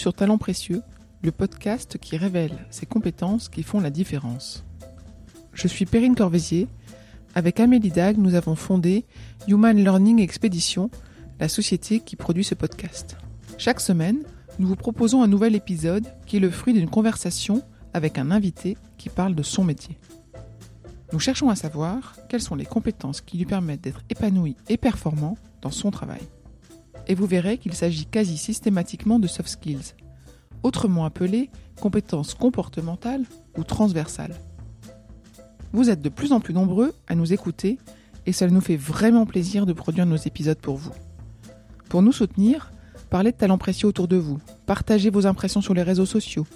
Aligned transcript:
Sur 0.00 0.14
Talent 0.14 0.38
Précieux, 0.38 0.82
le 1.22 1.30
podcast 1.30 1.98
qui 1.98 2.16
révèle 2.16 2.66
ces 2.70 2.86
compétences 2.86 3.50
qui 3.50 3.62
font 3.62 3.80
la 3.80 3.90
différence. 3.90 4.64
Je 5.52 5.68
suis 5.68 5.84
Perrine 5.84 6.14
Corvézier. 6.14 6.68
Avec 7.34 7.60
Amélie 7.60 7.90
Dag, 7.90 8.16
nous 8.16 8.34
avons 8.34 8.54
fondé 8.54 9.04
Human 9.46 9.76
Learning 9.76 10.18
Expedition, 10.20 10.88
la 11.38 11.50
société 11.50 12.00
qui 12.00 12.16
produit 12.16 12.44
ce 12.44 12.54
podcast. 12.54 13.18
Chaque 13.58 13.78
semaine, 13.78 14.22
nous 14.58 14.68
vous 14.68 14.74
proposons 14.74 15.22
un 15.22 15.28
nouvel 15.28 15.54
épisode 15.54 16.06
qui 16.24 16.38
est 16.38 16.40
le 16.40 16.50
fruit 16.50 16.72
d'une 16.72 16.88
conversation 16.88 17.62
avec 17.92 18.16
un 18.16 18.30
invité 18.30 18.78
qui 18.96 19.10
parle 19.10 19.34
de 19.34 19.42
son 19.42 19.64
métier. 19.64 19.98
Nous 21.12 21.20
cherchons 21.20 21.50
à 21.50 21.56
savoir 21.56 22.16
quelles 22.30 22.40
sont 22.40 22.54
les 22.54 22.64
compétences 22.64 23.20
qui 23.20 23.36
lui 23.36 23.44
permettent 23.44 23.82
d'être 23.82 24.00
épanoui 24.08 24.56
et 24.70 24.78
performant 24.78 25.36
dans 25.60 25.70
son 25.70 25.90
travail 25.90 26.22
et 27.10 27.14
vous 27.14 27.26
verrez 27.26 27.58
qu'il 27.58 27.74
s'agit 27.74 28.06
quasi 28.06 28.38
systématiquement 28.38 29.18
de 29.18 29.26
soft 29.26 29.48
skills, 29.48 29.94
autrement 30.62 31.04
appelées 31.04 31.50
compétences 31.80 32.34
comportementales 32.34 33.24
ou 33.56 33.64
transversales. 33.64 34.34
Vous 35.72 35.88
êtes 35.90 36.02
de 36.02 36.08
plus 36.08 36.32
en 36.32 36.40
plus 36.40 36.54
nombreux 36.54 36.94
à 37.08 37.14
nous 37.14 37.32
écouter 37.32 37.78
et 38.26 38.32
cela 38.32 38.50
nous 38.50 38.60
fait 38.60 38.76
vraiment 38.76 39.26
plaisir 39.26 39.66
de 39.66 39.72
produire 39.72 40.06
nos 40.06 40.16
épisodes 40.16 40.58
pour 40.58 40.76
vous. 40.76 40.92
Pour 41.88 42.02
nous 42.02 42.12
soutenir, 42.12 42.72
parlez 43.08 43.32
de 43.32 43.36
talents 43.36 43.58
précieux 43.58 43.88
autour 43.88 44.08
de 44.08 44.16
vous, 44.16 44.38
partagez 44.66 45.10
vos 45.10 45.26
impressions 45.26 45.60
sur 45.60 45.74
les 45.74 45.82
réseaux 45.82 46.06
sociaux. 46.06 46.46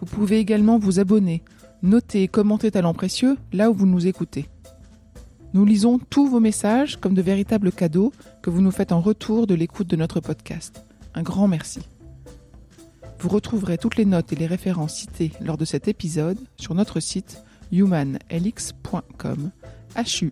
Vous 0.00 0.06
pouvez 0.06 0.38
également 0.38 0.78
vous 0.78 1.00
abonner, 1.00 1.42
noter 1.82 2.22
et 2.22 2.28
commenter 2.28 2.70
Talents 2.70 2.94
précieux 2.94 3.36
là 3.52 3.70
où 3.70 3.74
vous 3.74 3.86
nous 3.86 4.06
écoutez. 4.06 4.48
Nous 5.54 5.64
lisons 5.64 5.98
tous 6.10 6.26
vos 6.26 6.40
messages 6.40 6.96
comme 6.96 7.14
de 7.14 7.22
véritables 7.22 7.70
cadeaux 7.70 8.12
que 8.42 8.50
vous 8.50 8.60
nous 8.60 8.72
faites 8.72 8.90
en 8.90 9.00
retour 9.00 9.46
de 9.46 9.54
l'écoute 9.54 9.86
de 9.86 9.96
notre 9.96 10.18
podcast. 10.18 10.84
Un 11.14 11.22
grand 11.22 11.46
merci. 11.46 11.80
Vous 13.18 13.28
retrouverez 13.28 13.78
toutes 13.78 13.96
les 13.96 14.04
notes 14.04 14.32
et 14.32 14.36
les 14.36 14.46
références 14.46 14.94
citées 14.94 15.32
lors 15.40 15.56
de 15.56 15.64
cet 15.64 15.88
épisode 15.88 16.38
sur 16.56 16.74
notre 16.74 17.00
site 17.00 17.42
humanlx.com. 17.72 19.50
h. 19.96 20.22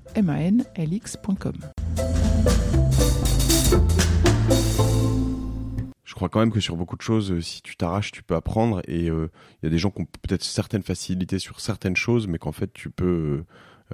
Je 6.04 6.14
crois 6.14 6.28
quand 6.28 6.40
même 6.40 6.52
que 6.52 6.60
sur 6.60 6.76
beaucoup 6.76 6.96
de 6.96 7.02
choses, 7.02 7.32
euh, 7.32 7.40
si 7.40 7.62
tu 7.62 7.74
t'arraches, 7.74 8.12
tu 8.12 8.22
peux 8.22 8.34
apprendre. 8.34 8.82
Et 8.86 9.08
euh, 9.08 9.30
il 9.62 9.66
y 9.66 9.68
a 9.68 9.70
des 9.70 9.78
gens 9.78 9.90
qui 9.90 10.02
ont 10.02 10.04
peut-être 10.04 10.44
certaines 10.44 10.82
facilités 10.82 11.38
sur 11.38 11.58
certaines 11.60 11.96
choses, 11.96 12.28
mais 12.28 12.38
qu'en 12.38 12.52
fait, 12.52 12.70
tu 12.72 12.90
peux 12.90 13.44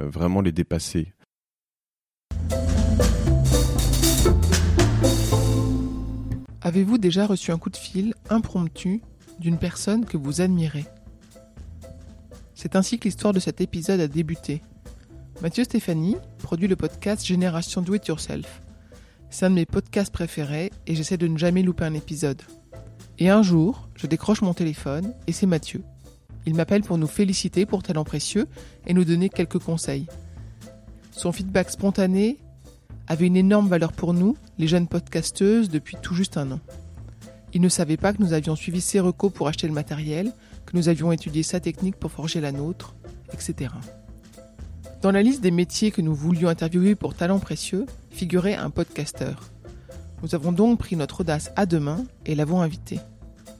euh, 0.00 0.09
vraiment 0.09 0.41
les 0.41 0.50
dépasser. 0.50 1.12
Avez-vous 6.60 6.98
déjà 6.98 7.24
reçu 7.24 7.52
un 7.52 7.58
coup 7.58 7.70
de 7.70 7.76
fil 7.76 8.14
impromptu 8.30 9.00
d'une 9.38 9.58
personne 9.58 10.04
que 10.04 10.16
vous 10.16 10.40
admirez? 10.40 10.86
C'est 12.54 12.74
ainsi 12.74 12.98
que 12.98 13.04
l'histoire 13.04 13.32
de 13.32 13.38
cet 13.38 13.60
épisode 13.60 14.00
a 14.00 14.08
débuté. 14.08 14.62
Mathieu 15.40 15.62
Stéphanie 15.62 16.16
produit 16.38 16.66
le 16.66 16.74
podcast 16.74 17.24
Génération 17.24 17.80
Do 17.80 17.94
It 17.94 18.08
Yourself. 18.08 18.60
C'est 19.30 19.46
un 19.46 19.50
de 19.50 19.54
mes 19.54 19.66
podcasts 19.66 20.12
préférés 20.12 20.72
et 20.88 20.96
j'essaie 20.96 21.16
de 21.16 21.28
ne 21.28 21.38
jamais 21.38 21.62
louper 21.62 21.84
un 21.84 21.94
épisode. 21.94 22.42
Et 23.20 23.28
un 23.28 23.42
jour, 23.42 23.88
je 23.94 24.08
décroche 24.08 24.42
mon 24.42 24.54
téléphone 24.54 25.14
et 25.28 25.32
c'est 25.32 25.46
Mathieu. 25.46 25.84
Il 26.44 26.56
m'appelle 26.56 26.82
pour 26.82 26.98
nous 26.98 27.06
féliciter 27.06 27.66
pour 27.66 27.84
talent 27.84 28.04
précieux 28.04 28.48
et 28.86 28.94
nous 28.94 29.04
donner 29.04 29.28
quelques 29.28 29.60
conseils. 29.60 30.06
Son 31.12 31.30
feedback 31.30 31.70
spontané 31.70 32.38
avait 33.08 33.26
une 33.26 33.36
énorme 33.36 33.68
valeur 33.68 33.92
pour 33.92 34.12
nous, 34.12 34.36
les 34.58 34.68
jeunes 34.68 34.86
podcasteuses, 34.86 35.70
depuis 35.70 35.96
tout 36.00 36.14
juste 36.14 36.36
un 36.36 36.52
an. 36.52 36.60
Il 37.54 37.62
ne 37.62 37.69
savait 37.69 37.96
pas 37.96 38.12
que 38.12 38.22
nous 38.22 38.34
avions 38.34 38.54
suivi 38.54 38.80
ses 38.80 39.00
recos 39.00 39.32
pour 39.32 39.48
acheter 39.48 39.66
le 39.66 39.72
matériel, 39.72 40.32
que 40.66 40.76
nous 40.76 40.88
avions 40.88 41.10
étudié 41.10 41.42
sa 41.42 41.60
technique 41.60 41.97
pour 41.97 42.12
forger 42.12 42.41
la 42.41 42.52
nôtre, 42.52 42.94
etc. 43.32 43.70
Dans 45.00 45.10
la 45.10 45.22
liste 45.22 45.41
des 45.41 45.50
métiers 45.50 45.91
que 45.91 46.02
nous 46.02 46.14
voulions 46.14 46.48
interviewer 46.48 46.94
pour 46.94 47.14
Talent 47.14 47.38
Précieux 47.38 47.86
figurait 48.10 48.56
un 48.56 48.68
podcasteur. 48.68 49.48
Nous 50.22 50.34
avons 50.34 50.52
donc 50.52 50.78
pris 50.78 50.97
notre 50.97 51.20
audace 51.20 51.52
à 51.56 51.64
deux 51.64 51.80
mains 51.80 52.04
et 52.26 52.34
l'avons 52.34 52.60
invité. 52.60 53.00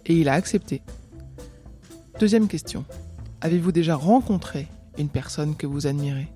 Et 0.05 0.15
il 0.15 0.29
a 0.29 0.35
accepté. 0.35 0.83
Deuxième 2.19 2.49
question. 2.49 2.85
Avez-vous 3.41 3.73
déjà 3.73 3.95
rencontré 3.95 4.67
une 4.99 5.09
personne 5.09 5.55
que 5.55 5.69
vous 5.69 5.87
admirez? 5.87 6.29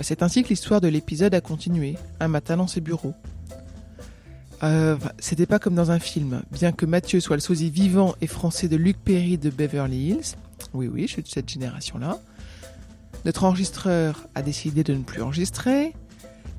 C'est 0.00 0.22
ainsi 0.22 0.42
que 0.42 0.48
l'histoire 0.48 0.80
de 0.80 0.88
l'épisode 0.88 1.34
a 1.34 1.40
continué, 1.40 1.96
un 2.20 2.28
matin 2.28 2.56
dans 2.56 2.66
ses 2.66 2.80
bureaux. 2.80 3.14
Euh, 4.62 4.96
C'était 5.18 5.46
pas 5.46 5.58
comme 5.58 5.74
dans 5.74 5.90
un 5.90 5.98
film, 5.98 6.42
bien 6.52 6.72
que 6.72 6.86
Mathieu 6.86 7.20
soit 7.20 7.36
le 7.36 7.40
sosie 7.40 7.70
vivant 7.70 8.14
et 8.20 8.26
français 8.26 8.68
de 8.68 8.76
Luc 8.76 8.98
Perry 8.98 9.38
de 9.38 9.50
Beverly 9.50 10.10
Hills. 10.10 10.36
Oui, 10.74 10.88
oui, 10.88 11.02
je 11.02 11.14
suis 11.14 11.22
de 11.22 11.28
cette 11.28 11.48
génération-là. 11.48 12.18
Notre 13.24 13.44
enregistreur 13.44 14.28
a 14.34 14.42
décidé 14.42 14.82
de 14.82 14.94
ne 14.94 15.02
plus 15.02 15.22
enregistrer. 15.22 15.94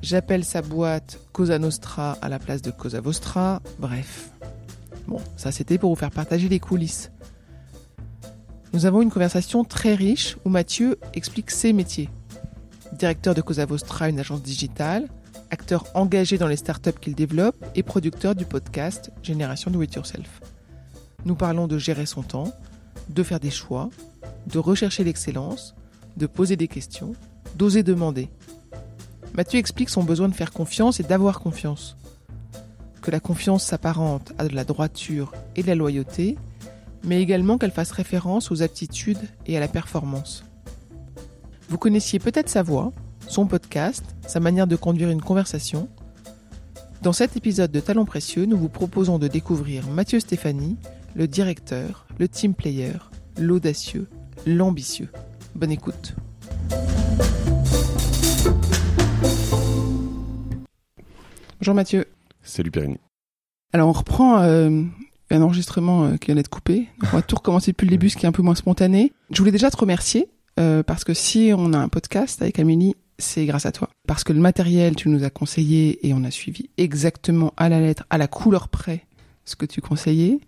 J'appelle 0.02 0.44
sa 0.44 0.62
boîte 0.62 1.20
Cosa 1.31 1.59
Nostra 1.59 2.18
à 2.22 2.30
la 2.30 2.40
place 2.40 2.62
de 2.62 2.72
Cosa 2.72 3.02
Vostra. 3.02 3.62
Bref. 3.80 4.31
Bon, 5.08 5.20
ça 5.38 5.52
c'était 5.52 5.78
pour 5.78 5.90
vous 5.91 5.96
faire 5.96 6.12
partager 6.12 6.50
les 6.50 6.59
coulisses. 6.59 7.12
Nous 8.74 8.86
avons 8.86 9.02
une 9.02 9.12
conversation 9.12 9.64
très 9.64 9.94
riche 9.96 10.38
où 10.46 10.50
Mathieu 10.50 10.97
explique 11.14 11.52
ses 11.52 11.74
métiers, 11.74 12.09
directeur 12.94 13.34
de 13.35 13.41
Cosa 13.41 13.66
Vostra, 13.66 14.09
une 14.09 14.19
agence 14.19 14.44
digitale, 14.44 15.07
acteur 15.50 15.85
engagé 15.94 16.38
dans 16.38 16.47
les 16.47 16.56
startups 16.56 17.00
qu'il 17.00 17.16
développe 17.16 17.66
et 17.75 17.84
producteur 17.84 18.35
du 18.35 18.46
podcast 18.46 19.12
Génération 19.24 19.72
Do 19.72 19.81
It 19.81 19.94
Yourself. 19.96 20.41
Nous 21.25 21.35
parlons 21.35 21.68
de 21.68 21.78
gérer 21.78 22.06
son 22.06 22.24
temps, 22.24 22.53
de 23.09 23.24
faire 23.24 23.40
des 23.40 23.52
choix, 23.52 23.90
de 24.47 24.59
rechercher 24.59 25.03
l'excellence, 25.03 25.75
de 26.18 26.25
poser 26.25 26.56
des 26.56 26.68
questions, 26.68 27.13
d'oser 27.56 27.84
demander. 27.84 28.29
Mathieu 29.34 29.59
explique 29.59 29.90
son 29.90 30.03
besoin 30.03 30.28
de 30.28 30.34
faire 30.34 30.52
confiance 30.52 31.00
et 31.00 31.03
d'avoir 31.03 31.40
confiance. 31.40 31.96
Que 33.02 33.12
la 33.12 33.19
confiance 33.19 33.63
s'apparente 33.63 34.34
à 34.38 34.47
de 34.47 34.56
la 34.56 34.63
droiture 34.63 35.34
et 35.56 35.63
de 35.63 35.68
la 35.68 35.75
loyauté, 35.75 36.38
mais 37.03 37.22
également 37.22 37.58
qu'elle 37.58 37.72
fasse 37.72 37.91
référence 37.91 38.52
aux 38.52 38.62
aptitudes 38.62 39.29
et 39.47 39.58
à 39.58 39.59
la 39.59 39.68
performance. 39.68 40.44
Vous 41.72 41.78
connaissiez 41.78 42.20
peut-être 42.20 42.50
sa 42.50 42.64
voix, 42.64 42.92
son 43.30 43.48
podcast, 43.48 44.04
sa 44.28 44.42
manière 44.42 44.68
de 44.68 44.76
conduire 44.76 45.09
une 45.09 45.22
conversation. 45.22 45.88
Dans 47.02 47.14
cet 47.14 47.38
épisode 47.38 47.72
de 47.72 47.80
Talents 47.80 48.04
Précieux, 48.04 48.46
nous 48.46 48.58
vous 48.58 48.68
proposons 48.68 49.20
de 49.20 49.30
découvrir 49.30 49.88
Mathieu 49.88 50.20
Stéphanie, 50.20 50.76
le 51.16 51.30
directeur, 51.30 52.08
le 52.20 52.28
team 52.28 52.56
player, 52.56 52.92
l'audacieux, 53.38 54.09
l'ambitieux. 54.46 55.08
Bonne 55.56 55.72
écoute. 55.72 56.14
Bonjour 61.62 61.74
Mathieu. 61.74 62.06
Salut 62.44 62.72
Périne. 62.72 62.98
Alors 63.72 63.88
on 63.88 63.94
reprend 63.94 64.42
euh, 64.42 64.84
un 65.30 65.42
enregistrement 65.42 66.03
euh, 66.03 66.18
qui 66.18 66.26
vient 66.26 66.36
d'être 66.36 66.50
coupé. 66.50 66.90
on 67.02 67.16
va 67.16 67.22
tout 67.22 67.38
recommencer 67.38 67.72
depuis 67.72 67.86
le 67.86 67.92
début, 67.92 68.09
ce 68.09 68.18
qui 68.18 68.26
est 68.26 68.30
un 68.30 68.34
peu 68.34 68.44
moins 68.44 68.56
spontané. 68.56 69.14
Je 69.30 69.38
voulais 69.38 69.53
déjà 69.53 69.72
te 69.72 69.78
remercier 69.78 70.28
euh, 70.60 70.84
parce 70.84 71.04
que 71.04 71.14
si 71.14 71.52
on 71.56 71.74
a 71.74 71.78
un 71.78 71.88
podcast 71.88 72.42
avec 72.42 72.60
Amélie, 72.60 72.96
c'est 73.18 73.46
grâce 73.46 73.66
à 73.66 73.72
toi. 73.72 73.90
Parce 74.08 74.24
que 74.24 74.34
le 74.34 74.40
matériel, 74.40 74.96
tu 74.96 75.10
nous 75.10 75.24
as 75.24 75.30
conseillé 75.30 76.06
et 76.08 76.14
on 76.14 76.24
a 76.24 76.32
suivi 76.32 76.70
exactement 76.78 77.54
à 77.58 77.70
la 77.70 77.80
lettre, 77.80 78.06
à 78.10 78.18
la 78.18 78.28
couleur 78.28 78.68
près, 78.68 79.06
ce 79.46 79.56
que 79.56 79.66
tu 79.66 79.82
conseillais. 79.82 80.40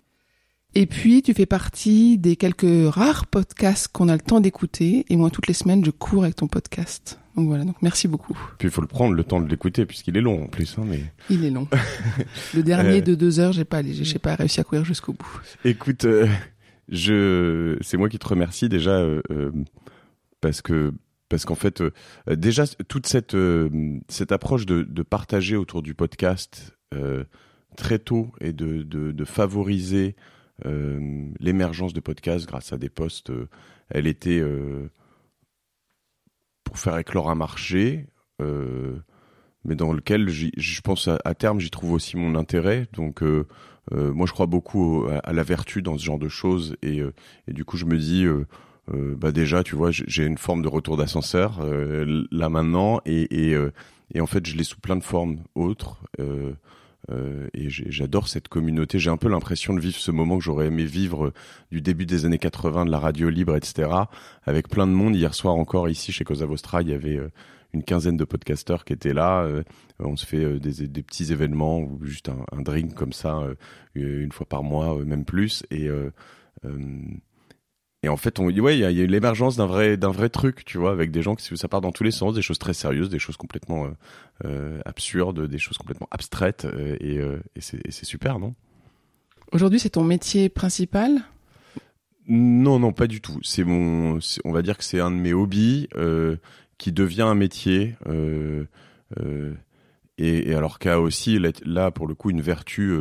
Et 0.76 0.86
puis, 0.86 1.22
tu 1.22 1.32
fais 1.34 1.46
partie 1.46 2.18
des 2.18 2.34
quelques 2.34 2.92
rares 2.92 3.26
podcasts 3.26 3.88
qu'on 3.88 4.08
a 4.08 4.14
le 4.14 4.20
temps 4.20 4.40
d'écouter. 4.40 5.06
Et 5.08 5.16
moi, 5.16 5.30
toutes 5.30 5.46
les 5.46 5.54
semaines, 5.54 5.84
je 5.84 5.92
cours 5.92 6.24
avec 6.24 6.34
ton 6.34 6.48
podcast. 6.48 7.20
Donc 7.36 7.48
voilà, 7.48 7.64
donc 7.64 7.76
merci 7.80 8.08
beaucoup. 8.08 8.36
Puis 8.58 8.68
il 8.68 8.70
faut 8.72 8.80
le 8.80 8.86
prendre 8.86 9.14
le 9.14 9.24
temps 9.24 9.40
de 9.40 9.48
l'écouter 9.48 9.86
puisqu'il 9.86 10.16
est 10.16 10.20
long 10.20 10.44
en 10.44 10.46
plus. 10.46 10.76
Hein, 10.78 10.84
mais... 10.86 11.00
Il 11.30 11.44
est 11.44 11.50
long. 11.50 11.68
le 12.54 12.62
dernier 12.62 13.02
de 13.02 13.14
deux 13.14 13.40
heures, 13.40 13.52
j'ai 13.52 13.64
pas, 13.64 13.82
j'ai 13.82 14.18
pas 14.18 14.34
réussi 14.36 14.60
à 14.60 14.64
courir 14.64 14.84
jusqu'au 14.84 15.12
bout. 15.12 15.40
Écoute, 15.64 16.04
euh, 16.04 16.28
je, 16.88 17.76
c'est 17.80 17.96
moi 17.96 18.08
qui 18.08 18.18
te 18.18 18.26
remercie 18.26 18.68
déjà. 18.68 18.92
Euh, 18.92 19.20
parce 20.44 20.60
que 20.60 20.92
parce 21.30 21.46
qu'en 21.46 21.54
fait, 21.54 21.80
euh, 21.80 21.90
déjà 22.28 22.66
toute 22.66 23.06
cette 23.06 23.34
euh, 23.34 23.98
cette 24.08 24.30
approche 24.30 24.66
de, 24.66 25.02
partager 25.02 25.56
autour 25.56 25.80
du 25.80 25.94
podcast 25.94 26.76
euh, 26.92 27.24
très 27.78 27.98
tôt 27.98 28.30
et 28.42 28.52
de, 28.52 28.82
de, 28.82 29.24
favoriser 29.24 30.16
l'émergence 31.40 31.94
de 31.94 32.00
podcasts 32.00 32.46
grâce 32.46 32.74
à 32.74 32.76
des 32.76 32.90
posts, 32.90 33.32
elle 33.88 34.06
était 34.06 34.40
pour 36.62 36.78
faire 36.78 36.96
éclore 36.98 37.30
un 37.30 37.34
marché, 37.34 38.06
mais 38.38 39.74
dans 39.74 39.92
lequel 39.92 40.28
je 40.28 40.80
pense 40.82 41.08
à, 41.08 41.34
terme 41.34 41.58
j'y 41.58 41.70
trouve 41.70 41.92
aussi 41.92 42.16
mon 42.16 42.36
intérêt. 42.36 42.86
Donc 42.92 43.22
moi 43.90 44.26
je 44.26 44.32
crois 44.32 44.46
beaucoup 44.46 45.08
à, 45.24 45.32
la 45.32 45.42
vertu 45.42 45.82
dans 45.82 45.98
ce 45.98 46.04
genre 46.04 46.20
de 46.20 46.28
choses 46.28 46.76
et 46.82 47.02
du 47.48 47.64
coup 47.64 47.76
je 47.76 47.86
me 47.86 47.98
dis 47.98 48.24
euh, 48.92 49.14
bah 49.16 49.32
déjà, 49.32 49.62
tu 49.62 49.76
vois, 49.76 49.90
j'ai 49.90 50.24
une 50.24 50.38
forme 50.38 50.62
de 50.62 50.68
retour 50.68 50.96
d'ascenseur 50.96 51.60
euh, 51.60 52.24
là 52.30 52.48
maintenant, 52.48 53.00
et, 53.06 53.48
et, 53.48 53.54
euh, 53.54 53.72
et, 54.12 54.20
en 54.20 54.26
fait, 54.26 54.44
je 54.46 54.56
l'ai 54.56 54.64
sous 54.64 54.80
plein 54.80 54.96
de 54.96 55.02
formes 55.02 55.38
autres. 55.54 55.98
euh, 57.10 57.48
et 57.52 57.68
j'adore 57.68 58.28
cette 58.28 58.48
communauté. 58.48 58.98
J'ai 58.98 59.10
un 59.10 59.18
peu 59.18 59.28
l'impression 59.28 59.74
de 59.74 59.80
vivre 59.80 59.96
ce 59.96 60.10
moment 60.10 60.38
que 60.38 60.44
j'aurais 60.44 60.66
aimé 60.68 60.84
vivre 60.84 61.32
du 61.70 61.82
début 61.82 62.06
des 62.06 62.24
années 62.24 62.38
80 62.38 62.86
de 62.86 62.90
la 62.90 62.98
radio 62.98 63.28
libre, 63.28 63.56
etc. 63.56 63.90
Avec 64.44 64.68
plein 64.68 64.86
de 64.86 64.92
monde. 64.92 65.14
Hier 65.14 65.34
soir 65.34 65.54
encore 65.54 65.88
ici 65.90 66.12
chez 66.12 66.24
Cosa 66.24 66.46
Vostra, 66.46 66.80
il 66.80 66.88
y 66.88 66.94
avait 66.94 67.20
une 67.74 67.82
quinzaine 67.82 68.16
de 68.16 68.24
podcasteurs 68.24 68.86
qui 68.86 68.94
étaient 68.94 69.12
là. 69.12 69.46
on 69.98 70.16
se 70.16 70.24
fait 70.24 70.58
des, 70.58 70.88
des, 70.88 71.02
petits 71.02 71.30
événements 71.30 71.80
ou 71.80 72.00
juste 72.04 72.30
un, 72.30 72.38
un 72.52 72.62
drink 72.62 72.94
comme 72.94 73.12
ça 73.12 73.48
une 73.94 74.32
fois 74.32 74.46
par 74.46 74.62
mois, 74.62 75.04
même 75.04 75.26
plus. 75.26 75.62
Et 75.70 75.90
et 78.04 78.08
en 78.10 78.18
fait, 78.18 78.38
on, 78.38 78.50
ouais, 78.50 78.76
il 78.76 78.80
y 78.80 78.84
a, 78.84 78.90
y 78.90 79.00
a 79.00 79.06
l'émergence 79.06 79.56
d'un 79.56 79.64
vrai, 79.64 79.96
d'un 79.96 80.10
vrai 80.10 80.28
truc, 80.28 80.66
tu 80.66 80.76
vois, 80.76 80.92
avec 80.92 81.10
des 81.10 81.22
gens 81.22 81.34
qui 81.34 81.56
ça 81.56 81.68
part 81.68 81.80
dans 81.80 81.90
tous 81.90 82.04
les 82.04 82.10
sens, 82.10 82.34
des 82.34 82.42
choses 82.42 82.58
très 82.58 82.74
sérieuses, 82.74 83.08
des 83.08 83.18
choses 83.18 83.38
complètement 83.38 83.86
euh, 83.86 83.88
euh 84.44 84.80
absurdes, 84.84 85.48
des 85.48 85.56
choses 85.56 85.78
complètement 85.78 86.08
abstraites, 86.10 86.66
euh, 86.66 86.98
et, 87.00 87.16
euh, 87.18 87.38
et 87.56 87.62
c'est 87.62 88.04
super, 88.04 88.38
non? 88.38 88.54
Aujourd'hui, 89.52 89.80
c'est 89.80 89.90
ton 89.90 90.04
métier 90.04 90.50
principal? 90.50 91.22
Non, 92.28 92.78
non, 92.78 92.92
pas 92.92 93.06
du 93.06 93.22
tout. 93.22 93.38
C'est 93.42 93.64
mon, 93.64 94.18
on 94.44 94.52
va 94.52 94.60
dire 94.60 94.76
que 94.76 94.84
c'est 94.84 95.00
un 95.00 95.10
de 95.10 95.16
mes 95.16 95.32
hobbies 95.32 95.88
qui 96.76 96.92
devient 96.92 97.22
un 97.22 97.34
métier. 97.34 97.94
Et, 100.18 100.50
et, 100.50 100.54
alors 100.54 100.78
qu'a 100.78 101.00
aussi 101.00 101.38
là, 101.64 101.90
pour 101.90 102.06
le 102.06 102.14
coup, 102.14 102.30
une 102.30 102.40
vertu 102.40 102.98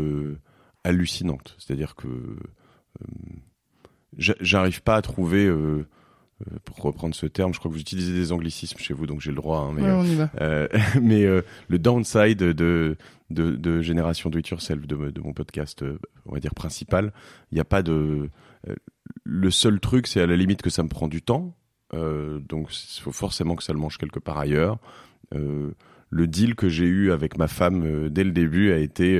hallucinante. 0.83 1.55
C'est-à-dire 1.57 1.95
que 1.95 2.07
j'arrive 4.17 4.81
pas 4.81 4.95
à 4.95 5.01
trouver 5.01 5.45
euh, 5.45 5.85
euh, 6.41 6.57
pour 6.65 6.77
reprendre 6.81 7.15
ce 7.15 7.25
terme, 7.25 7.53
je 7.53 7.59
crois 7.59 7.69
que 7.69 7.75
vous 7.75 7.81
utilisez 7.81 8.13
des 8.13 8.31
anglicismes 8.31 8.77
chez 8.79 8.93
vous, 8.93 9.05
donc 9.05 9.21
j'ai 9.21 9.31
le 9.31 9.35
droit. 9.35 9.59
Hein, 9.59 9.73
mais 9.75 9.91
on 9.91 10.03
y 10.03 10.15
va. 10.15 10.29
Euh, 10.41 10.67
mais 11.01 11.25
le 11.67 11.79
downside 11.79 12.37
de, 12.37 12.97
de, 13.29 13.55
de 13.55 13.81
Génération 13.81 14.29
Do 14.29 14.39
It 14.39 14.49
Yourself, 14.49 14.85
de, 14.87 15.09
de 15.09 15.21
mon 15.21 15.33
podcast, 15.33 15.83
on 16.25 16.33
va 16.33 16.39
dire 16.39 16.53
principal, 16.53 17.13
il 17.51 17.55
n'y 17.55 17.61
a 17.61 17.65
pas 17.65 17.83
de. 17.83 18.29
le 19.23 19.51
seul 19.51 19.79
truc, 19.79 20.07
c'est 20.07 20.21
à 20.21 20.27
la 20.27 20.35
limite 20.35 20.61
que 20.61 20.69
ça 20.69 20.83
me 20.83 20.89
prend 20.89 21.07
du 21.07 21.21
temps. 21.21 21.55
donc 21.91 22.69
il 22.71 23.01
faut 23.01 23.11
forcément 23.11 23.55
que 23.55 23.63
ça 23.63 23.73
le 23.73 23.79
mange 23.79 23.97
quelque 23.97 24.19
part 24.19 24.37
ailleurs. 24.37 24.77
le 25.31 26.27
deal 26.27 26.55
que 26.55 26.69
j'ai 26.69 26.85
eu 26.85 27.11
avec 27.11 27.37
ma 27.37 27.47
femme 27.47 28.09
dès 28.09 28.23
le 28.23 28.31
début 28.31 28.71
a 28.71 28.77
été 28.77 29.19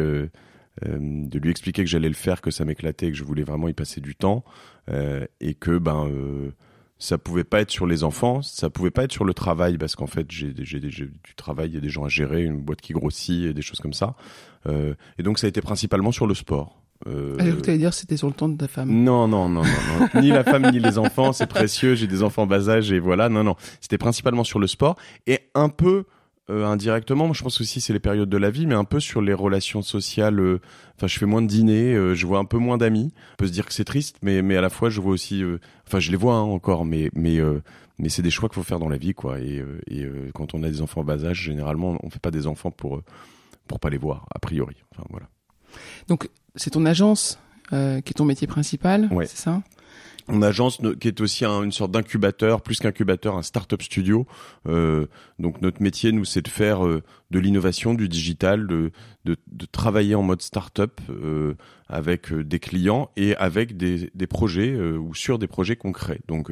de 0.81 1.39
lui 1.39 1.51
expliquer 1.51 1.83
que 1.83 1.89
j'allais 1.89 2.09
le 2.09 2.15
faire, 2.15 2.41
que 2.41 2.51
ça 2.51 2.65
m'éclatait, 2.65 3.11
que 3.11 3.17
je 3.17 3.23
voulais 3.23 3.43
vraiment 3.43 3.67
y 3.67 3.73
passer 3.73 4.01
du 4.01 4.15
temps, 4.15 4.43
euh, 4.89 5.25
et 5.39 5.53
que 5.53 5.77
ben 5.77 6.07
euh, 6.07 6.51
ça 6.97 7.17
pouvait 7.17 7.43
pas 7.43 7.61
être 7.61 7.71
sur 7.71 7.85
les 7.85 8.03
enfants, 8.03 8.41
ça 8.41 8.69
pouvait 8.69 8.91
pas 8.91 9.03
être 9.03 9.11
sur 9.11 9.25
le 9.25 9.33
travail 9.33 9.77
parce 9.77 9.95
qu'en 9.95 10.07
fait 10.07 10.25
j'ai 10.29 10.51
du 10.53 11.11
travail, 11.35 11.69
il 11.69 11.75
y 11.75 11.77
a 11.77 11.81
des 11.81 11.89
gens 11.89 12.05
à 12.05 12.09
gérer, 12.09 12.43
une 12.43 12.61
boîte 12.61 12.81
qui 12.81 12.93
grossit 12.93 13.45
et 13.45 13.53
des 13.53 13.61
choses 13.61 13.79
comme 13.79 13.93
ça. 13.93 14.15
Euh, 14.67 14.93
et 15.17 15.23
donc 15.23 15.39
ça 15.39 15.47
a 15.47 15.49
été 15.49 15.61
principalement 15.61 16.11
sur 16.11 16.27
le 16.27 16.33
sport. 16.33 16.79
Euh, 17.07 17.35
ah, 17.39 17.43
tu 17.61 17.69
allais 17.69 17.79
dire 17.79 17.93
c'était 17.93 18.15
sur 18.15 18.27
le 18.27 18.33
temps 18.33 18.47
de 18.47 18.57
ta 18.57 18.67
femme. 18.67 18.89
Non, 18.89 19.27
non, 19.27 19.49
non, 19.49 19.63
non, 19.63 19.99
non. 19.99 20.21
ni 20.21 20.29
la 20.29 20.43
femme 20.43 20.71
ni 20.71 20.79
les 20.79 20.97
enfants, 20.97 21.33
c'est 21.33 21.47
précieux. 21.47 21.95
J'ai 21.95 22.07
des 22.07 22.23
enfants 22.23 22.45
bas 22.47 22.69
âge 22.69 22.91
et 22.91 22.99
voilà. 22.99 23.27
Non, 23.27 23.43
non. 23.43 23.55
C'était 23.81 23.97
principalement 23.97 24.45
sur 24.45 24.59
le 24.59 24.67
sport 24.67 24.95
et 25.27 25.49
un 25.53 25.67
peu 25.69 26.05
euh, 26.49 26.65
indirectement, 26.65 27.31
je 27.31 27.41
pense 27.41 27.61
aussi 27.61 27.79
c'est 27.79 27.93
les 27.93 27.99
périodes 27.99 28.29
de 28.29 28.37
la 28.37 28.49
vie, 28.49 28.65
mais 28.67 28.75
un 28.75 28.83
peu 28.83 28.99
sur 28.99 29.21
les 29.21 29.33
relations 29.33 29.81
sociales. 29.81 30.39
Euh, 30.39 30.59
enfin, 30.97 31.07
je 31.07 31.17
fais 31.17 31.25
moins 31.25 31.41
de 31.41 31.47
dîners, 31.47 31.93
euh, 31.93 32.15
je 32.15 32.27
vois 32.27 32.39
un 32.39 32.45
peu 32.45 32.57
moins 32.57 32.77
d'amis. 32.77 33.13
On 33.33 33.35
peut 33.37 33.47
se 33.47 33.51
dire 33.53 33.65
que 33.65 33.73
c'est 33.73 33.85
triste, 33.85 34.17
mais 34.21 34.41
mais 34.41 34.57
à 34.57 34.61
la 34.61 34.69
fois 34.69 34.89
je 34.89 34.99
vois 34.99 35.13
aussi, 35.13 35.41
enfin 35.87 35.99
je 35.99 36.11
les 36.11 36.17
vois 36.17 36.35
hein, 36.35 36.41
encore, 36.41 36.83
mais 36.83 37.09
mais 37.13 37.39
mais 37.97 38.09
c'est 38.09 38.21
des 38.21 38.29
choix 38.29 38.49
qu'il 38.49 38.55
faut 38.55 38.63
faire 38.63 38.79
dans 38.79 38.89
la 38.89 38.97
vie, 38.97 39.13
quoi. 39.13 39.39
Et, 39.39 39.63
et 39.87 40.05
quand 40.33 40.53
on 40.53 40.63
a 40.63 40.69
des 40.69 40.81
enfants 40.81 41.01
en 41.01 41.05
bas 41.05 41.23
âge, 41.23 41.41
généralement, 41.41 41.97
on 42.03 42.09
fait 42.09 42.19
pas 42.19 42.31
des 42.31 42.45
enfants 42.45 42.71
pour 42.71 43.01
pour 43.67 43.79
pas 43.79 43.89
les 43.89 43.97
voir, 43.97 44.25
a 44.35 44.39
priori. 44.39 44.75
Enfin 44.91 45.07
voilà. 45.09 45.27
Donc 46.09 46.29
c'est 46.55 46.71
ton 46.71 46.85
agence 46.85 47.39
qui 47.69 47.77
est 47.77 48.17
ton 48.17 48.25
métier 48.25 48.47
principal, 48.47 49.07
ouais. 49.11 49.27
c'est 49.27 49.37
ça? 49.37 49.63
On 50.27 50.41
agence 50.41 50.79
qui 50.99 51.07
est 51.07 51.21
aussi 51.21 51.45
une 51.45 51.71
sorte 51.71 51.91
d'incubateur, 51.91 52.61
plus 52.61 52.79
qu'incubateur, 52.79 53.35
un 53.35 53.41
start-up 53.41 53.81
studio. 53.81 54.25
Euh, 54.67 55.07
donc 55.39 55.61
notre 55.61 55.81
métier, 55.81 56.11
nous, 56.11 56.25
c'est 56.25 56.41
de 56.41 56.47
faire 56.47 56.85
euh, 56.85 57.03
de 57.31 57.39
l'innovation, 57.39 57.93
du 57.93 58.07
digital, 58.07 58.67
de, 58.67 58.91
de, 59.25 59.35
de, 59.47 59.65
travailler 59.65 60.15
en 60.15 60.23
mode 60.23 60.41
start-up 60.41 61.01
euh, 61.09 61.55
avec 61.87 62.31
euh, 62.31 62.43
des 62.43 62.59
clients 62.59 63.09
et 63.17 63.35
avec 63.35 63.75
des, 63.75 64.11
des 64.13 64.27
projets 64.27 64.71
euh, 64.71 64.97
ou 64.97 65.13
sur 65.15 65.39
des 65.39 65.47
projets 65.47 65.75
concrets. 65.75 66.21
Donc 66.27 66.51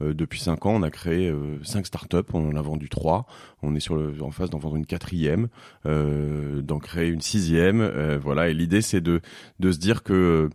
depuis 0.00 0.40
cinq 0.40 0.66
ans, 0.66 0.74
on 0.74 0.82
a 0.82 0.90
créé 0.90 1.32
cinq 1.62 1.86
start-up, 1.86 2.30
on 2.34 2.50
en 2.50 2.56
a 2.56 2.62
vendu 2.62 2.88
trois. 2.88 3.26
On 3.62 3.74
est 3.74 3.80
sur 3.80 3.94
le, 3.94 4.12
en 4.22 4.32
phase 4.32 4.50
d'en 4.50 4.58
vendre 4.58 4.76
une 4.76 4.86
quatrième, 4.86 5.48
d'en 5.84 6.78
créer 6.78 7.08
une 7.08 7.20
sixième. 7.20 8.18
voilà. 8.18 8.48
Et 8.48 8.54
l'idée, 8.54 8.82
c'est 8.82 9.00
de, 9.00 9.20
de 9.60 9.72
se 9.72 9.78
dire 9.78 10.02
que 10.02 10.50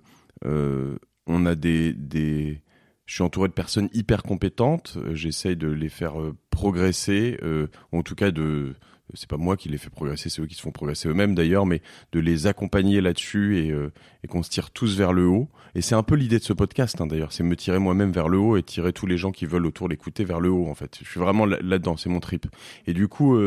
on 1.29 1.45
a 1.45 1.55
des, 1.55 1.93
des, 1.93 2.61
je 3.05 3.13
suis 3.13 3.23
entouré 3.23 3.47
de 3.47 3.53
personnes 3.53 3.89
hyper 3.93 4.23
compétentes. 4.23 4.97
Euh, 4.97 5.15
j'essaye 5.15 5.55
de 5.55 5.67
les 5.67 5.89
faire 5.89 6.19
euh, 6.19 6.35
progresser, 6.49 7.37
euh, 7.43 7.67
en 7.91 8.01
tout 8.01 8.15
cas 8.15 8.31
de, 8.31 8.75
c'est 9.13 9.29
pas 9.29 9.37
moi 9.37 9.55
qui 9.57 9.69
les 9.69 9.77
fais 9.77 9.89
progresser, 9.89 10.29
c'est 10.29 10.41
eux 10.41 10.47
qui 10.47 10.55
se 10.55 10.61
font 10.61 10.71
progresser 10.71 11.07
eux-mêmes 11.07 11.33
d'ailleurs, 11.33 11.65
mais 11.65 11.81
de 12.11 12.19
les 12.19 12.47
accompagner 12.47 12.99
là-dessus 12.99 13.57
et, 13.57 14.27
qu'on 14.27 14.43
se 14.43 14.49
tire 14.49 14.71
tous 14.71 14.97
vers 14.97 15.13
le 15.13 15.25
haut. 15.25 15.49
Et 15.75 15.81
c'est 15.81 15.95
un 15.95 16.03
peu 16.03 16.15
l'idée 16.15 16.39
de 16.39 16.43
ce 16.43 16.53
podcast 16.53 16.99
hein, 16.99 17.07
d'ailleurs, 17.07 17.31
c'est 17.31 17.43
me 17.43 17.55
tirer 17.55 17.79
moi-même 17.79 18.11
vers 18.11 18.27
le 18.27 18.37
haut 18.37 18.57
et 18.57 18.63
tirer 18.63 18.93
tous 18.93 19.07
les 19.07 19.17
gens 19.17 19.31
qui 19.31 19.45
veulent 19.47 19.65
autour 19.65 19.87
l'écouter 19.87 20.23
vers 20.23 20.39
le 20.39 20.51
haut 20.51 20.67
en 20.67 20.75
fait. 20.75 20.99
Je 21.01 21.09
suis 21.09 21.19
vraiment 21.19 21.45
là-dedans, 21.45 21.97
c'est 21.97 22.09
mon 22.09 22.19
trip. 22.19 22.45
Et 22.85 22.93
du 22.93 23.07
coup, 23.07 23.39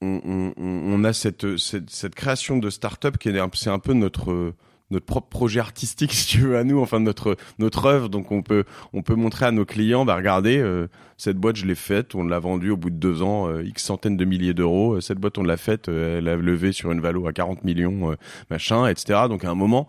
on, 0.00 1.04
a 1.04 1.12
cette, 1.12 1.56
cette, 1.56 2.14
création 2.14 2.58
de 2.58 2.70
start-up 2.70 3.18
qui 3.18 3.28
est 3.30 3.38
un 3.38 3.78
peu 3.80 3.92
notre 3.92 4.54
notre 4.90 5.06
propre 5.06 5.28
projet 5.28 5.60
artistique 5.60 6.12
si 6.14 6.26
tu 6.26 6.38
veux 6.40 6.56
à 6.56 6.64
nous 6.64 6.80
enfin 6.80 7.00
notre 7.00 7.36
notre 7.58 7.86
œuvre 7.86 8.08
donc 8.08 8.32
on 8.32 8.42
peut 8.42 8.64
on 8.92 9.02
peut 9.02 9.14
montrer 9.14 9.46
à 9.46 9.50
nos 9.50 9.64
clients 9.64 10.04
bah 10.04 10.16
regardez 10.16 10.58
euh, 10.58 10.88
cette 11.16 11.36
boîte 11.36 11.56
je 11.56 11.66
l'ai 11.66 11.74
faite 11.74 12.14
on 12.14 12.24
l'a 12.24 12.38
vendue 12.38 12.70
au 12.70 12.76
bout 12.76 12.90
de 12.90 12.96
deux 12.96 13.22
ans 13.22 13.48
euh, 13.48 13.64
x 13.64 13.82
centaines 13.82 14.16
de 14.16 14.24
milliers 14.24 14.54
d'euros 14.54 14.94
euh, 14.94 15.00
cette 15.00 15.18
boîte 15.18 15.38
on 15.38 15.42
l'a 15.42 15.56
faite 15.56 15.88
elle 15.88 16.28
a 16.28 16.36
levé 16.36 16.72
sur 16.72 16.92
une 16.92 17.00
valo 17.00 17.26
à 17.26 17.32
40 17.32 17.64
millions 17.64 18.16
machin 18.50 18.86
etc 18.86 19.22
donc 19.28 19.44
à 19.44 19.50
un 19.50 19.54
moment 19.54 19.88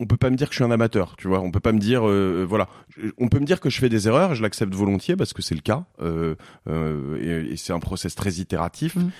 on 0.00 0.06
peut 0.06 0.16
pas 0.16 0.30
me 0.30 0.36
dire 0.36 0.48
que 0.48 0.54
je 0.54 0.56
suis 0.56 0.64
un 0.64 0.72
amateur, 0.72 1.14
tu 1.16 1.28
vois. 1.28 1.38
On 1.38 1.52
peut 1.52 1.60
pas 1.60 1.70
me 1.70 1.78
dire, 1.78 2.02
voilà. 2.48 2.66
On 3.18 3.28
peut 3.28 3.38
me 3.38 3.44
dire 3.44 3.60
que 3.60 3.70
je 3.70 3.78
fais 3.78 3.88
des 3.88 4.08
erreurs, 4.08 4.34
je 4.34 4.42
l'accepte 4.42 4.74
volontiers 4.74 5.14
parce 5.14 5.32
que 5.32 5.42
c'est 5.42 5.54
le 5.54 5.60
cas, 5.60 5.84
et, 6.66 7.56
c'est 7.56 7.72
un 7.72 7.78
process 7.78 8.16
très 8.16 8.32
itératif. 8.32 8.96
Mmh. 8.96 9.10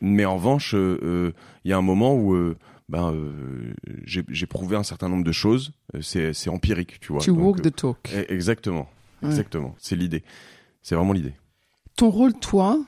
Mais 0.00 0.24
en 0.24 0.34
revanche, 0.34 0.74
il 0.74 1.32
y 1.64 1.72
a 1.72 1.76
un 1.76 1.82
moment 1.82 2.16
où 2.16 2.56
ben 2.88 3.12
euh, 3.12 3.74
j'ai 4.06 4.46
prouvé 4.46 4.76
un 4.76 4.82
certain 4.82 5.08
nombre 5.08 5.24
de 5.24 5.32
choses. 5.32 5.72
Euh, 5.94 6.32
c'est 6.32 6.50
empirique, 6.50 7.00
tu 7.00 7.12
vois. 7.12 7.22
Tu 7.22 7.30
walk 7.30 7.62
the 7.62 7.74
talk. 7.74 8.12
Eh, 8.12 8.32
exactement, 8.32 8.88
exactement. 9.22 9.74
C'est 9.78 9.96
l'idée. 9.96 10.22
C'est 10.82 10.94
vraiment 10.94 11.12
l'idée. 11.12 11.34
Ton 11.96 12.10
rôle, 12.10 12.34
toi, 12.34 12.78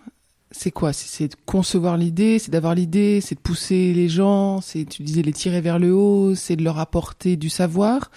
c'est 0.51 0.71
quoi? 0.71 0.93
C'est 0.93 1.29
de 1.29 1.37
concevoir 1.47 1.97
l'idée, 1.97 2.39
c'est 2.39 2.51
d'avoir 2.51 2.75
l'idée, 2.75 3.21
c'est 3.21 3.35
de 3.37 3.41
pousser 3.41 3.95
les 3.95 4.09
gens, 4.09 4.61
c'est 4.61 4.85
tu 4.85 5.03
disais 5.03 5.23
les 5.23 5.33
tirer 5.33 5.61
vers 5.61 5.79
le 5.79 5.95
haut, 5.95 6.35
c'est 6.35 6.57
de 6.57 6.65
leur 6.65 6.79
apporter 6.79 7.37
du 7.37 7.49
savoir. 7.49 8.11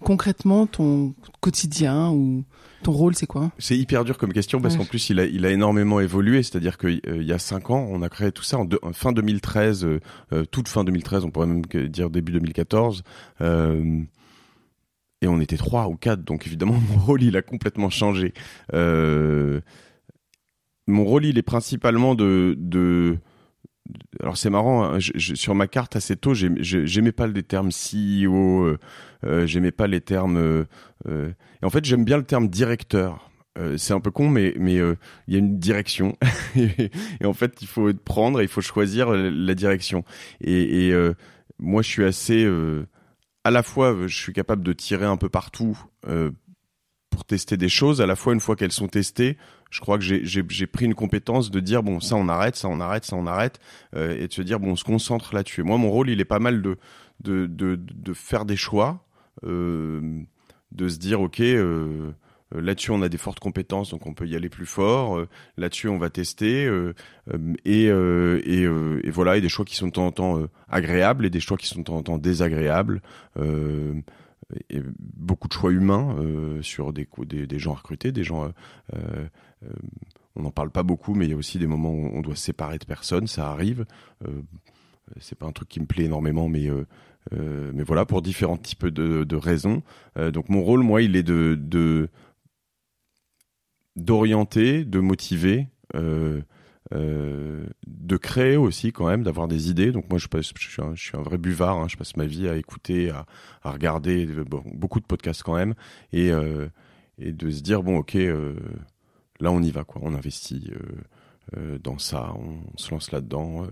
Concrètement, 0.00 0.66
ton 0.66 1.14
quotidien 1.40 2.10
ou 2.10 2.44
ton 2.84 2.92
rôle, 2.92 3.14
c'est 3.16 3.26
quoi? 3.26 3.50
C'est 3.58 3.76
hyper 3.76 4.04
dur 4.04 4.16
comme 4.16 4.32
question 4.32 4.60
parce 4.60 4.76
qu'en 4.76 4.84
plus, 4.84 5.10
il 5.10 5.18
a, 5.18 5.24
il 5.24 5.44
a 5.44 5.50
énormément 5.50 5.98
évolué. 6.00 6.42
C'est-à-dire 6.42 6.78
qu'il 6.78 7.00
euh, 7.08 7.22
y 7.22 7.32
a 7.32 7.38
cinq 7.38 7.70
ans, 7.70 7.86
on 7.90 8.02
a 8.02 8.08
créé 8.08 8.30
tout 8.30 8.44
ça 8.44 8.58
en, 8.58 8.68
fin 8.92 9.12
2013, 9.12 9.84
euh, 9.84 10.00
euh, 10.32 10.44
toute 10.44 10.68
fin 10.68 10.84
2013, 10.84 11.24
on 11.24 11.30
pourrait 11.30 11.46
même 11.46 11.62
dire 11.62 12.10
début 12.10 12.32
2014. 12.32 13.02
et 13.40 15.26
on 15.26 15.40
était 15.40 15.56
trois 15.56 15.88
ou 15.88 15.96
quatre, 15.96 16.22
donc 16.22 16.46
évidemment, 16.46 16.74
mon 16.90 16.98
rôle, 17.00 17.22
il 17.22 17.36
a 17.36 17.42
complètement 17.42 17.90
changé. 17.90 18.32
mon 18.72 19.60
rôle, 21.04 21.24
il 21.24 21.38
est 21.38 21.42
principalement 21.42 22.14
de... 22.14 22.54
de 22.58 23.18
alors 24.20 24.36
c'est 24.36 24.50
marrant, 24.50 24.84
hein, 24.84 24.98
sur 25.18 25.54
ma 25.54 25.66
carte 25.66 25.96
assez 25.96 26.16
tôt, 26.16 26.32
j'aimais 26.34 27.12
pas 27.12 27.26
les 27.26 27.42
termes 27.42 27.70
CEO, 27.70 28.64
euh, 28.64 28.78
euh, 29.24 29.46
j'aimais 29.46 29.72
pas 29.72 29.86
les 29.86 30.00
termes. 30.00 30.36
Euh, 31.06 31.32
en 31.62 31.70
fait, 31.70 31.84
j'aime 31.84 32.04
bien 32.04 32.16
le 32.16 32.24
terme 32.24 32.48
directeur. 32.48 33.30
c'est 33.76 33.92
un 33.92 34.00
peu 34.00 34.10
con, 34.10 34.28
mais 34.28 34.54
il 34.56 34.96
y 35.28 35.34
a 35.34 35.38
une 35.38 35.58
direction 35.58 36.16
et, 36.56 36.90
en 37.24 37.34
fait, 37.34 37.60
il 37.60 37.68
faut 37.68 37.92
prendre, 37.92 38.40
il 38.40 38.48
faut 38.48 38.62
choisir 38.62 39.10
la 39.10 39.54
direction. 39.54 40.04
Et 40.40 40.92
moi, 41.58 41.82
je 41.82 41.88
suis 41.88 42.04
assez, 42.04 42.48
à 43.44 43.50
la 43.50 43.62
fois, 43.62 44.06
je 44.06 44.16
suis 44.16 44.32
capable 44.32 44.62
de 44.62 44.72
tirer 44.72 45.06
un 45.06 45.18
peu 45.18 45.28
partout 45.28 45.78
pour 47.10 47.24
tester 47.24 47.56
des 47.56 47.68
choses. 47.68 48.00
À 48.00 48.06
la 48.06 48.16
fois, 48.16 48.32
une 48.32 48.40
fois 48.40 48.56
qu'elles 48.56 48.72
sont 48.72 48.88
testées, 48.88 49.36
je 49.74 49.80
crois 49.80 49.98
que 49.98 50.04
j'ai 50.04 50.66
pris 50.68 50.84
une 50.84 50.94
compétence 50.94 51.50
de 51.50 51.58
dire 51.58 51.82
bon 51.82 51.98
ça 51.98 52.14
on 52.14 52.28
arrête, 52.28 52.54
ça 52.54 52.68
on 52.68 52.78
arrête, 52.78 53.04
ça 53.04 53.16
on 53.16 53.26
arrête, 53.26 53.58
euh, 53.96 54.16
et 54.16 54.28
de 54.28 54.32
se 54.32 54.40
dire 54.40 54.60
bon 54.60 54.70
on 54.70 54.76
se 54.76 54.84
concentre 54.84 55.34
là-dessus. 55.34 55.64
Moi 55.64 55.78
mon 55.78 55.90
rôle 55.90 56.10
il 56.10 56.20
est 56.20 56.24
pas 56.24 56.38
mal 56.38 56.62
de 56.62 58.14
faire 58.14 58.44
des 58.44 58.54
choix, 58.54 59.04
euh, 59.44 60.22
de 60.70 60.88
se 60.88 60.98
dire 60.98 61.20
ok. 61.20 61.40
Euh, 61.40 62.12
là-dessus, 62.54 62.92
on 62.92 63.02
a 63.02 63.08
des 63.08 63.18
fortes 63.18 63.40
compétences, 63.40 63.90
donc 63.90 64.06
on 64.06 64.14
peut 64.14 64.28
y 64.28 64.36
aller 64.36 64.48
plus 64.48 64.66
fort. 64.66 65.20
là-dessus, 65.56 65.88
on 65.88 65.98
va 65.98 66.08
tester 66.08 66.70
et, 67.64 67.86
et, 67.86 67.88
et, 67.88 69.10
voilà, 69.10 69.36
et 69.38 69.40
des 69.40 69.48
choix 69.48 69.64
qui 69.64 69.74
sont 69.74 69.88
de 69.88 69.92
temps 69.92 70.06
en 70.06 70.12
temps 70.12 70.40
agréables 70.68 71.26
et 71.26 71.30
des 71.30 71.40
choix 71.40 71.56
qui 71.56 71.66
sont 71.66 71.80
de 71.80 71.84
temps 71.84 71.96
en 71.96 72.04
temps 72.04 72.18
désagréables. 72.18 73.02
Et 74.70 74.80
beaucoup 75.00 75.48
de 75.48 75.52
choix 75.52 75.72
humains 75.72 76.16
sur 76.60 76.92
des, 76.92 77.08
des, 77.26 77.48
des, 77.48 77.58
gens 77.58 77.72
recrutés, 77.72 78.12
des 78.12 78.22
gens 78.22 78.52
on 80.36 80.42
n'en 80.42 80.50
parle 80.50 80.70
pas 80.70 80.82
beaucoup, 80.82 81.14
mais 81.14 81.26
il 81.26 81.30
y 81.30 81.34
a 81.34 81.36
aussi 81.36 81.58
des 81.58 81.66
moments 81.66 81.92
où 81.92 82.10
on 82.12 82.20
doit 82.20 82.36
se 82.36 82.44
séparer 82.44 82.78
de 82.78 82.84
personnes, 82.84 83.26
ça 83.26 83.50
arrive. 83.50 83.86
Euh, 84.26 84.42
c'est 85.20 85.38
pas 85.38 85.46
un 85.46 85.52
truc 85.52 85.68
qui 85.68 85.80
me 85.80 85.86
plaît 85.86 86.04
énormément, 86.04 86.48
mais 86.48 86.68
euh, 86.68 86.86
euh, 87.32 87.72
mais 87.74 87.82
voilà 87.82 88.04
pour 88.04 88.22
différents 88.22 88.56
types 88.56 88.86
de, 88.86 89.36
raisons. 89.36 89.82
Euh, 90.18 90.30
donc 90.30 90.48
mon 90.48 90.62
rôle, 90.62 90.82
moi, 90.82 91.02
il 91.02 91.16
est 91.16 91.22
de 91.22 92.08
d'orienter, 93.96 94.84
de, 94.84 94.98
motiver. 94.98 95.68
Euh, 95.94 96.42
de 97.86 98.16
créer 98.18 98.56
aussi 98.56 98.92
quand 98.92 99.06
même, 99.06 99.22
d'avoir 99.22 99.48
des 99.48 99.70
idées. 99.70 99.90
Donc 99.90 100.08
moi 100.10 100.18
je, 100.18 100.28
suis, 100.42 100.82
un, 101.16 101.22
vrai 101.22 101.38
buvard, 101.38 101.78
hein. 101.78 101.86
je 101.88 101.96
passe 101.96 102.16
ma 102.16 102.26
vie 102.26 102.46
à 102.46 102.56
écouter, 102.56 103.10
à, 103.10 103.24
à 103.62 103.70
regarder 103.72 104.26
beaucoup 104.44 105.00
de 105.00 105.06
podcasts 105.06 105.42
quand 105.42 105.56
même, 105.56 105.74
et, 106.12 106.30
et 107.18 107.32
de 107.32 107.50
se 107.50 107.62
dire 107.62 107.82
bon 107.82 107.98
ok, 107.98 108.18
là 109.40 109.50
on 109.50 109.62
y 109.62 109.70
va 109.70 109.84
quoi, 109.84 110.00
on 110.04 110.14
investit 110.14 110.70
euh, 110.70 111.56
euh, 111.56 111.78
dans 111.82 111.98
ça, 111.98 112.32
on, 112.36 112.78
se 112.78 112.90
lance 112.90 113.12
là-dedans, 113.12 113.64
euh, 113.64 113.68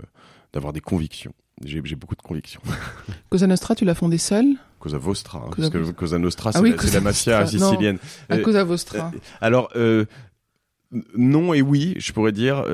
d'avoir 0.52 0.72
des 0.72 0.80
convictions. 0.80 1.32
J'ai 1.64 1.80
beaucoup 1.96 2.16
de 2.16 2.22
convictions. 2.22 2.60
Cosa 3.30 3.46
Nostra, 3.46 3.74
tu 3.74 3.84
l'as 3.84 3.94
fondé 3.94 4.18
seul 4.18 4.44
Cosa 4.78 4.98
Vostra, 4.98 5.38
hein, 5.38 5.50
parce 5.56 5.70
que 5.70 5.90
Cosa 5.92 6.18
Nostra, 6.18 6.50
ah 6.54 6.60
c'est 6.60 6.94
la, 6.94 7.00
mafia 7.00 7.46
sicilienne. 7.46 7.98
Non, 8.28 8.36
à 8.36 8.38
Cosa 8.40 8.64
Vostra. 8.64 9.12
alors, 9.40 9.72
non 11.16 11.54
et 11.54 11.62
oui, 11.62 11.94
je 11.98 12.12
pourrais 12.12 12.32
dire. 12.32 12.64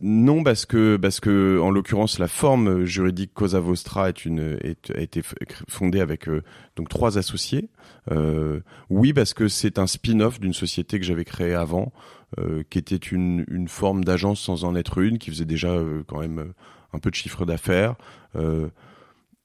Non 0.00 0.42
parce 0.42 0.66
que 0.66 0.96
parce 0.96 1.20
que 1.20 1.58
en 1.60 1.70
l'occurrence 1.70 2.18
la 2.18 2.28
forme 2.28 2.84
juridique 2.84 3.32
Cosa 3.34 3.60
Vostra 3.60 4.06
a 4.06 4.08
été 4.10 5.22
fondée 5.68 6.00
avec 6.00 6.28
donc 6.76 6.88
trois 6.88 7.18
associés. 7.18 7.68
Euh, 8.10 8.60
oui 8.88 9.12
parce 9.12 9.34
que 9.34 9.48
c'est 9.48 9.78
un 9.78 9.86
spin-off 9.86 10.40
d'une 10.40 10.54
société 10.54 10.98
que 10.98 11.04
j'avais 11.04 11.24
créée 11.24 11.54
avant, 11.54 11.92
euh, 12.38 12.62
qui 12.70 12.78
était 12.78 12.96
une, 12.96 13.44
forme 13.68 14.04
d'agence 14.04 14.40
sans 14.40 14.64
en 14.64 14.74
être 14.74 14.98
une, 14.98 15.18
qui 15.18 15.30
faisait 15.30 15.44
déjà 15.44 15.72
euh, 15.72 16.02
quand 16.06 16.20
même 16.20 16.52
un 16.92 16.98
peu 16.98 17.10
de 17.10 17.14
chiffre 17.14 17.44
d'affaires, 17.44 17.96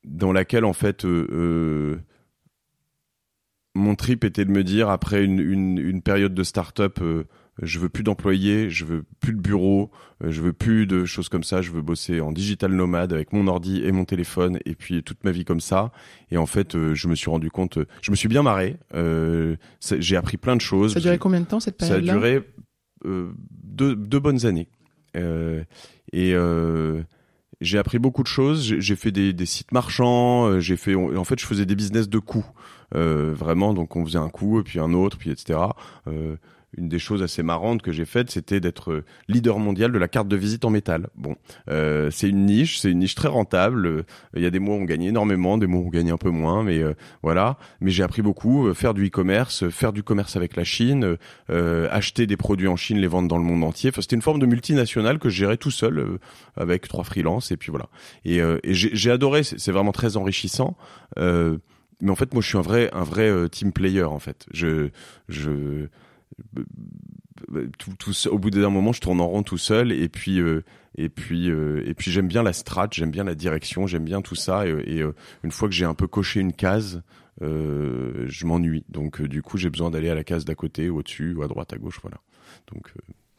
dans 0.06 0.32
laquelle 0.32 0.66
en 0.66 0.74
fait 0.74 1.06
mon 3.76 3.96
trip 3.96 4.24
était 4.24 4.46
de 4.46 4.52
me 4.52 4.64
dire 4.64 4.90
après 4.90 5.26
une, 5.26 5.40
une 5.40 6.02
période 6.02 6.34
de 6.34 6.44
start-up 6.44 7.00
je 7.62 7.80
veux 7.80 7.90
plus 7.90 8.04
d'employés, 8.04 8.70
je 8.70 8.86
veux 8.86 9.04
plus 9.20 9.34
de 9.34 9.40
bureau, 9.40 9.92
euh, 10.24 10.32
je 10.32 10.42
veux 10.42 10.54
plus 10.54 10.88
de 10.88 11.06
choses 11.06 11.30
comme 11.30 11.44
ça, 11.44 11.62
je 11.62 11.72
veux 11.72 11.82
bosser 11.82 12.20
en 12.20 12.32
digital 12.32 12.72
nomade 12.72 13.14
avec 13.14 13.32
mon 13.32 13.48
ordi 13.48 13.84
et 13.84 13.92
mon 13.92 14.06
téléphone 14.06 14.58
et 14.66 14.74
puis 14.76 15.04
toute 15.04 15.24
ma 15.24 15.32
vie 15.32 15.46
comme 15.46 15.60
ça. 15.60 15.92
Et 16.32 16.38
en 16.38 16.46
fait, 16.46 16.76
euh, 16.76 16.96
je 16.96 17.08
me 17.08 17.16
suis 17.16 17.30
rendu 17.30 17.52
compte, 17.52 17.78
je 18.02 18.12
me 18.12 18.16
suis 18.16 18.28
bien 18.28 18.42
marré, 18.42 18.78
euh, 18.96 19.56
j'ai 20.00 20.16
appris 20.16 20.38
plein 20.38 20.56
de 20.56 20.62
choses. 20.62 20.94
Ça 20.94 21.00
a 21.00 21.02
duré 21.02 21.18
combien 21.20 21.42
de 21.42 21.46
temps 21.46 21.60
cette 21.60 21.78
période-là 21.78 22.14
Ça 22.14 22.18
a 22.18 22.20
duré 22.20 22.42
deux, 23.06 23.96
deux, 23.96 24.20
bonnes 24.20 24.46
années. 24.46 24.70
et 26.12 26.36
j'ai 27.62 27.78
appris 27.78 28.00
beaucoup 28.00 28.24
de 28.24 28.28
choses. 28.28 28.64
J'ai 28.80 28.96
fait 28.96 29.12
des, 29.12 29.32
des, 29.32 29.46
sites 29.46 29.72
marchands. 29.72 30.60
J'ai 30.60 30.76
fait, 30.76 30.96
en 30.96 31.24
fait, 31.24 31.40
je 31.40 31.46
faisais 31.46 31.66
des 31.66 31.76
business 31.76 32.10
de 32.10 32.20
coups, 32.20 32.48
vraiment. 32.94 33.74
Donc, 33.74 33.96
on 33.96 34.06
faisait 34.06 34.18
un 34.18 34.30
coup 34.30 34.60
et 34.60 34.64
puis 34.64 34.80
un 34.80 34.94
autre, 34.94 35.18
puis 35.18 35.30
etc. 35.30 35.60
Euh, 36.08 36.38
une 36.78 36.90
des 36.90 37.00
choses 37.00 37.24
assez 37.24 37.44
marrantes 37.44 37.82
que 37.82 37.92
j'ai 37.92 38.06
faites, 38.06 38.32
c'était 38.32 38.60
d'être 38.60 38.92
euh, 38.92 39.06
leader 39.28 39.60
mondial 39.60 39.92
de 39.92 39.98
la 39.98 40.08
carte 40.08 40.28
de 40.28 40.36
visite 40.36 40.66
en 40.66 40.70
métal. 40.70 41.08
Bon, 41.16 41.36
euh, 41.70 42.10
c'est 42.12 42.30
une 42.30 42.46
niche, 42.46 42.80
c'est 42.80 42.90
une 42.90 43.00
niche 43.00 43.16
très 43.16 43.28
rentable. 43.28 43.86
Euh, 43.86 44.06
il 44.36 44.42
y 44.42 44.46
a 44.46 44.50
des 44.50 44.60
mois 44.60 44.76
où 44.76 44.80
on 44.80 44.86
gagne 44.86 45.04
énormément, 45.04 45.58
des 45.58 45.68
mois 45.68 45.82
où 45.82 45.88
on 45.88 45.90
gagne 45.90 46.12
un 46.12 46.18
peu 46.18 46.30
moins, 46.30 46.64
mais 46.64 46.80
euh, 46.80 46.94
voilà. 47.22 47.58
Mais 47.82 47.92
j'ai 47.92 48.04
appris 48.04 48.22
beaucoup, 48.22 48.74
faire 48.74 48.94
du 48.94 49.08
e-commerce, 49.08 49.70
faire 49.70 49.94
du 49.94 50.04
commerce 50.04 50.36
avec 50.36 50.56
la 50.56 50.64
Chine, 50.64 51.18
acheter 51.50 52.28
des 52.28 52.38
produits 52.38 52.68
en 52.68 52.76
Chine, 52.76 52.98
les 52.98 53.08
vendre 53.08 53.28
dans 53.28 53.38
le 53.38 53.44
monde 53.44 53.64
entier. 53.64 53.90
Enfin, 53.90 54.02
c'était 54.02 54.16
une 54.16 54.22
forme 54.22 54.40
de 54.40 54.46
multinationale 54.46 55.20
que 55.20 55.30
je 55.30 55.36
gérais 55.36 55.58
tout 55.58 55.72
seul 55.72 56.20
avec 56.56 56.88
trois 56.88 57.04
freelances 57.04 57.52
et 57.52 57.58
puis 57.58 57.72
voilà. 57.72 57.88
Et, 58.26 58.38
et 58.38 58.74
j'ai 58.74 59.12
adoré, 59.12 59.44
c'est 59.44 59.72
vraiment 59.72 59.92
très 59.92 60.18
enrichissant. 60.18 60.76
mais 61.18 62.10
en 62.10 62.16
fait, 62.16 62.34
moi, 62.34 62.42
je 62.42 62.48
suis 62.48 62.58
un 62.58 62.62
vrai, 62.62 62.90
un 62.94 63.04
vrai 63.04 63.50
team 63.50 63.72
player 63.72 64.04
en 64.04 64.20
fait. 64.20 64.46
Je, 64.52 64.90
je 65.30 65.88
tout, 67.78 67.92
tout, 67.98 68.28
au 68.30 68.38
bout 68.38 68.50
d'un 68.50 68.70
moment, 68.70 68.94
je 68.94 69.02
tourne 69.02 69.22
en 69.22 69.28
rond 69.28 69.44
tout 69.44 69.58
seul 69.58 69.92
et 69.92 70.10
puis 70.10 70.40
euh, 70.40 70.64
et 70.96 71.10
puis 71.10 71.50
euh, 71.50 71.84
et 71.86 71.94
puis 71.94 72.12
j'aime 72.12 72.28
bien 72.28 72.44
la 72.44 72.54
strat, 72.54 72.88
j'aime 72.92 73.12
bien 73.12 73.24
la 73.24 73.36
direction, 73.36 73.88
j'aime 73.88 74.06
bien 74.06 74.22
tout 74.22 74.36
ça 74.36 74.68
et, 74.68 74.72
et 74.86 75.02
euh, 75.02 75.14
une 75.44 75.52
fois 75.52 75.68
que 75.68 75.74
j'ai 75.74 75.86
un 75.86 75.94
peu 75.94 76.08
coché 76.08 76.40
une 76.40 76.54
case, 76.54 77.02
je 77.42 78.46
m'ennuie. 78.46 78.86
Donc 78.90 79.22
du 79.22 79.42
coup, 79.42 79.58
j'ai 79.58 79.70
besoin 79.70 79.92
d'aller 79.92 80.10
à 80.10 80.16
la 80.16 80.24
case 80.24 80.46
d'à 80.46 80.56
côté, 80.56 80.90
au-dessus, 80.90 81.34
ou 81.34 81.44
à 81.44 81.48
droite, 81.48 81.74
à 81.74 81.78
gauche, 81.78 82.00
voilà. 82.02 82.18
Donc 82.72 82.94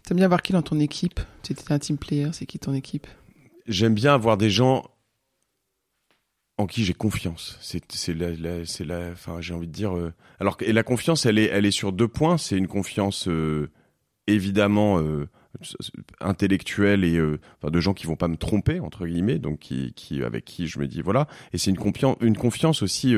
T'aimes 0.05 0.19
bien 0.19 0.27
avoir 0.27 0.43
qui 0.43 0.53
dans 0.53 0.63
ton 0.63 0.79
équipe? 0.81 1.21
Tu 1.43 1.53
étais 1.53 1.73
un 1.73 1.79
team 1.79 1.97
player, 1.97 2.29
c'est 2.33 2.45
qui 2.45 2.59
ton 2.59 2.75
équipe? 2.75 3.07
J'aime 3.67 3.95
bien 3.95 4.13
avoir 4.13 4.37
des 4.37 4.51
gens 4.51 4.85
en 6.57 6.67
qui 6.67 6.85
j'ai 6.85 6.95
confiance. 6.95 7.59
C'est 7.61 7.91
c'est 7.93 8.15
la, 8.15 8.65
c'est 8.65 8.85
la 8.85 9.11
enfin 9.13 9.41
j'ai 9.41 9.55
envie 9.55 9.67
de 9.67 9.73
dire 9.73 9.97
euh, 9.97 10.13
alors 10.41 10.57
et 10.61 10.73
la 10.73 10.83
confiance 10.83 11.27
elle 11.27 11.39
est 11.39 11.47
elle 11.47 11.67
est 11.67 11.73
sur 11.73 11.93
deux 11.93 12.09
points, 12.09 12.39
c'est 12.39 12.57
une 12.57 12.69
confiance 12.69 13.27
euh, 13.29 13.71
évidemment 14.27 15.01
euh, 15.01 15.29
intellectuelle 16.21 17.05
et 17.05 17.21
enfin, 17.61 17.71
de 17.71 17.81
gens 17.81 17.93
qui 17.93 18.07
vont 18.07 18.17
pas 18.17 18.29
me 18.29 18.37
tromper 18.37 18.81
entre 18.81 19.07
guillemets 19.07 19.39
donc 19.39 19.59
qui 19.61 19.93
qui 19.95 20.23
avec 20.23 20.45
qui 20.45 20.67
je 20.67 20.79
me 20.79 20.87
dis 20.87 21.01
voilà 21.03 21.27
et 21.53 21.59
c'est 21.59 21.71
une 21.71 21.79
confiance 21.79 22.17
une 22.21 22.37
confiance 22.37 22.83
aussi 22.83 23.15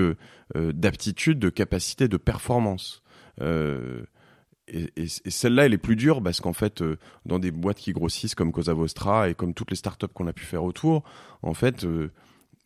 d'aptitude, 0.55 1.38
de 1.38 1.49
capacité 1.50 2.09
de 2.09 2.16
performance. 2.16 3.02
et, 3.40 4.90
et, 4.97 5.07
celle-là, 5.07 5.66
elle 5.66 5.75
est 5.75 5.78
plus 5.78 5.97
dure 5.97 6.23
parce 6.23 6.40
qu'en 6.40 6.52
fait, 6.52 6.83
dans 7.25 7.38
des 7.38 7.52
boîtes 7.52 7.78
qui 7.78 7.93
grossissent 7.93 8.35
comme 8.35 8.52
Cosa 8.52 8.75
Vostra 8.75 9.28
et 9.28 9.35
comme 9.35 9.55
toutes 9.55 9.71
les 9.71 9.76
startups 9.76 10.09
qu'on 10.12 10.26
a 10.26 10.33
pu 10.33 10.45
faire 10.45 10.64
autour, 10.64 11.05
en 11.43 11.55
fait, 11.55 11.87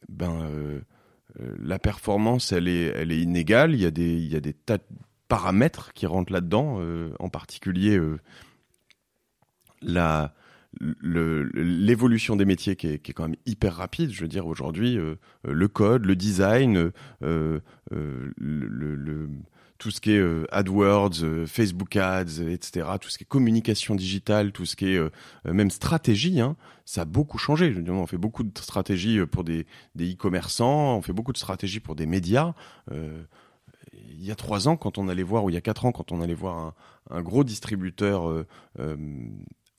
ben 0.09 0.43
euh, 0.43 0.81
euh, 1.41 1.57
la 1.61 1.79
performance 1.79 2.53
elle 2.53 2.69
est 2.69 2.87
elle 2.87 3.13
est 3.13 3.21
inégale. 3.21 3.75
Il 3.75 3.81
y 3.81 3.87
a 3.87 3.91
des 3.91 4.17
il 4.17 4.29
y 4.33 4.37
a 4.37 4.41
des 4.41 4.55
tas 4.55 4.79
de 4.79 4.85
paramètres 5.29 5.93
qui 5.93 6.07
rentrent 6.07 6.33
là-dedans, 6.33 6.79
euh, 6.81 7.13
en 7.19 7.29
particulier 7.29 8.01
la 9.83 10.35
l'évolution 11.01 12.37
des 12.37 12.45
métiers 12.45 12.77
qui 12.77 12.87
est, 12.87 12.99
qui 13.01 13.11
est, 13.11 13.15
quand 13.15 13.27
même 13.27 13.37
hyper 13.45 13.75
rapide. 13.75 14.13
Je 14.13 14.21
veux 14.21 14.29
dire 14.29 14.47
aujourd'hui, 14.47 14.97
le 15.43 15.69
code, 15.69 16.07
le 16.07 16.15
design, 16.15 16.93
le, 17.21 17.63
le, 17.91 19.29
tout 19.81 19.91
ce 19.91 20.01
qui 20.01 20.13
est 20.13 20.19
euh, 20.19 20.47
AdWords, 20.53 21.23
euh, 21.23 21.47
Facebook 21.47 21.97
Ads, 21.97 22.43
etc., 22.43 22.87
tout 23.01 23.09
ce 23.09 23.17
qui 23.17 23.25
est 23.25 23.27
communication 23.27 23.95
digitale, 23.95 24.53
tout 24.53 24.67
ce 24.67 24.77
qui 24.77 24.93
est 24.93 24.99
euh, 24.99 25.11
même 25.45 25.71
stratégie, 25.71 26.41
hein, 26.41 26.55
ça 26.85 27.03
a 27.03 27.05
beaucoup 27.07 27.39
changé. 27.39 27.75
On 27.89 28.07
fait 28.07 28.19
beaucoup 28.19 28.45
de 28.45 28.57
stratégies 28.59 29.25
pour 29.27 29.43
des 29.43 29.67
e-commerçants, 29.99 30.99
on 30.99 31.03
fait 31.03 31.15
beaucoup 31.15 31.33
de 31.33 31.39
stratégies 31.39 31.81
pour 31.81 31.97
des 31.97 32.07
médias. 32.07 32.53
il 32.91 34.23
y 34.23 34.31
a 34.31 34.35
trois 34.35 34.69
ans, 34.69 34.77
quand 34.77 34.99
on 34.99 35.09
allait 35.09 35.23
voir, 35.23 35.45
ou 35.45 35.51
il 35.51 35.55
y 35.55 35.59
a 35.59 35.63
quatre 35.63 35.87
ans, 35.87 35.93
quand 35.93 36.13
on 36.13 36.21
allait 36.21 36.35
voir 36.35 36.59
un, 36.59 36.75
un 37.11 37.23
gros 37.23 37.43
distributeur 37.43 38.45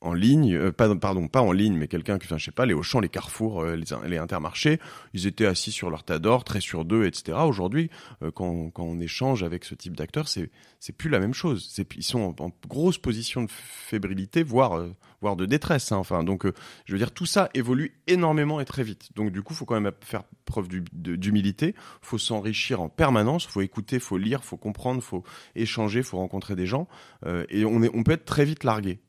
en 0.01 0.13
ligne, 0.13 0.55
euh, 0.55 0.71
pas, 0.71 0.93
pardon, 0.95 1.27
pas 1.27 1.41
en 1.41 1.51
ligne, 1.51 1.77
mais 1.77 1.87
quelqu'un 1.87 2.17
qui, 2.17 2.25
enfin, 2.25 2.37
je 2.37 2.45
sais 2.45 2.51
pas, 2.51 2.65
les 2.65 2.73
Auchan, 2.73 2.99
les 2.99 3.09
Carrefour, 3.09 3.61
euh, 3.61 3.75
les, 3.75 3.85
les, 4.09 4.17
Intermarchés, 4.17 4.79
ils 5.13 5.27
étaient 5.27 5.45
assis 5.45 5.71
sur 5.71 5.91
leur 5.91 6.03
tas 6.03 6.17
d'or, 6.17 6.43
très 6.43 6.59
sur 6.59 6.85
deux, 6.85 7.05
etc. 7.05 7.37
Aujourd'hui, 7.45 7.89
euh, 8.23 8.31
quand, 8.31 8.71
quand 8.71 8.83
on 8.83 8.99
échange 8.99 9.43
avec 9.43 9.63
ce 9.63 9.75
type 9.75 9.95
d'acteurs, 9.95 10.27
c'est 10.27 10.49
c'est 10.79 10.93
plus 10.93 11.11
la 11.11 11.19
même 11.19 11.35
chose. 11.35 11.71
Ils 11.95 12.03
sont 12.03 12.35
en, 12.41 12.51
grosse 12.67 12.97
position 12.97 13.43
de 13.43 13.51
fébrilité, 13.51 14.41
voire 14.41 14.83
voire 15.21 15.35
de 15.35 15.45
détresse. 15.45 15.91
Hein. 15.91 15.97
Enfin, 15.97 16.23
donc, 16.23 16.47
je 16.85 16.91
veux 16.91 16.97
dire, 16.97 17.11
tout 17.11 17.27
ça 17.27 17.51
évolue 17.53 18.01
énormément 18.07 18.59
et 18.59 18.65
très 18.65 18.81
vite. 18.81 19.09
Donc, 19.15 19.31
du 19.31 19.43
coup, 19.43 19.53
faut 19.53 19.65
quand 19.65 19.79
même 19.79 19.91
faire 20.01 20.23
preuve 20.45 20.67
d'humilité. 20.91 21.75
Faut 22.01 22.17
s'enrichir 22.17 22.81
en 22.81 22.89
permanence. 22.89 23.45
Faut 23.45 23.61
écouter, 23.61 23.99
faut 23.99 24.17
lire, 24.17 24.43
faut 24.43 24.57
comprendre, 24.57 25.03
faut 25.03 25.23
échanger, 25.53 26.01
faut 26.01 26.17
rencontrer 26.17 26.55
des 26.55 26.65
gens. 26.65 26.87
et 27.49 27.63
on 27.63 27.83
est, 27.83 27.91
on 27.93 28.01
peut 28.01 28.13
être 28.13 28.25
très 28.25 28.45
vite 28.45 28.63
largué. 28.63 28.99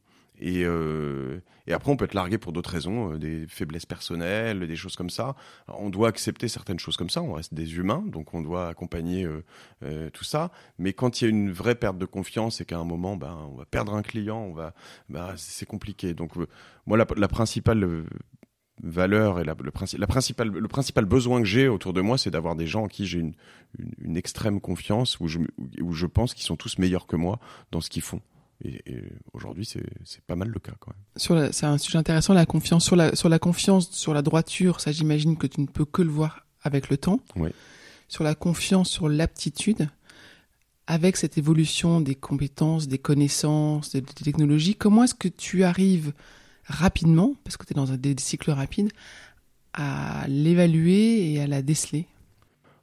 Et, 0.44 0.64
euh, 0.64 1.40
et 1.68 1.72
après, 1.72 1.92
on 1.92 1.96
peut 1.96 2.04
être 2.04 2.14
largué 2.14 2.36
pour 2.36 2.52
d'autres 2.52 2.70
raisons, 2.70 3.12
euh, 3.12 3.18
des 3.18 3.46
faiblesses 3.46 3.86
personnelles, 3.86 4.66
des 4.66 4.74
choses 4.74 4.96
comme 4.96 5.08
ça. 5.08 5.36
on 5.68 5.88
doit 5.88 6.08
accepter 6.08 6.48
certaines 6.48 6.80
choses 6.80 6.96
comme 6.96 7.10
ça. 7.10 7.22
On 7.22 7.34
reste 7.34 7.54
des 7.54 7.76
humains, 7.76 8.02
donc 8.04 8.34
on 8.34 8.40
doit 8.40 8.66
accompagner 8.66 9.24
euh, 9.84 10.10
tout 10.10 10.24
ça. 10.24 10.50
Mais 10.78 10.94
quand 10.94 11.20
il 11.20 11.24
y 11.24 11.26
a 11.28 11.30
une 11.30 11.52
vraie 11.52 11.76
perte 11.76 11.96
de 11.96 12.06
confiance 12.06 12.60
et 12.60 12.64
qu'à 12.64 12.76
un 12.76 12.84
moment, 12.84 13.16
ben, 13.16 13.38
on 13.52 13.54
va 13.54 13.66
perdre 13.66 13.94
un 13.94 14.02
client, 14.02 14.38
on 14.38 14.52
va, 14.52 14.74
ben, 15.08 15.32
c'est 15.36 15.66
compliqué. 15.66 16.12
Donc, 16.12 16.32
moi, 16.86 16.98
la, 16.98 17.28
principale 17.28 18.04
valeur 18.82 19.38
et 19.38 19.44
le, 19.44 19.54
la 19.96 20.06
principale, 20.08 20.48
le 20.48 20.68
principal 20.68 21.04
besoin 21.04 21.40
que 21.40 21.46
j'ai 21.46 21.68
autour 21.68 21.92
de 21.92 22.00
moi, 22.00 22.18
c'est 22.18 22.32
d'avoir 22.32 22.56
des 22.56 22.66
gens 22.66 22.82
en 22.82 22.88
qui 22.88 23.06
j'ai 23.06 23.20
une, 23.20 24.16
extrême 24.16 24.60
confiance, 24.60 25.20
où 25.20 25.28
je 25.28 26.06
pense 26.06 26.34
qu'ils 26.34 26.44
sont 26.44 26.56
tous 26.56 26.78
meilleurs 26.78 27.06
que 27.06 27.14
moi 27.14 27.38
dans 27.70 27.80
ce 27.80 27.88
qu'ils 27.88 28.02
font. 28.02 28.20
Et, 28.64 28.80
et 28.86 29.02
aujourd'hui, 29.32 29.64
c'est 29.66 30.22
pas 30.26 30.36
mal 30.36 30.48
le 30.48 30.60
cas 30.60 30.72
quand 30.78 30.92
même. 30.92 31.52
C'est 31.52 31.66
un 31.66 31.78
sujet 31.78 31.98
intéressant, 31.98 32.32
la 32.34 32.46
confiance. 32.46 32.84
Sur 32.84 32.96
la, 32.96 33.14
sur 33.14 33.28
la 33.28 33.38
confiance, 33.38 33.90
sur 33.90 34.14
la 34.14 34.22
droiture, 34.22 34.80
ça 34.80 34.92
j'imagine 34.92 35.36
que 35.36 35.46
tu 35.46 35.60
ne 35.60 35.66
peux 35.66 35.84
que 35.84 36.02
le 36.02 36.10
voir 36.10 36.46
avec 36.62 36.88
le 36.90 36.96
temps. 36.96 37.20
Oui. 37.36 37.50
Sur 38.08 38.24
la 38.24 38.34
confiance, 38.34 38.90
sur 38.90 39.08
l'aptitude, 39.08 39.88
avec 40.86 41.16
cette 41.16 41.38
évolution 41.38 42.00
des 42.00 42.14
compétences, 42.14 42.88
des 42.88 42.98
connaissances, 42.98 43.90
des, 43.92 44.00
des 44.00 44.12
technologies, 44.12 44.74
comment 44.74 45.04
est-ce 45.04 45.14
que 45.14 45.28
tu 45.28 45.64
arrives 45.64 46.12
rapidement, 46.66 47.34
parce 47.44 47.56
que 47.56 47.64
tu 47.66 47.72
es 47.72 47.74
dans 47.74 47.92
un, 47.92 47.96
des, 47.96 48.14
des 48.14 48.22
cycles 48.22 48.50
rapides, 48.50 48.90
à 49.72 50.26
l'évaluer 50.28 51.32
et 51.32 51.40
à 51.40 51.46
la 51.46 51.62
déceler? 51.62 52.06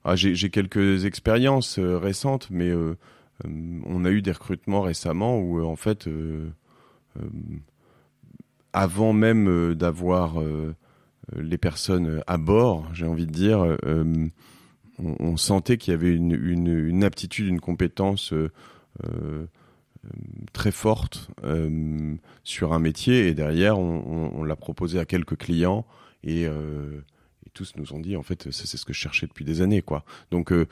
Ah, 0.03 0.15
J'ai 0.15 0.49
quelques 0.49 1.05
expériences 1.05 1.77
euh, 1.77 1.97
récentes, 1.97 2.47
mais 2.49 2.69
euh, 2.69 2.75
euh, 2.77 2.95
on 3.45 4.05
a 4.05 4.09
eu 4.11 4.21
des 4.21 4.31
recrutements 4.31 4.81
récemment 4.81 5.39
où, 5.39 5.59
euh, 5.59 5.63
en 5.63 5.75
fait, 5.75 6.07
euh, 6.07 6.49
avant 8.73 9.13
même 9.13 9.73
d'avoir 9.75 10.35
les 11.35 11.57
personnes 11.57 12.21
à 12.27 12.37
bord, 12.37 12.87
j'ai 12.93 13.05
envie 13.05 13.25
de 13.25 13.31
dire, 13.31 13.77
on, 14.99 15.37
sentait 15.37 15.77
qu'il 15.77 15.91
y 15.91 15.95
avait 15.95 16.13
une, 16.13 17.03
aptitude, 17.03 17.47
une 17.47 17.59
compétence 17.59 18.31
très 20.53 20.71
forte 20.71 21.29
euh, 21.43 22.15
sur 22.43 22.73
un 22.73 22.79
métier. 22.79 23.27
Et 23.27 23.33
derrière 23.33 23.79
on, 23.79 24.43
l'a 24.43 24.55
proposé 24.55 24.99
à 24.99 25.05
quelques 25.05 25.37
clients 25.37 25.85
et, 26.23 26.45
euh, 26.45 27.01
tous 27.53 27.73
nous 27.77 27.93
ont 27.93 27.99
dit 27.99 28.15
en 28.15 28.21
fait 28.21 28.51
c'est 28.51 28.77
ce 28.77 28.85
que 28.85 28.93
je 28.93 28.99
cherchais 28.99 29.25
depuis 29.25 29.43
des 29.43 29.61
années 29.61 29.81
quoi. 29.81 30.05
Donc 30.29 30.51
euh, 30.51 30.67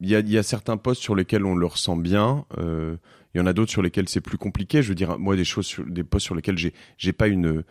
il 0.00 0.08
y 0.08 0.14
a, 0.14 0.20
y, 0.20 0.38
a, 0.38 0.42
certains 0.42 0.76
postes 0.76 1.02
sur 1.02 1.14
lesquels 1.14 1.44
on 1.44 1.54
le 1.54 1.66
ressent 1.66 1.96
bien. 1.96 2.44
Euh, 2.58 2.96
il 3.34 3.38
y 3.38 3.40
en 3.40 3.46
a 3.46 3.52
d'autres 3.52 3.70
sur 3.70 3.82
lesquels 3.82 4.08
c'est 4.08 4.20
plus 4.20 4.38
compliqué. 4.38 4.82
Je 4.82 4.88
veux 4.88 4.94
dire, 4.94 5.18
moi, 5.18 5.36
des 5.36 5.44
choses, 5.44 5.66
sur, 5.66 5.84
des 5.84 6.04
postes 6.04 6.26
sur 6.26 6.34
lesquels 6.34 6.56
j'ai, 6.56 6.72
j'ai 6.96 7.12
pas 7.12 7.26
une, 7.26 7.64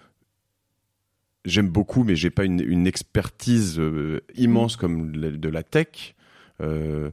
j'aime 1.45 1.69
beaucoup, 1.69 2.03
mais 2.03 2.15
j'ai 2.15 2.29
pas 2.29 2.43
une, 2.43 2.59
une 2.59 2.85
expertise 2.85 3.79
euh, 3.79 4.21
immense 4.35 4.77
mmh. 4.77 4.79
comme 4.79 5.15
de 5.15 5.49
la 5.49 5.63
tech. 5.63 6.15
Euh, 6.61 7.11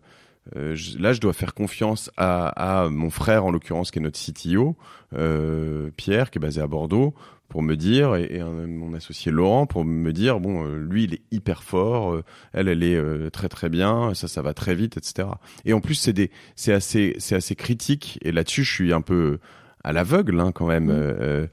je, 0.55 0.99
là, 0.99 1.13
je 1.13 1.21
dois 1.21 1.33
faire 1.33 1.55
confiance 1.55 2.11
à, 2.17 2.83
à 2.83 2.89
mon 2.91 3.09
frère, 3.09 3.47
en 3.47 3.51
l'occurrence, 3.51 3.91
qui 3.91 3.99
est 3.99 4.03
notre 4.03 4.19
CTO, 4.19 4.77
Pierre, 5.97 6.31
qui 6.31 6.39
est 6.39 6.41
basé 6.41 6.61
à 6.61 6.67
Bordeaux, 6.67 7.15
pour 7.55 7.63
me 7.63 7.77
dire, 7.77 8.17
et, 8.17 8.43
mon 8.43 8.95
associé 8.95 9.31
Laurent, 9.31 9.65
pour 9.65 9.85
me 9.85 10.13
dire, 10.13 10.41
bon, 10.41 10.67
euh, 10.67 10.77
lui, 10.77 11.05
il 11.05 11.15
est 11.15 11.23
hyper 11.31 11.63
fort, 11.63 12.13
euh, 12.13 12.25
elle, 12.53 12.67
elle 12.67 12.83
est 12.83 12.97
euh, 12.97 13.31
très 13.31 13.49
très 13.49 13.69
bien, 13.69 14.13
ça, 14.13 14.27
ça 14.27 14.43
va 14.43 14.55
très 14.55 14.75
vite, 14.75 14.97
etc. 14.97 15.29
Et 15.65 15.73
en 15.73 15.81
plus, 15.81 15.95
c'est 15.95 16.13
des, 16.13 16.33
c'est 16.57 16.73
assez, 16.73 17.15
c'est 17.21 17.37
assez 17.37 17.55
critique, 17.55 18.19
et 18.23 18.33
là-dessus, 18.33 18.65
je 18.65 18.73
suis 18.73 18.93
un 18.93 19.03
peu 19.03 19.39
à 19.85 19.93
l'aveugle, 19.93 20.41
hein, 20.41 20.51
quand 20.51 20.67
même. 20.67 20.87
Mmh. 20.87 21.49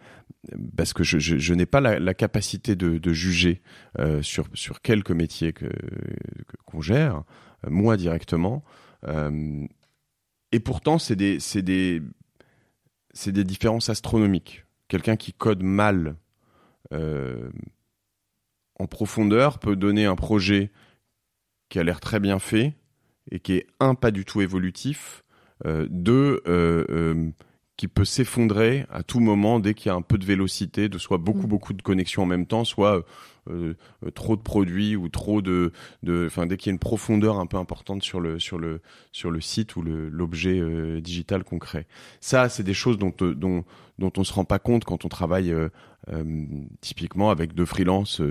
parce 0.76 0.94
que 0.94 1.04
je, 1.04 1.20
je, 1.20 1.38
je 1.38 1.54
n'ai 1.54 1.68
pas 1.68 1.82
la, 1.82 2.00
la, 2.00 2.16
capacité 2.16 2.76
de, 2.76 2.98
de 2.98 3.14
juger 3.14 3.62
sur, 4.24 4.48
sur 4.56 4.82
quelques 4.82 5.12
métiers 5.12 5.54
que, 5.54 5.70
qu'on 6.66 6.82
gère, 6.82 7.22
moi 7.70 7.96
directement. 7.96 8.64
et 10.52 10.60
pourtant, 10.62 10.98
c'est 10.98 11.16
des, 11.16 11.40
c'est 11.40 11.62
des, 11.62 12.02
c'est 13.14 13.32
des 13.32 13.44
différences 13.44 13.90
astronomiques 13.92 14.66
quelqu'un 14.92 15.16
qui 15.16 15.32
code 15.32 15.64
mal 15.64 16.18
euh, 16.92 17.50
en 18.78 18.88
profondeur 18.88 19.58
peut 19.58 19.78
donner 19.78 20.04
un 20.04 20.18
projet 20.18 20.70
qui 21.70 21.80
a 21.80 21.84
l'air 21.84 22.02
très 22.02 22.20
bien 22.20 22.40
fait 22.40 22.74
et 23.32 23.40
qui 23.40 23.54
est 23.54 23.68
un 23.80 23.96
pas 23.96 24.12
du 24.12 24.26
tout 24.26 24.42
évolutif, 24.42 25.24
euh, 25.66 25.88
deux 25.90 26.42
euh, 26.46 27.32
qui 27.78 27.88
peut 27.88 28.04
s'effondrer 28.04 28.86
à 28.90 29.02
tout 29.02 29.22
moment 29.22 29.62
dès 29.62 29.76
qu'il 29.76 29.88
y 29.88 29.94
a 29.94 29.96
un 29.96 30.02
peu 30.02 30.18
de 30.18 30.26
vélocité, 30.26 30.90
de 30.90 30.98
soit 30.98 31.20
beaucoup 31.20 31.48
mmh. 31.48 31.52
beaucoup 31.52 31.74
de 31.74 31.82
connexions 31.82 32.24
en 32.24 32.26
même 32.26 32.46
temps, 32.46 32.66
soit 32.66 33.06
euh, 33.50 33.74
euh, 34.06 34.12
trop 34.12 34.36
de 34.36 34.42
produits 34.42 34.96
ou 34.96 35.10
trop 35.10 35.42
de, 35.42 35.72
enfin 36.28 36.46
dès 36.46 36.58
qu'il 36.58 36.68
y 36.68 36.72
a 36.72 36.74
une 36.74 36.80
profondeur 36.80 37.40
un 37.40 37.48
peu 37.48 37.58
importante 37.58 38.04
sur 38.04 38.20
le 38.20 38.38
sur 38.38 38.60
le 38.60 38.82
sur 39.12 39.32
le 39.32 39.42
site 39.42 39.76
ou 39.76 39.82
l'objet 39.82 40.60
euh, 40.60 41.02
digital 41.02 41.44
qu'on 41.44 41.58
crée. 41.58 41.88
Ça, 42.20 42.50
c'est 42.50 42.62
des 42.62 42.76
choses 42.76 43.00
dont 43.00 43.12
dont 43.20 43.66
dont 43.98 44.14
on 44.18 44.24
se 44.24 44.34
rend 44.34 44.46
pas 44.46 44.60
compte 44.60 44.84
quand 44.86 45.06
on 45.06 45.10
travaille 45.10 45.54
typiquement 46.82 47.30
avec 47.30 47.54
deux 47.54 47.66
freelances 47.66 48.22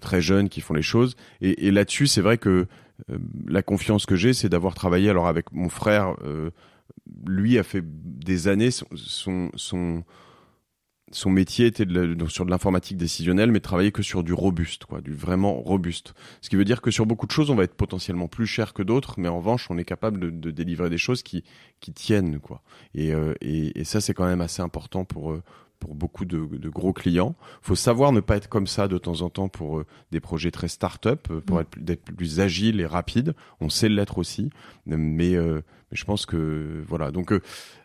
très 0.00 0.20
jeunes 0.20 0.48
qui 0.48 0.60
font 0.60 0.74
les 0.74 0.82
choses. 0.82 1.16
Et, 1.40 1.70
là-dessus, 1.72 2.06
c'est 2.06 2.20
vrai 2.20 2.38
que 2.38 2.66
la 3.48 3.62
confiance 3.62 4.06
que 4.06 4.14
j'ai, 4.14 4.32
c'est 4.32 4.48
d'avoir 4.48 4.74
travaillé 4.74 5.10
alors 5.10 5.26
avec 5.26 5.52
mon 5.52 5.68
frère 5.68 6.14
lui 7.26 7.58
a 7.58 7.64
fait 7.64 7.82
des 7.84 8.46
années 8.46 8.70
son, 8.70 9.50
son, 9.56 10.04
son 11.10 11.30
métier 11.30 11.66
était 11.66 11.84
de 11.84 12.00
la, 12.00 12.28
sur 12.28 12.44
de 12.44 12.50
l'informatique 12.50 12.96
décisionnelle, 12.96 13.50
mais 13.50 13.60
travaillait 13.60 13.92
que 13.92 14.02
sur 14.02 14.22
du 14.22 14.32
robuste, 14.32 14.84
quoi, 14.84 15.00
du 15.00 15.12
vraiment 15.12 15.54
robuste. 15.60 16.14
Ce 16.40 16.48
qui 16.48 16.56
veut 16.56 16.64
dire 16.64 16.80
que 16.80 16.90
sur 16.90 17.06
beaucoup 17.06 17.26
de 17.26 17.32
choses, 17.32 17.50
on 17.50 17.56
va 17.56 17.64
être 17.64 17.74
potentiellement 17.74 18.28
plus 18.28 18.46
cher 18.46 18.72
que 18.72 18.82
d'autres, 18.82 19.14
mais 19.18 19.28
en 19.28 19.38
revanche, 19.38 19.70
on 19.70 19.78
est 19.78 19.84
capable 19.84 20.20
de, 20.20 20.30
de 20.30 20.50
délivrer 20.50 20.90
des 20.90 20.98
choses 20.98 21.22
qui, 21.22 21.44
qui 21.80 21.92
tiennent, 21.92 22.38
quoi. 22.38 22.62
Et, 22.94 23.12
euh, 23.12 23.34
et, 23.40 23.80
et 23.80 23.84
ça, 23.84 24.00
c'est 24.00 24.14
quand 24.14 24.26
même 24.26 24.40
assez 24.40 24.62
important 24.62 25.04
pour, 25.04 25.32
euh, 25.32 25.42
pour 25.80 25.94
beaucoup 25.94 26.26
de, 26.26 26.46
de, 26.46 26.68
gros 26.68 26.92
clients. 26.92 27.34
faut 27.62 27.74
savoir 27.74 28.12
ne 28.12 28.20
pas 28.20 28.36
être 28.36 28.48
comme 28.48 28.66
ça 28.66 28.86
de 28.86 28.98
temps 28.98 29.22
en 29.22 29.30
temps 29.30 29.48
pour 29.48 29.78
euh, 29.78 29.86
des 30.12 30.20
projets 30.20 30.50
très 30.50 30.68
start-up, 30.68 31.26
euh, 31.30 31.40
pour 31.40 31.56
mmh. 31.56 31.60
être, 31.60 31.90
être 31.90 32.04
plus 32.12 32.38
agile 32.38 32.80
et 32.80 32.86
rapide. 32.86 33.34
On 33.60 33.70
sait 33.70 33.88
l'être 33.88 34.18
aussi, 34.18 34.50
mais, 34.86 35.34
euh, 35.34 35.62
mais, 35.90 35.96
je 35.96 36.04
pense 36.04 36.26
que 36.26 36.84
voilà. 36.86 37.10
Donc 37.10 37.32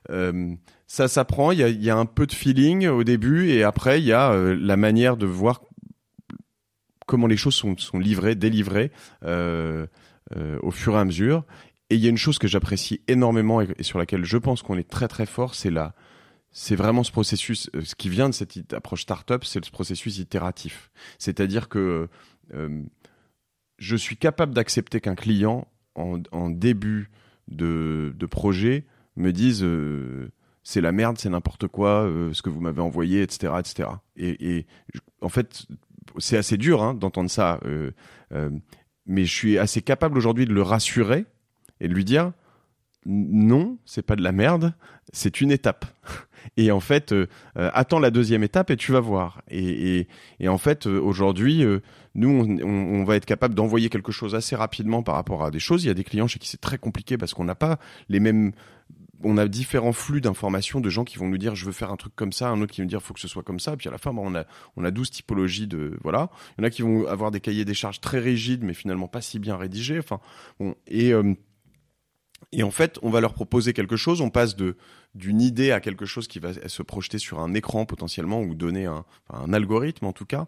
euh, 0.09 0.55
ça 0.87 1.07
s'apprend. 1.07 1.51
Il 1.51 1.59
y 1.59 1.89
a, 1.89 1.97
un 1.97 2.05
peu 2.05 2.27
de 2.27 2.33
feeling 2.33 2.87
au 2.87 3.03
début 3.03 3.49
et 3.49 3.63
après 3.63 3.99
il 3.99 4.05
y 4.05 4.13
a 4.13 4.35
la 4.35 4.77
manière 4.77 5.17
de 5.17 5.25
voir 5.25 5.61
comment 7.05 7.27
les 7.27 7.37
choses 7.37 7.55
sont, 7.55 7.99
livrées, 7.99 8.35
délivrées 8.35 8.91
au 9.23 10.71
fur 10.71 10.95
et 10.95 10.99
à 10.99 11.05
mesure. 11.05 11.43
Et 11.89 11.95
il 11.95 12.01
y 12.01 12.07
a 12.07 12.09
une 12.09 12.17
chose 12.17 12.39
que 12.39 12.47
j'apprécie 12.47 13.01
énormément 13.07 13.61
et, 13.61 13.67
sur 13.81 13.99
laquelle 13.99 14.25
je 14.25 14.37
pense 14.37 14.61
qu'on 14.63 14.77
est 14.77 14.89
très 14.89 15.07
très 15.07 15.25
fort, 15.25 15.55
c'est 15.55 15.69
la 15.69 15.93
c'est 16.57 16.77
vraiment 16.77 17.03
ce 17.03 17.11
processus, 17.11 17.69
euh, 17.75 17.81
ce 17.81 17.95
qui 17.95 18.07
vient 18.07 18.29
de 18.29 18.33
cette 18.33 18.73
approche 18.73 19.01
startup, 19.01 19.43
c'est 19.43 19.63
le 19.63 19.69
processus 19.69 20.19
itératif. 20.19 20.89
C'est-à-dire 21.19 21.67
que 21.67 22.07
euh, 22.53 22.81
je 23.77 23.95
suis 23.97 24.15
capable 24.15 24.53
d'accepter 24.53 25.01
qu'un 25.01 25.15
client, 25.15 25.67
en, 25.95 26.49
début 26.49 27.11
de, 27.49 28.13
projet, 28.31 28.85
me 29.17 29.31
dise 29.31 29.63
euh, 29.63 30.31
c'est 30.65 30.81
la 30.81 30.91
merde, 30.91 31.17
c'est 31.17 31.29
n'importe 31.29 31.67
quoi, 31.67 32.01
euh, 32.01 32.33
ce 32.33 32.41
que 32.41 32.49
vous 32.49 32.59
m'avez 32.59 32.81
envoyé, 32.81 33.21
etc., 33.21 33.53
etc. 33.59 33.89
Et, 34.17 34.65
en 35.21 35.29
fait, 35.29 35.65
c'est 36.17 36.35
assez 36.35 36.57
dur 36.57 36.83
hein, 36.83 36.93
d'entendre 36.93 37.29
ça, 37.29 37.59
euh, 37.65 37.91
mais 39.05 39.23
je 39.23 39.33
suis 39.33 39.57
assez 39.57 39.81
capable 39.81 40.17
aujourd'hui 40.17 40.45
de 40.45 40.53
le 40.53 40.61
rassurer 40.61 41.25
et 41.79 41.87
de 41.87 41.93
lui 41.93 42.03
dire 42.03 42.33
non, 43.05 43.77
c'est 43.85 44.01
pas 44.01 44.15
de 44.15 44.23
la 44.23 44.31
merde, 44.31 44.73
c'est 45.13 45.41
une 45.41 45.51
étape. 45.51 45.85
Et 46.57 46.71
en 46.71 46.79
fait, 46.79 47.11
euh, 47.11 47.27
euh, 47.57 47.71
attends 47.73 47.99
la 47.99 48.11
deuxième 48.11 48.43
étape 48.43 48.69
et 48.69 48.77
tu 48.77 48.91
vas 48.91 48.99
voir. 48.99 49.41
Et, 49.49 50.07
en 50.47 50.57
fait, 50.57 50.85
euh, 50.85 50.99
aujourd'hui, 50.99 51.63
euh, 51.63 51.79
nous, 52.13 52.29
on, 52.29 52.63
on, 52.63 53.03
va 53.03 53.15
être 53.15 53.25
capable 53.25 53.55
d'envoyer 53.55 53.89
quelque 53.89 54.11
chose 54.11 54.35
assez 54.35 54.55
rapidement 54.55 55.01
par 55.01 55.15
rapport 55.15 55.43
à 55.43 55.51
des 55.51 55.59
choses. 55.59 55.83
Il 55.83 55.87
y 55.87 55.91
a 55.91 55.95
des 55.95 56.03
clients 56.03 56.27
chez 56.27 56.37
qui 56.39 56.47
c'est 56.47 56.61
très 56.61 56.77
compliqué 56.77 57.17
parce 57.17 57.33
qu'on 57.33 57.45
n'a 57.45 57.55
pas 57.55 57.79
les 58.09 58.19
mêmes 58.19 58.51
on 59.23 59.37
a 59.37 59.47
différents 59.47 59.93
flux 59.93 60.21
d'informations 60.21 60.79
de 60.79 60.89
gens 60.89 61.03
qui 61.03 61.17
vont 61.17 61.27
nous 61.27 61.37
dire 61.37 61.55
je 61.55 61.65
veux 61.65 61.71
faire 61.71 61.91
un 61.91 61.95
truc 61.95 62.15
comme 62.15 62.31
ça, 62.31 62.49
un 62.49 62.61
autre 62.61 62.73
qui 62.73 62.81
va 62.81 62.85
nous 62.85 62.89
dire 62.89 63.01
faut 63.01 63.13
que 63.13 63.19
ce 63.19 63.27
soit 63.27 63.43
comme 63.43 63.59
ça, 63.59 63.75
puis 63.77 63.87
à 63.87 63.91
la 63.91 63.97
fin 63.97 64.11
on 64.15 64.35
a 64.35 64.45
on 64.75 64.83
a 64.83 64.91
12 64.91 65.11
typologies 65.11 65.67
de 65.67 65.97
voilà, 66.03 66.29
il 66.57 66.61
y 66.61 66.65
en 66.65 66.67
a 66.67 66.69
qui 66.69 66.81
vont 66.81 67.07
avoir 67.07 67.31
des 67.31 67.39
cahiers 67.39 67.65
des 67.65 67.73
charges 67.73 68.01
très 68.01 68.19
rigides 68.19 68.63
mais 68.63 68.73
finalement 68.73 69.07
pas 69.07 69.21
si 69.21 69.39
bien 69.39 69.57
rédigés, 69.57 69.99
enfin 69.99 70.19
bon 70.59 70.75
et 70.87 71.13
euh, 71.13 71.33
et 72.51 72.63
en 72.63 72.71
fait, 72.71 72.99
on 73.01 73.09
va 73.09 73.21
leur 73.21 73.33
proposer 73.33 73.73
quelque 73.73 73.95
chose, 73.95 74.21
on 74.21 74.29
passe 74.29 74.55
de 74.55 74.77
d'une 75.13 75.41
idée 75.41 75.71
à 75.71 75.79
quelque 75.79 76.05
chose 76.05 76.27
qui 76.27 76.39
va 76.39 76.53
se 76.67 76.83
projeter 76.83 77.17
sur 77.17 77.39
un 77.39 77.53
écran 77.53 77.85
potentiellement 77.85 78.41
ou 78.41 78.53
donner 78.53 78.85
un, 78.85 79.05
un 79.29 79.53
algorithme 79.53 80.05
en 80.05 80.13
tout 80.13 80.25
cas. 80.25 80.47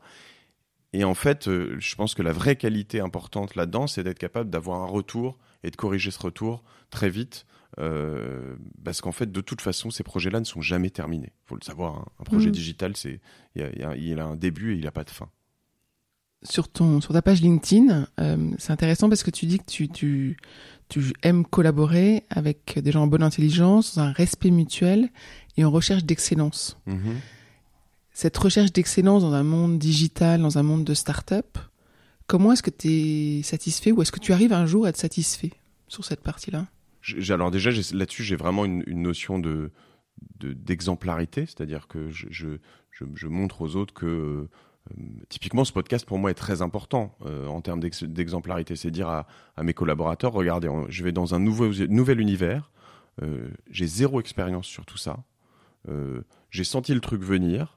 Et 0.93 1.03
en 1.03 1.13
fait, 1.13 1.47
euh, 1.47 1.75
je 1.79 1.95
pense 1.95 2.15
que 2.15 2.21
la 2.21 2.31
vraie 2.31 2.55
qualité 2.55 2.99
importante 2.99 3.55
là-dedans, 3.55 3.87
c'est 3.87 4.03
d'être 4.03 4.19
capable 4.19 4.49
d'avoir 4.49 4.81
un 4.81 4.85
retour 4.85 5.37
et 5.63 5.71
de 5.71 5.75
corriger 5.75 6.11
ce 6.11 6.19
retour 6.19 6.63
très 6.89 7.09
vite. 7.09 7.45
Euh, 7.79 8.55
parce 8.83 9.01
qu'en 9.01 9.11
fait, 9.11 9.31
de 9.31 9.41
toute 9.41 9.61
façon, 9.61 9.89
ces 9.89 10.03
projets-là 10.03 10.39
ne 10.39 10.45
sont 10.45 10.61
jamais 10.61 10.89
terminés. 10.89 11.33
Il 11.45 11.47
faut 11.47 11.55
le 11.55 11.63
savoir. 11.63 11.95
Hein. 11.95 12.05
Un 12.19 12.23
projet 12.23 12.49
mmh. 12.49 12.53
digital, 12.53 12.97
c'est 12.97 13.19
il, 13.55 13.95
il 13.97 14.19
a 14.19 14.25
un 14.25 14.35
début 14.35 14.73
et 14.73 14.77
il 14.77 14.85
n'a 14.85 14.91
pas 14.91 15.03
de 15.03 15.09
fin 15.09 15.29
sur 16.43 16.69
ton 16.69 17.01
sur 17.01 17.13
ta 17.13 17.21
page 17.21 17.41
LinkedIn, 17.41 18.07
euh, 18.19 18.51
c'est 18.57 18.71
intéressant 18.71 19.09
parce 19.09 19.23
que 19.23 19.31
tu 19.31 19.45
dis 19.45 19.59
que 19.59 19.65
tu, 19.65 19.89
tu 19.89 20.37
tu 20.89 21.13
aimes 21.23 21.45
collaborer 21.45 22.23
avec 22.29 22.79
des 22.79 22.91
gens 22.91 23.03
en 23.03 23.07
bonne 23.07 23.23
intelligence, 23.23 23.95
dans 23.95 24.03
un 24.03 24.11
respect 24.11 24.51
mutuel 24.51 25.09
et 25.57 25.65
en 25.65 25.71
recherche 25.71 26.03
d'excellence. 26.05 26.77
Mmh. 26.85 27.15
cette 28.13 28.37
recherche 28.37 28.71
d'excellence 28.71 29.21
dans 29.21 29.33
un 29.33 29.43
monde 29.43 29.79
digital, 29.79 30.41
dans 30.41 30.57
un 30.57 30.63
monde 30.63 30.83
de 30.85 30.93
start-up, 30.93 31.57
comment 32.27 32.53
est-ce 32.53 32.63
que 32.63 32.69
tu 32.69 32.87
es 32.87 33.41
satisfait 33.43 33.91
ou 33.91 34.01
est-ce 34.01 34.11
que 34.11 34.19
tu 34.19 34.31
arrives 34.31 34.53
un 34.53 34.65
jour 34.65 34.85
à 34.85 34.89
être 34.89 34.97
satisfait 34.97 35.51
sur 35.87 36.05
cette 36.05 36.21
partie-là? 36.21 36.67
Alors 37.29 37.51
déjà, 37.51 37.71
là-dessus, 37.93 38.23
j'ai 38.23 38.35
vraiment 38.35 38.65
une, 38.65 38.83
notion 38.87 39.39
de 39.39 39.71
d'exemplarité, 40.39 41.45
c'est-à-dire 41.45 41.87
que 41.87 42.09
je, 42.09 43.27
montre 43.27 43.61
aux 43.61 43.75
autres 43.75 43.93
que 43.93 44.07
euh, 44.07 44.47
typiquement, 45.29 45.65
ce 45.65 45.73
podcast 45.73 46.05
pour 46.05 46.17
moi 46.17 46.31
est 46.31 46.35
très 46.35 46.61
important 46.61 47.15
euh, 47.25 47.47
en 47.47 47.61
termes 47.61 47.79
d'exemplarité. 47.79 48.75
C'est 48.75 48.91
dire 48.91 49.09
à, 49.09 49.27
mes 49.61 49.73
collaborateurs 49.73 50.33
regardez, 50.33 50.69
je 50.89 51.03
vais 51.03 51.11
dans 51.11 51.35
un 51.35 51.39
nouveau, 51.39 51.69
nouvel 51.87 52.19
univers, 52.19 52.71
euh, 53.21 53.49
j'ai 53.69 53.87
zéro 53.87 54.19
expérience 54.19 54.67
sur 54.67 54.85
tout 54.85 54.97
ça, 54.97 55.23
j'ai 56.49 56.65
senti 56.65 56.93
le 56.93 56.99
truc 56.99 57.21
venir. 57.21 57.76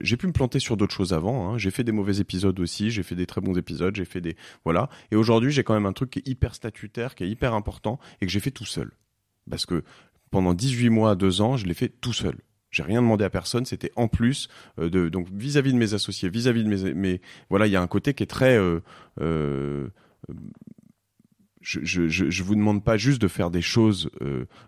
J'ai 0.00 0.16
pu 0.16 0.26
me 0.26 0.32
planter 0.32 0.60
sur 0.60 0.76
d'autres 0.76 0.94
choses 0.94 1.12
avant. 1.12 1.50
Hein. 1.50 1.58
J'ai 1.58 1.70
fait 1.70 1.84
des 1.84 1.92
mauvais 1.92 2.18
épisodes 2.18 2.58
aussi. 2.60 2.90
J'ai 2.90 3.02
fait 3.02 3.16
des 3.16 3.26
très 3.26 3.40
bons 3.40 3.56
épisodes. 3.56 3.94
J'ai 3.96 4.04
fait 4.04 4.20
des 4.20 4.36
voilà. 4.64 4.88
Et 5.10 5.16
aujourd'hui, 5.16 5.50
j'ai 5.50 5.64
quand 5.64 5.74
même 5.74 5.86
un 5.86 5.92
truc 5.92 6.10
qui 6.10 6.20
est 6.20 6.28
hyper 6.28 6.54
statutaire, 6.54 7.14
qui 7.14 7.24
est 7.24 7.28
hyper 7.28 7.54
important 7.54 7.98
et 8.20 8.26
que 8.26 8.32
j'ai 8.32 8.40
fait 8.40 8.50
tout 8.50 8.64
seul. 8.64 8.92
Parce 9.50 9.66
que 9.66 9.82
pendant 10.30 10.54
18 10.54 10.90
mois, 10.90 11.14
2 11.14 11.40
ans, 11.40 11.56
je 11.56 11.66
l'ai 11.66 11.74
fait 11.74 11.88
tout 11.88 12.12
seul. 12.12 12.36
J'ai 12.70 12.82
rien 12.82 13.00
demandé 13.00 13.24
à 13.24 13.30
personne. 13.30 13.64
C'était 13.64 13.92
en 13.96 14.08
plus 14.08 14.48
euh, 14.78 14.90
de 14.90 15.08
donc 15.08 15.28
vis-à-vis 15.32 15.72
de 15.72 15.78
mes 15.78 15.94
associés, 15.94 16.28
vis-à-vis 16.28 16.64
de 16.64 16.68
mes, 16.68 16.94
mes 16.94 17.20
voilà, 17.48 17.66
il 17.66 17.72
y 17.72 17.76
a 17.76 17.80
un 17.80 17.86
côté 17.86 18.12
qui 18.12 18.22
est 18.22 18.26
très 18.26 18.58
euh, 18.58 18.80
euh, 19.20 19.88
je, 21.60 21.80
je, 21.82 22.06
je, 22.08 22.42
vous 22.42 22.54
demande 22.54 22.84
pas 22.84 22.96
juste 22.96 23.20
de 23.20 23.28
faire 23.28 23.50
des 23.50 23.62
choses 23.62 24.10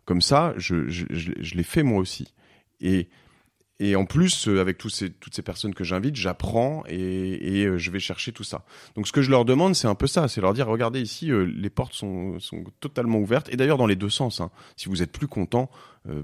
comme 0.04 0.20
ça, 0.20 0.52
je, 0.56 0.88
je, 0.88 1.04
je 1.10 1.54
l'ai 1.54 1.62
fait 1.62 1.84
moi 1.84 2.00
aussi. 2.00 2.34
Et 2.80 3.08
et 3.80 3.94
en 3.94 4.04
plus, 4.06 4.48
euh, 4.48 4.60
avec 4.60 4.76
tous 4.76 4.88
ces, 4.88 5.10
toutes 5.10 5.34
ces 5.34 5.42
personnes 5.42 5.72
que 5.72 5.84
j'invite, 5.84 6.16
j'apprends 6.16 6.82
et, 6.88 7.60
et 7.60 7.66
euh, 7.66 7.78
je 7.78 7.90
vais 7.90 8.00
chercher 8.00 8.32
tout 8.32 8.42
ça. 8.42 8.64
Donc 8.96 9.06
ce 9.06 9.12
que 9.12 9.22
je 9.22 9.30
leur 9.30 9.44
demande, 9.44 9.76
c'est 9.76 9.86
un 9.86 9.94
peu 9.94 10.08
ça, 10.08 10.26
c'est 10.26 10.40
leur 10.40 10.52
dire, 10.52 10.66
regardez 10.66 11.00
ici, 11.00 11.30
euh, 11.30 11.44
les 11.44 11.70
portes 11.70 11.94
sont, 11.94 12.40
sont 12.40 12.64
totalement 12.80 13.18
ouvertes, 13.18 13.48
et 13.52 13.56
d'ailleurs 13.56 13.78
dans 13.78 13.86
les 13.86 13.96
deux 13.96 14.10
sens. 14.10 14.40
Hein. 14.40 14.50
Si 14.76 14.88
vous 14.88 15.02
êtes 15.02 15.12
plus 15.12 15.28
content, 15.28 15.70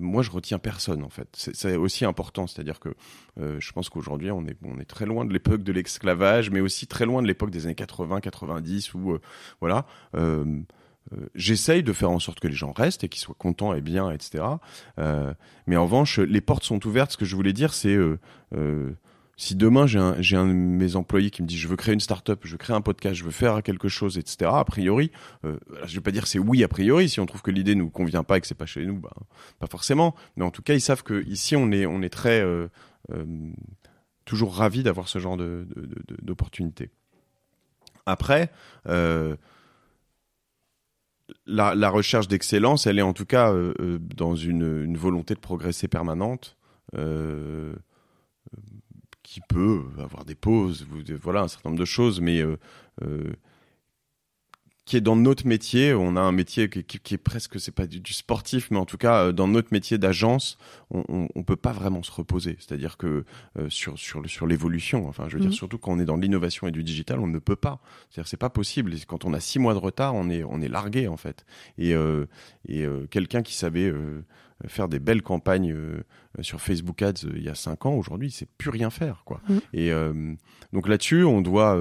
moi 0.01 0.23
je 0.23 0.31
retiens 0.31 0.59
personne 0.59 1.03
en 1.03 1.11
fait. 1.11 1.29
C'est 1.35 1.77
aussi 1.77 2.07
important, 2.07 2.47
c'est-à-dire 2.47 2.81
que 2.81 2.95
je 3.37 3.73
pense 3.73 3.91
qu'aujourd'hui 3.91 4.31
on 4.31 4.47
est, 4.47 4.57
on 4.65 4.79
est 4.79 4.87
très 4.87 5.05
loin 5.05 5.27
de 5.27 5.33
l'époque 5.33 5.63
de 5.63 5.73
l'esclavage, 5.73 6.49
mais 6.51 6.61
aussi 6.61 6.87
très 6.87 7.05
loin 7.05 7.21
de 7.21 7.27
l'époque 7.27 7.51
des 7.51 7.67
années 7.67 7.75
80, 7.75 8.21
90, 8.21 8.95
où 8.95 9.19
voilà. 9.61 9.85
Euh, 11.13 11.27
j'essaye 11.35 11.83
de 11.83 11.93
faire 11.93 12.11
en 12.11 12.19
sorte 12.19 12.41
que 12.41 12.49
les 12.49 12.55
gens 12.55 12.73
restent 12.73 13.05
et 13.05 13.09
qu'ils 13.09 13.21
soient 13.21 13.37
contents 13.39 13.75
et 13.75 13.81
bien, 13.81 14.11
etc. 14.11 14.45
Euh, 14.99 15.35
mais 15.67 15.77
en 15.77 15.85
revanche, 15.85 16.19
les 16.19 16.41
portes 16.41 16.65
sont 16.65 16.85
ouvertes. 16.87 17.13
Ce 17.13 17.17
que 17.17 17.25
je 17.25 17.37
voulais 17.37 17.53
dire, 17.53 17.75
c'est 17.75 17.95
euh, 17.95 18.97
si 19.37 19.57
demain 19.57 19.87
j'ai 19.87 19.99
un, 19.99 20.21
j'ai 20.21 20.37
un 20.37 20.47
de 20.47 20.53
mes 20.53 20.97
employés 20.97 21.31
qui 21.31 21.43
me 21.43 21.47
dit 21.47 21.59
je 21.59 21.67
veux 21.67 21.77
créer 21.77 21.95
une 21.95 22.01
start-up, 22.01 22.41
je 22.45 22.53
veux 22.53 22.59
créer 22.59 22.77
un 22.77 22.81
podcast, 22.81 23.17
je 23.17 23.25
veux 23.25 23.31
faire 23.31 23.63
quelque 23.63 23.89
chose, 23.89 24.19
etc. 24.19 24.51
A 24.55 24.65
priori, 24.65 25.11
euh, 25.45 25.59
je 25.87 25.95
vais 25.95 26.01
pas 26.01 26.13
dire 26.13 26.27
c'est 26.27 26.39
oui 26.39 26.63
a 26.63 26.69
priori. 26.69 27.09
Si 27.09 27.21
on 27.21 27.27
trouve 27.27 27.43
que 27.43 27.51
l'idée 27.51 27.75
nous 27.75 27.91
convient 27.91 28.23
pas 28.23 28.39
et 28.39 28.41
que 28.41 28.47
c'est 28.47 28.55
pas 28.55 28.67
chez 28.67 28.87
nous, 28.87 28.99
bah, 28.99 29.13
pas 29.59 29.67
forcément. 29.67 30.15
Mais 30.37 30.45
en 30.45 30.51
tout 30.51 30.63
cas, 30.63 30.75
ils 30.75 30.81
savent 30.81 31.03
que 31.03 31.25
ici 31.27 31.57
on 31.57 31.73
est 31.73 31.87
on 31.87 32.03
est 32.03 32.11
très 32.11 32.41
euh, 32.43 32.69
toujours 34.25 34.55
ravis 34.55 34.83
d'avoir 34.83 35.09
ce 35.09 35.19
genre 35.19 35.37
de, 35.37 35.67
d'opportunité. 36.23 36.91
Après. 38.07 38.51
Euh, 38.89 39.37
la, 41.47 41.91
recherche 41.91 42.29
d'excellence, 42.29 42.87
elle 42.87 42.99
est 42.99 43.03
en 43.03 43.13
tout 43.13 43.27
cas 43.27 43.53
euh, 43.53 43.75
euh, 43.81 43.99
dans 44.01 44.35
une, 44.35 44.97
volonté 44.97 45.35
de 45.35 45.41
progresser 45.41 45.89
permanente, 45.89 46.57
euh, 46.97 47.75
qui 49.23 49.41
peut 49.49 49.83
avoir 49.99 50.25
des 50.25 50.35
pauses, 50.35 50.87
voilà 51.23 51.43
un 51.43 51.49
certain 51.49 51.71
nombre 51.71 51.81
de 51.81 51.87
choses, 51.87 52.21
mais 52.21 52.43
qui 54.85 54.97
est 54.97 55.01
dans 55.01 55.17
notre 55.17 55.47
métier. 55.47 55.95
On 55.95 56.17
a 56.17 56.21
un 56.21 56.33
métier 56.33 56.69
qui, 56.69 56.85
qui, 56.85 57.15
est 57.15 57.19
presque, 57.19 57.59
c'est 57.59 57.75
pas 57.75 57.87
du, 57.87 58.13
sportif, 58.13 58.71
mais 58.71 58.79
en 58.79 58.85
tout 58.85 58.99
cas, 58.99 59.27
euh, 59.27 59.33
dans 59.33 59.49
notre 59.49 59.69
métier 59.73 59.99
d'agence, 59.99 60.59
on, 60.91 61.05
on, 61.09 61.29
on, 61.35 61.43
peut 61.43 61.57
pas 61.57 61.73
vraiment 61.73 62.03
se 62.03 62.13
reposer. 62.13 62.57
C'est-à-dire 62.59 62.97
que 62.97 63.25
euh, 63.59 63.71
sur 63.71 63.99
sur 63.99 64.29
sur 64.29 64.47
l'évolution, 64.47 65.09
enfin, 65.09 65.27
je 65.29 65.35
veux 65.35 65.41
dire 65.41 65.51
mhm. 65.51 65.55
surtout 65.55 65.79
quand 65.79 65.93
on 65.93 65.99
est 65.99 66.05
dans 66.05 66.17
l'innovation 66.17 66.67
et 66.67 66.71
du 66.71 66.83
digital, 66.83 67.21
on 67.21 67.27
ne 67.27 67.39
peut 67.39 67.57
pas. 67.57 67.81
C'est-à-dire 68.11 68.29
c'est 68.29 68.37
pas 68.37 68.51
possible. 68.51 68.93
Quand 69.07 69.25
on 69.25 69.33
a 69.33 69.41
six 69.41 69.59
mois 69.59 69.75
de 69.75 69.79
retard, 69.79 70.15
on 70.15 70.29
est 70.29 70.45
on 70.45 70.61
est 70.61 70.69
largué 70.69 71.09
en 71.09 71.17
fait. 71.17 71.47
Et 71.79 71.95
euh, 71.95 72.27
et 72.69 72.85
euh, 72.85 73.07
quelqu'un 73.07 73.43
qui 73.43 73.55
savait 73.55 73.93
faire 74.67 74.89
des 74.89 74.99
belles 74.99 75.23
campagnes 75.23 75.75
sur 76.41 76.61
Facebook 76.61 77.03
Ads 77.03 77.27
il 77.35 77.43
y 77.43 77.49
a 77.49 77.55
cinq 77.55 77.87
ans, 77.87 77.95
aujourd'hui, 77.95 78.29
il 78.29 78.33
sait 78.33 78.47
plus 78.59 78.71
rien 78.71 78.91
faire, 78.91 79.23
quoi. 79.25 79.41
Mhm. 79.49 79.61
Et 79.73 79.91
donc 80.73 80.89
là-dessus, 80.89 81.25
on 81.25 81.41
doit 81.41 81.79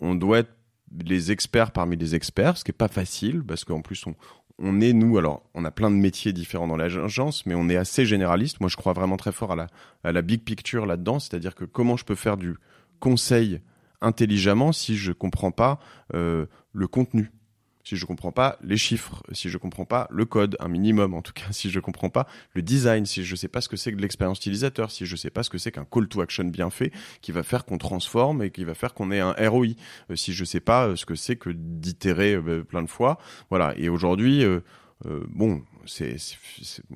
on 0.00 0.14
doit 0.14 0.38
être 0.38 0.57
les 1.04 1.32
experts 1.32 1.70
parmi 1.72 1.96
les 1.96 2.14
experts, 2.14 2.56
ce 2.56 2.64
qui 2.64 2.70
est 2.70 2.72
pas 2.72 2.88
facile 2.88 3.42
parce 3.42 3.64
qu'en 3.64 3.80
plus 3.80 4.06
on, 4.06 4.14
on 4.58 4.80
est 4.80 4.92
nous 4.92 5.18
alors 5.18 5.42
on 5.54 5.64
a 5.64 5.70
plein 5.70 5.90
de 5.90 5.96
métiers 5.96 6.32
différents 6.32 6.66
dans 6.66 6.76
l'agence 6.76 7.46
mais 7.46 7.54
on 7.54 7.68
est 7.68 7.76
assez 7.76 8.06
généraliste. 8.06 8.60
Moi 8.60 8.68
je 8.68 8.76
crois 8.76 8.92
vraiment 8.92 9.16
très 9.16 9.32
fort 9.32 9.52
à 9.52 9.56
la 9.56 9.66
à 10.04 10.12
la 10.12 10.22
big 10.22 10.42
picture 10.42 10.86
là-dedans, 10.86 11.18
c'est-à-dire 11.18 11.54
que 11.54 11.64
comment 11.64 11.96
je 11.96 12.04
peux 12.04 12.14
faire 12.14 12.36
du 12.36 12.56
conseil 13.00 13.60
intelligemment 14.00 14.72
si 14.72 14.96
je 14.96 15.12
comprends 15.12 15.50
pas 15.50 15.78
euh, 16.14 16.46
le 16.72 16.86
contenu 16.86 17.32
si 17.84 17.96
je 17.96 18.04
comprends 18.06 18.32
pas 18.32 18.58
les 18.62 18.76
chiffres, 18.76 19.22
si 19.32 19.48
je 19.48 19.58
comprends 19.58 19.84
pas 19.84 20.06
le 20.10 20.24
code, 20.24 20.56
un 20.60 20.68
minimum 20.68 21.14
en 21.14 21.22
tout 21.22 21.32
cas, 21.32 21.46
si 21.50 21.70
je 21.70 21.80
comprends 21.80 22.10
pas 22.10 22.26
le 22.54 22.62
design, 22.62 23.06
si 23.06 23.24
je 23.24 23.36
sais 23.36 23.48
pas 23.48 23.60
ce 23.60 23.68
que 23.68 23.76
c'est 23.76 23.92
que 23.92 23.98
l'expérience 23.98 24.38
utilisateur, 24.38 24.90
si 24.90 25.06
je 25.06 25.16
sais 25.16 25.30
pas 25.30 25.42
ce 25.42 25.50
que 25.50 25.58
c'est 25.58 25.72
qu'un 25.72 25.84
call 25.84 26.08
to 26.08 26.20
action 26.20 26.44
bien 26.44 26.70
fait 26.70 26.92
qui 27.20 27.32
va 27.32 27.42
faire 27.42 27.64
qu'on 27.64 27.78
transforme 27.78 28.42
et 28.42 28.50
qui 28.50 28.64
va 28.64 28.74
faire 28.74 28.94
qu'on 28.94 29.10
ait 29.10 29.20
un 29.20 29.34
ROI, 29.48 29.68
euh, 30.10 30.16
si 30.16 30.32
je 30.32 30.44
sais 30.44 30.60
pas 30.60 30.88
euh, 30.88 30.96
ce 30.96 31.06
que 31.06 31.14
c'est 31.14 31.36
que 31.36 31.50
d'itérer 31.50 32.34
euh, 32.34 32.62
plein 32.62 32.82
de 32.82 32.88
fois, 32.88 33.18
voilà. 33.50 33.74
Et 33.76 33.88
aujourd'hui, 33.88 34.44
bon, 35.04 35.62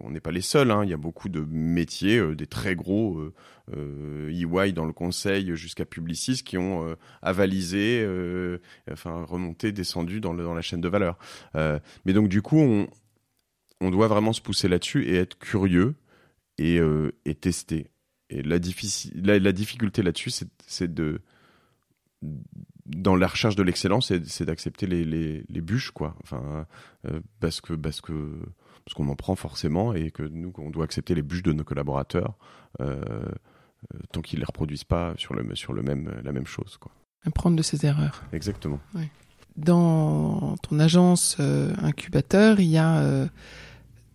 on 0.00 0.10
n'est 0.10 0.20
pas 0.20 0.30
les 0.30 0.40
seuls. 0.40 0.70
Hein. 0.70 0.84
Il 0.84 0.90
y 0.90 0.92
a 0.92 0.98
beaucoup 0.98 1.28
de 1.28 1.40
métiers, 1.40 2.18
euh, 2.18 2.34
des 2.34 2.46
très 2.46 2.74
gros 2.74 3.18
euh, 3.18 3.34
euh, 3.76 4.30
EY 4.30 4.72
dans 4.72 4.84
le 4.84 4.92
conseil 4.92 5.54
jusqu'à 5.56 5.84
Publicis 5.84 6.42
qui 6.42 6.58
ont 6.58 6.96
avalisé, 7.22 8.06
enfin 8.90 9.24
remonté, 9.24 9.72
descendu 9.72 10.20
dans, 10.20 10.32
la 10.32 10.62
chaîne 10.62 10.80
de 10.80 10.88
valeur. 10.88 11.18
mais 11.54 12.12
donc 12.12 12.28
du 12.28 12.42
coup, 12.42 12.58
on, 13.80 13.90
doit 13.90 14.08
vraiment 14.08 14.32
se 14.32 14.40
pousser 14.40 14.68
là-dessus 14.68 15.04
et 15.06 15.16
être 15.16 15.38
curieux 15.38 15.94
et, 16.58 16.80
tester. 17.40 17.88
Et 18.30 18.42
la, 18.42 18.58
la, 19.14 19.38
la 19.38 19.52
difficulté 19.52 20.02
là-dessus, 20.02 20.30
c'est 20.66 20.92
de 20.92 21.20
dans 22.84 23.16
la 23.16 23.26
recherche 23.26 23.56
de 23.56 23.62
l'excellence, 23.62 24.12
c'est 24.26 24.44
d'accepter 24.44 24.86
les, 24.86 25.60
bûches, 25.60 25.92
quoi. 25.92 26.16
Enfin, 26.22 26.66
parce 27.40 27.60
que 27.60 27.74
parce 27.74 28.00
que 28.00 28.40
parce 28.84 28.94
qu'on 28.94 29.08
en 29.08 29.16
prend 29.16 29.36
forcément 29.36 29.94
et 29.94 30.10
que 30.10 30.22
nous, 30.22 30.52
on 30.58 30.70
doit 30.70 30.84
accepter 30.84 31.14
les 31.14 31.22
bûches 31.22 31.42
de 31.42 31.52
nos 31.52 31.64
collaborateurs 31.64 32.34
euh, 32.80 33.00
euh, 33.94 33.98
tant 34.12 34.20
qu'ils 34.20 34.38
ne 34.38 34.42
les 34.42 34.46
reproduisent 34.46 34.84
pas 34.84 35.14
sur, 35.16 35.34
le, 35.34 35.54
sur 35.56 35.72
le 35.72 35.82
même, 35.82 36.20
la 36.22 36.32
même 36.32 36.46
chose. 36.46 36.76
Quoi. 36.78 36.92
Apprendre 37.24 37.56
de 37.56 37.62
ses 37.62 37.84
erreurs. 37.84 38.22
Exactement. 38.32 38.78
Oui. 38.94 39.08
Dans 39.56 40.56
ton 40.62 40.78
agence 40.78 41.36
euh, 41.40 41.74
incubateur, 41.82 42.60
il 42.60 42.68
y 42.68 42.78
a 42.78 42.98
euh, 42.98 43.26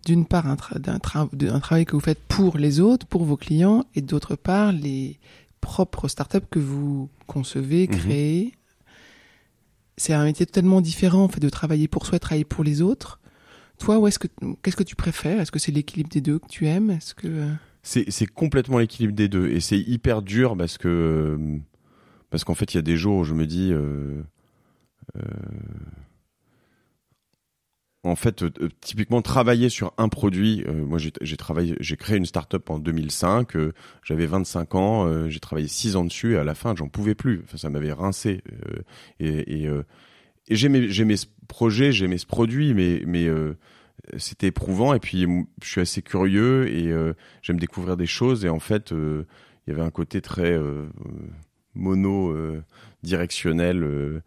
d'une 0.04 0.26
part 0.26 0.46
un, 0.46 0.56
tra 0.56 0.76
un, 0.76 0.98
tra 0.98 1.28
un, 1.30 1.60
travail 1.60 1.84
que 1.84 1.92
vous 1.92 2.00
faites 2.00 2.22
pour 2.28 2.56
les 2.56 2.80
autres, 2.80 3.06
pour 3.06 3.24
vos 3.24 3.36
clients, 3.36 3.84
et 3.94 4.00
d'autre 4.00 4.36
part 4.36 4.72
les 4.72 5.18
propres 5.60 6.08
startups 6.08 6.46
que 6.50 6.58
vous 6.58 7.08
concevez, 7.26 7.86
mhm. 7.88 7.98
créez. 7.98 8.44
Mmh. 8.46 8.50
C'est 9.96 10.14
un 10.14 10.24
métier 10.24 10.46
totalement 10.46 10.80
différent 10.80 11.24
en 11.24 11.28
fait 11.28 11.40
de 11.40 11.48
travailler 11.48 11.88
pour 11.88 12.06
soi 12.06 12.16
et 12.16 12.20
travailler 12.20 12.44
pour 12.44 12.64
les 12.64 12.82
autres. 12.82 13.20
Toi, 13.78 14.06
est-ce 14.08 14.18
que 14.18 14.28
qu'est-ce 14.62 14.76
que 14.76 14.82
tu 14.82 14.96
préfères? 14.96 15.40
Est-ce 15.40 15.52
que 15.52 15.58
c'est 15.58 15.72
l'équilibre 15.72 16.10
des 16.10 16.20
deux 16.20 16.38
que 16.38 16.48
tu 16.48 16.66
aimes? 16.66 16.90
Est-ce 16.90 17.14
que 17.14 17.28
euh 17.28 17.54
c'est 17.88 18.26
complètement 18.26 18.78
l'équilibre 18.78 19.14
des 19.14 19.28
deux. 19.28 19.48
Et 19.48 19.60
c'est 19.60 19.78
hyper 19.78 20.22
dur 20.22 20.56
parce 20.56 20.78
que 20.78 21.38
parce 22.30 22.44
qu'en 22.44 22.54
fait 22.54 22.74
il 22.74 22.76
y 22.76 22.78
a 22.78 22.82
des 22.82 22.96
jours 22.96 23.18
où 23.18 23.24
je 23.24 23.32
me 23.32 23.46
dis 23.46 23.72
euh, 23.72 24.22
euh, 25.16 25.22
en 28.04 28.16
fait 28.16 28.42
euh, 28.42 28.50
typiquement 28.80 29.22
travailler 29.22 29.70
sur 29.70 29.94
un 29.96 30.10
produit 30.10 30.64
euh, 30.68 30.84
moi 30.84 30.98
j'ai 30.98 31.36
travaillé 31.38 31.76
j'ai 31.80 31.96
créé 31.96 32.18
une 32.18 32.26
start-up 32.26 32.68
en 32.68 32.78
2005 32.78 33.56
j'avais 34.02 34.26
25 34.26 34.74
ans 34.74 35.28
j'ai 35.28 35.40
travaillé 35.40 35.68
6 35.68 35.96
ans 35.96 36.04
dessus 36.04 36.34
et 36.34 36.38
à 36.38 36.44
la 36.44 36.54
fin 36.54 36.74
j'en 36.76 36.88
pouvais 36.88 37.14
plus. 37.14 37.44
Ça 37.56 37.70
m'avait 37.70 37.92
rincé 37.92 38.42
et 39.18 39.66
et 40.48 40.56
j'aimais 40.56 40.88
j'aimais 40.88 41.16
ce 41.16 41.26
projet, 41.46 41.92
j'aimais 41.92 42.18
ce 42.18 42.26
produit, 42.26 42.74
mais 42.74 43.02
mais 43.06 43.26
euh, 43.26 43.56
c'était 44.16 44.48
éprouvant. 44.48 44.94
Et 44.94 45.00
puis 45.00 45.26
je 45.62 45.68
suis 45.68 45.80
assez 45.80 46.02
curieux 46.02 46.68
et 46.68 46.88
euh, 46.88 47.14
j'aime 47.42 47.58
découvrir 47.58 47.96
des 47.96 48.06
choses. 48.06 48.44
Et 48.44 48.48
en 48.48 48.60
fait, 48.60 48.92
euh, 48.92 49.26
il 49.66 49.70
y 49.70 49.72
avait 49.74 49.84
un 49.84 49.90
côté 49.90 50.20
très 50.20 50.52
euh, 50.52 50.86
mono 51.74 52.34
directionnel. 53.02 54.22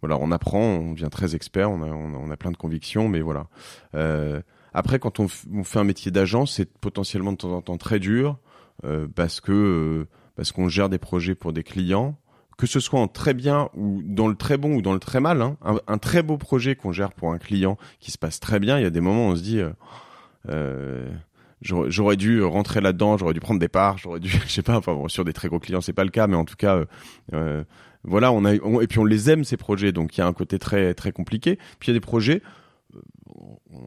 voilà, 0.00 0.18
on 0.20 0.30
apprend, 0.30 0.60
on 0.60 0.92
devient 0.92 1.08
très 1.10 1.34
expert, 1.34 1.70
on 1.70 1.82
a 1.82 1.86
on 1.86 2.14
a, 2.14 2.16
on 2.16 2.30
a 2.30 2.36
plein 2.36 2.52
de 2.52 2.56
convictions, 2.56 3.08
mais 3.08 3.20
voilà. 3.20 3.48
après, 4.72 4.98
quand 4.98 5.20
on, 5.20 5.26
on, 5.52 5.64
fait 5.64 5.78
un 5.78 5.84
métier 5.84 6.10
d'agent, 6.10 6.46
c'est 6.46 6.70
potentiellement 6.78 7.32
de 7.32 7.38
temps 7.38 7.52
en 7.52 7.62
temps 7.62 7.78
très 7.78 7.98
dur. 7.98 8.38
parce 9.14 9.40
que 9.40 10.06
parce 10.36 10.52
qu'on 10.52 10.68
gère 10.68 10.88
des 10.88 10.98
projets 10.98 11.34
pour 11.34 11.52
des 11.52 11.62
clients 11.62 12.18
que 12.56 12.66
ce 12.66 12.80
soit 12.80 13.00
en 13.00 13.08
très 13.08 13.34
bien 13.34 13.68
ou 13.74 14.02
dans 14.04 14.28
le 14.28 14.36
très 14.36 14.56
bon 14.56 14.76
ou 14.76 14.82
dans 14.82 14.92
le 14.92 15.00
très 15.00 15.20
mal, 15.20 15.42
hein, 15.42 15.56
un, 15.86 15.98
très 15.98 16.22
beau 16.22 16.36
projet 16.36 16.76
qu'on 16.76 16.92
gère 16.92 17.12
pour 17.12 17.32
un 17.32 17.38
client 17.38 17.76
qui 18.00 18.10
se 18.10 18.18
passe 18.18 18.40
très 18.40 18.60
bien, 18.60 18.78
il 18.78 18.82
y 18.82 18.86
a 18.86 18.90
des 18.90 19.00
moments 19.00 19.28
où 19.28 19.32
on 19.32 19.36
se 19.36 19.42
dit, 19.42 19.60
euh, 19.60 19.72
euh 20.48 21.08
j'aurais 21.62 22.16
dû 22.16 22.42
rentrer 22.42 22.82
là-dedans, 22.82 23.16
j'aurais 23.16 23.32
dû 23.32 23.40
prendre 23.40 23.58
des 23.58 23.68
parts, 23.68 23.96
j'aurais 23.96 24.20
dû, 24.20 24.28
je 24.46 24.52
sais 24.52 24.62
pas, 24.62 24.76
enfin 24.76 24.94
bon, 24.94 25.08
sur 25.08 25.24
des 25.24 25.32
très 25.32 25.48
gros 25.48 25.58
clients 25.58 25.80
c'est 25.80 25.92
pas 25.92 26.04
le 26.04 26.10
cas, 26.10 26.26
mais 26.26 26.36
en 26.36 26.44
tout 26.44 26.56
cas, 26.56 26.76
euh, 26.76 26.84
euh 27.32 27.64
voilà, 28.06 28.32
on 28.32 28.44
a, 28.44 28.52
et 28.52 28.86
puis 28.86 28.98
on 28.98 29.06
les 29.06 29.30
aime 29.30 29.44
ces 29.44 29.56
projets, 29.56 29.90
donc 29.90 30.14
il 30.16 30.20
y 30.20 30.22
a 30.22 30.26
un 30.26 30.34
côté 30.34 30.58
très 30.58 30.92
très 30.92 31.10
compliqué. 31.10 31.56
Puis 31.78 31.88
il 31.88 31.94
y 31.94 31.96
a 31.96 31.98
des 31.98 32.04
projets, 32.04 32.42
euh, 32.94 33.00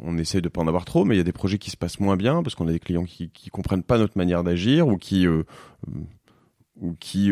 on 0.01 0.17
essaie 0.17 0.41
de 0.41 0.49
pas 0.49 0.59
en 0.59 0.67
avoir 0.67 0.85
trop, 0.85 1.05
mais 1.05 1.13
il 1.13 1.19
y 1.19 1.21
a 1.21 1.23
des 1.23 1.31
projets 1.31 1.59
qui 1.59 1.69
se 1.69 1.77
passent 1.77 1.99
moins 1.99 2.17
bien 2.17 2.41
parce 2.41 2.55
qu'on 2.55 2.67
a 2.67 2.71
des 2.71 2.79
clients 2.79 3.03
qui 3.03 3.29
qui 3.29 3.51
comprennent 3.51 3.83
pas 3.83 3.99
notre 3.99 4.17
manière 4.17 4.43
d'agir 4.43 4.87
ou 4.87 4.97
qui 4.97 5.27
ou 5.27 6.95
qui 6.99 7.31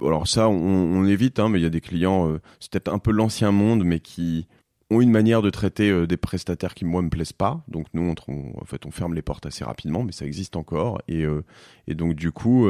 alors 0.00 0.26
ça, 0.26 0.48
on, 0.48 1.04
évite, 1.04 1.38
hein, 1.38 1.48
mais 1.48 1.60
il 1.60 1.62
y 1.62 1.66
a 1.66 1.70
des 1.70 1.80
clients, 1.80 2.28
euh, 2.28 2.40
c'est 2.60 2.70
peut-être 2.72 2.92
un 2.92 2.98
peu 2.98 3.10
l'ancien 3.10 3.52
monde, 3.52 3.84
mais 3.84 4.00
qui 4.00 4.46
ont 4.90 5.00
une 5.00 5.10
manière 5.10 5.42
de 5.42 5.50
traiter 5.50 5.90
euh, 5.90 6.06
des 6.06 6.16
prestataires 6.16 6.74
qui 6.74 6.84
moi 6.84 7.02
me 7.02 7.10
plaisent 7.10 7.32
pas. 7.32 7.62
Donc 7.68 7.86
nous, 7.94 8.14
on, 8.28 8.60
en 8.60 8.64
fait, 8.64 8.86
on 8.86 8.90
ferme 8.90 9.14
les 9.14 9.22
portes 9.22 9.46
assez 9.46 9.64
rapidement, 9.64 10.02
mais 10.02 10.12
ça 10.12 10.26
existe 10.26 10.56
encore. 10.56 11.00
Et, 11.08 11.24
euh, 11.24 11.42
donc 11.88 12.14
du 12.14 12.32
coup, 12.32 12.66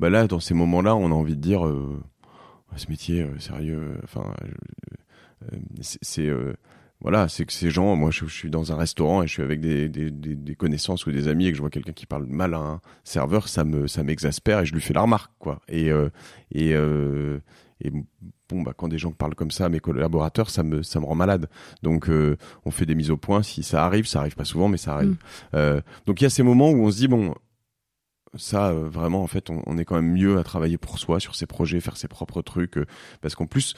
bah 0.00 0.10
là, 0.10 0.26
dans 0.26 0.40
ces 0.40 0.54
moments-là, 0.54 0.96
on 0.96 1.10
a 1.10 1.14
envie 1.14 1.36
de 1.36 1.40
dire, 1.40 1.62
ce 2.76 2.88
métier, 2.88 3.26
sérieux, 3.38 3.98
enfin, 4.04 4.34
c'est 5.80 6.30
voilà, 7.02 7.28
c'est 7.28 7.44
que 7.44 7.52
ces 7.52 7.70
gens, 7.70 7.96
moi 7.96 8.10
je, 8.12 8.24
suis 8.26 8.48
dans 8.48 8.72
un 8.72 8.76
restaurant 8.76 9.22
et 9.22 9.26
je 9.26 9.32
suis 9.32 9.42
avec 9.42 9.60
des, 9.60 9.88
des, 9.88 10.10
des, 10.10 10.54
connaissances 10.54 11.04
ou 11.06 11.10
des 11.10 11.26
amis 11.26 11.46
et 11.46 11.50
que 11.50 11.56
je 11.56 11.60
vois 11.60 11.70
quelqu'un 11.70 11.92
qui 11.92 12.06
parle 12.06 12.26
mal 12.26 12.54
à 12.54 12.58
un 12.58 12.80
serveur, 13.02 13.48
ça 13.48 13.64
me 13.64 13.88
ça 13.88 14.04
m'exaspère 14.04 14.60
et 14.60 14.66
je 14.66 14.72
lui 14.72 14.80
fais 14.80 14.94
la 14.94 15.02
remarque 15.02 15.32
quoi. 15.40 15.60
Et 15.68 15.90
euh, 15.90 16.10
et 16.52 16.74
euh, 16.74 17.40
et 17.80 17.90
bon 18.48 18.62
bah 18.62 18.72
quand 18.76 18.86
des 18.86 18.98
gens 18.98 19.10
parlent 19.10 19.34
comme 19.34 19.50
ça 19.50 19.64
à 19.66 19.68
mes 19.68 19.80
collaborateurs, 19.80 20.48
ça 20.48 20.62
me 20.62 20.84
ça 20.84 21.00
me 21.00 21.04
rend 21.04 21.16
malade. 21.16 21.48
Donc 21.82 22.08
euh, 22.08 22.36
on 22.64 22.70
fait 22.70 22.86
des 22.86 22.94
mises 22.94 23.10
au 23.10 23.16
point 23.16 23.42
si 23.42 23.64
ça 23.64 23.84
arrive, 23.84 24.06
ça 24.06 24.20
arrive 24.20 24.36
pas 24.36 24.44
souvent 24.44 24.68
mais 24.68 24.76
ça 24.76 24.94
arrive. 24.94 25.10
Mm. 25.10 25.16
Euh, 25.54 25.80
donc 26.06 26.20
il 26.20 26.24
y 26.24 26.26
a 26.26 26.30
ces 26.30 26.44
moments 26.44 26.70
où 26.70 26.84
on 26.84 26.90
se 26.90 26.98
dit 26.98 27.08
bon 27.08 27.34
ça 28.34 28.68
euh, 28.68 28.88
vraiment 28.88 29.22
en 29.22 29.26
fait 29.26 29.50
on, 29.50 29.60
on, 29.66 29.76
est 29.76 29.84
quand 29.84 29.96
même 29.96 30.12
mieux 30.12 30.38
à 30.38 30.44
travailler 30.44 30.78
pour 30.78 31.00
soi 31.00 31.18
sur 31.18 31.34
ses 31.34 31.46
projets, 31.46 31.80
faire 31.80 31.96
ses 31.96 32.08
propres 32.08 32.42
trucs 32.42 32.78
parce 33.20 33.34
qu'en 33.34 33.46
plus 33.46 33.74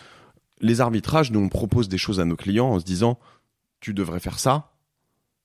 les 0.60 0.80
arbitrages, 0.80 1.30
nous, 1.30 1.40
on 1.40 1.48
propose 1.48 1.88
des 1.88 1.98
choses 1.98 2.20
à 2.20 2.24
nos 2.24 2.36
clients 2.36 2.68
en 2.68 2.78
se 2.78 2.84
disant, 2.84 3.18
tu 3.80 3.94
devrais 3.94 4.20
faire 4.20 4.38
ça. 4.38 4.72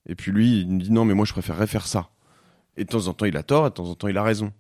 Et 0.08 0.16
puis 0.16 0.32
lui, 0.32 0.62
il 0.62 0.72
nous 0.72 0.80
dit, 0.80 0.92
non, 0.92 1.06
mais 1.06 1.14
moi, 1.14 1.26
je 1.26 1.34
préférerais 1.34 1.68
faire 1.68 1.88
ça. 1.88 2.10
Et 2.78 2.86
de 2.86 2.90
temps 2.90 3.08
en 3.08 3.14
temps, 3.14 3.26
il 3.26 3.36
a 3.38 3.44
tort, 3.44 3.68
et 3.68 3.70
de 3.70 3.74
temps 3.74 3.90
en 3.90 3.96
temps, 3.96 4.08
il 4.08 4.18
a 4.18 4.24
raison. 4.24 4.54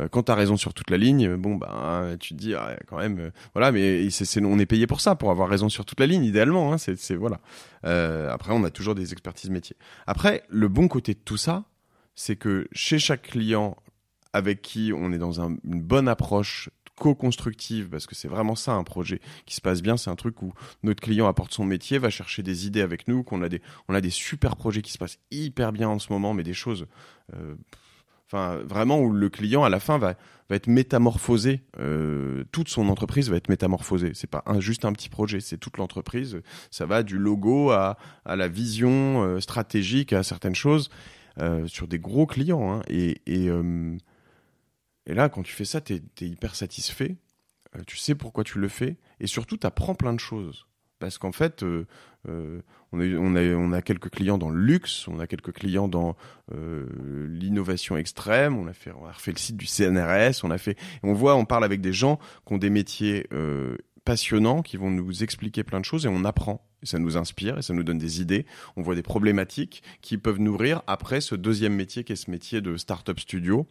Euh, 0.00 0.08
quand 0.08 0.24
tu 0.24 0.32
as 0.32 0.34
raison 0.34 0.56
sur 0.56 0.74
toute 0.74 0.90
la 0.90 0.96
ligne, 0.96 1.36
bon, 1.36 1.56
bah, 1.56 2.16
tu 2.18 2.34
te 2.34 2.38
dis, 2.38 2.54
ah, 2.54 2.76
quand 2.86 2.98
même, 2.98 3.18
euh, 3.18 3.30
voilà, 3.54 3.72
mais 3.72 4.08
c'est, 4.10 4.42
on 4.42 4.58
est 4.58 4.66
payé 4.66 4.86
pour 4.86 5.00
ça, 5.00 5.14
pour 5.14 5.30
avoir 5.30 5.48
raison 5.48 5.68
sur 5.68 5.84
toute 5.84 6.00
la 6.00 6.06
ligne, 6.06 6.24
idéalement. 6.24 6.72
Hein, 6.72 6.78
c'est, 6.78 7.14
voilà. 7.14 7.40
Euh, 7.84 8.30
après, 8.30 8.52
on 8.52 8.64
a 8.64 8.70
toujours 8.70 8.94
des 8.94 9.12
expertises 9.12 9.50
métiers. 9.50 9.76
Après, 10.06 10.44
le 10.48 10.68
bon 10.68 10.88
côté 10.88 11.14
de 11.14 11.20
tout 11.20 11.36
ça, 11.36 11.64
c'est 12.14 12.36
que 12.36 12.68
chez 12.72 12.98
chaque 12.98 13.22
client 13.22 13.76
avec 14.32 14.62
qui 14.62 14.92
on 14.94 15.12
est 15.12 15.18
dans 15.18 15.40
une 15.40 15.58
bonne 15.62 16.08
approche 16.08 16.70
co-constructive, 16.98 17.88
parce 17.88 18.06
que 18.06 18.14
c'est 18.14 18.28
vraiment 18.28 18.54
ça 18.54 18.72
un 18.72 18.84
projet 18.84 19.20
qui 19.46 19.54
se 19.54 19.60
passe 19.60 19.82
bien. 19.82 19.96
C'est 19.96 20.10
un 20.10 20.16
truc 20.16 20.42
où 20.42 20.52
notre 20.82 21.00
client 21.00 21.26
apporte 21.26 21.52
son 21.52 21.64
métier, 21.64 21.98
va 21.98 22.10
chercher 22.10 22.42
des 22.42 22.66
idées 22.66 22.82
avec 22.82 23.08
nous, 23.08 23.22
qu'on 23.22 23.42
a 23.42 23.48
des, 23.48 23.62
on 23.88 23.94
a 23.94 24.00
des 24.00 24.10
super 24.10 24.56
projets 24.56 24.82
qui 24.82 24.92
se 24.92 24.98
passent 24.98 25.18
hyper 25.30 25.72
bien 25.72 25.88
en 25.88 25.98
ce 25.98 26.12
moment, 26.12 26.34
mais 26.34 26.42
des 26.42 26.54
choses, 26.54 26.86
euh, 27.34 27.54
vraiment 28.64 28.98
où 28.98 29.12
le 29.12 29.28
client 29.28 29.62
à 29.62 29.68
la 29.68 29.78
fin 29.78 29.98
va, 29.98 30.14
va 30.48 30.56
être 30.56 30.66
métamorphosé, 30.66 31.62
euh, 31.78 32.44
toute 32.50 32.68
son 32.68 32.88
entreprise 32.88 33.28
va 33.28 33.36
être 33.36 33.48
métamorphosée. 33.48 34.12
C'est 34.14 34.30
pas 34.30 34.42
juste 34.58 34.84
un 34.84 34.92
petit 34.92 35.10
projet, 35.10 35.40
c'est 35.40 35.58
toute 35.58 35.76
l'entreprise. 35.76 36.40
Ça 36.70 36.86
va 36.86 37.02
du 37.02 37.18
logo 37.18 37.70
à, 37.70 37.98
à 38.24 38.36
la 38.36 38.48
vision 38.48 39.22
euh, 39.22 39.40
stratégique, 39.40 40.12
à 40.12 40.22
certaines 40.22 40.54
choses. 40.54 40.88
sur 41.66 41.88
des 41.88 41.98
gros 41.98 42.26
clients 42.26 42.72
hein, 42.72 42.82
et 42.88 43.20
et 45.06 45.14
là, 45.14 45.28
quand 45.28 45.42
tu 45.42 45.52
fais 45.52 45.64
ça, 45.64 45.80
tu 45.80 45.94
es, 45.94 46.24
hyper 46.24 46.54
satisfait. 46.54 47.16
Euh, 47.76 47.80
tu 47.86 47.96
sais 47.96 48.14
pourquoi 48.14 48.44
tu 48.44 48.58
le 48.58 48.68
fais. 48.68 48.96
Et 49.20 49.26
surtout, 49.26 49.56
tu 49.56 49.66
apprends 49.66 49.94
plein 49.94 50.12
de 50.12 50.20
choses. 50.20 50.66
Parce 50.98 51.18
qu'en 51.18 51.32
fait, 51.32 51.64
euh, 51.64 51.86
euh, 52.28 52.62
on, 52.92 53.72
a, 53.72 53.82
quelques 53.82 54.10
clients 54.10 54.38
dans 54.38 54.50
le 54.50 54.60
luxe, 54.60 55.08
on 55.08 55.18
a 55.18 55.26
quelques 55.26 55.52
clients 55.52 55.88
dans 55.88 56.16
l'innovation 56.52 57.96
extrême, 57.96 58.56
on 58.56 58.68
a, 58.68 58.72
fait, 58.72 58.92
on 58.92 59.06
a 59.06 59.12
refait 59.12 59.32
le 59.32 59.38
site 59.38 59.56
du 59.56 59.66
CNRS, 59.66 60.44
on 60.44 60.50
a 60.52 60.58
fait. 60.58 60.78
On 61.02 61.12
voit, 61.12 61.34
on 61.34 61.44
parle 61.44 61.64
avec 61.64 61.80
des 61.80 61.92
gens 61.92 62.20
qui 62.46 62.52
ont 62.52 62.58
des 62.58 62.70
métiers 62.70 63.26
passionnants, 64.04 64.62
qui 64.62 64.76
vont 64.76 64.90
nous 64.90 65.24
expliquer 65.24 65.64
plein 65.64 65.80
de 65.80 65.84
choses 65.84 66.06
et 66.06 66.08
on 66.08 66.24
apprend. 66.24 66.64
Et 66.82 66.86
ça 66.86 66.98
nous 66.98 67.16
inspire 67.16 67.58
et 67.58 67.62
ça 67.62 67.74
nous 67.74 67.82
donne 67.82 67.98
des 67.98 68.20
idées. 68.20 68.46
On 68.76 68.82
voit 68.82 68.94
des 68.94 69.02
problématiques 69.02 69.82
qui 70.00 70.18
peuvent 70.18 70.40
nourrir 70.40 70.82
après 70.86 71.20
ce 71.20 71.34
deuxième 71.34 71.74
métier 71.74 72.04
qui 72.04 72.12
est 72.12 72.16
ce 72.16 72.30
métier 72.30 72.60
de 72.60 72.76
startup 72.76 73.18
studio 73.18 73.68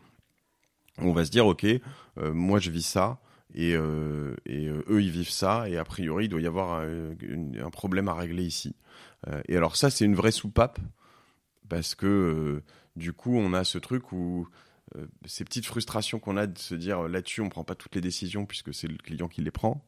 on 0.97 1.13
va 1.13 1.25
se 1.25 1.31
dire, 1.31 1.45
ok, 1.45 1.65
euh, 1.65 2.33
moi 2.33 2.59
je 2.59 2.69
vis 2.71 2.85
ça, 2.85 3.19
et, 3.53 3.75
euh, 3.75 4.35
euh, 4.49 4.83
eux 4.89 5.01
ils 5.01 5.11
vivent 5.11 5.29
ça, 5.29 5.69
et 5.69 5.77
a 5.77 5.83
priori 5.83 6.25
il 6.25 6.29
doit 6.29 6.41
y 6.41 6.47
avoir 6.47 6.81
un, 6.81 7.69
problème 7.71 8.07
à 8.07 8.13
régler 8.13 8.43
ici. 8.43 8.75
et 9.47 9.55
alors 9.55 9.75
ça 9.75 9.89
c'est 9.89 10.05
une 10.05 10.15
vraie 10.15 10.31
soupape, 10.31 10.79
parce 11.69 11.95
que 11.95 12.61
du 12.95 13.13
coup 13.13 13.35
on 13.37 13.53
a 13.53 13.63
ce 13.63 13.77
truc 13.77 14.11
où 14.11 14.47
ces 15.25 15.45
petites 15.45 15.65
frustrations 15.65 16.19
qu'on 16.19 16.35
a 16.35 16.47
de 16.47 16.57
se 16.57 16.75
dire 16.75 17.07
là-dessus 17.07 17.39
on 17.41 17.47
prend 17.47 17.63
pas 17.63 17.75
toutes 17.75 17.95
les 17.95 18.01
décisions 18.01 18.45
puisque 18.45 18.73
c'est 18.73 18.87
le 18.87 18.97
client 18.97 19.29
qui 19.29 19.41
les 19.41 19.51
prend. 19.51 19.85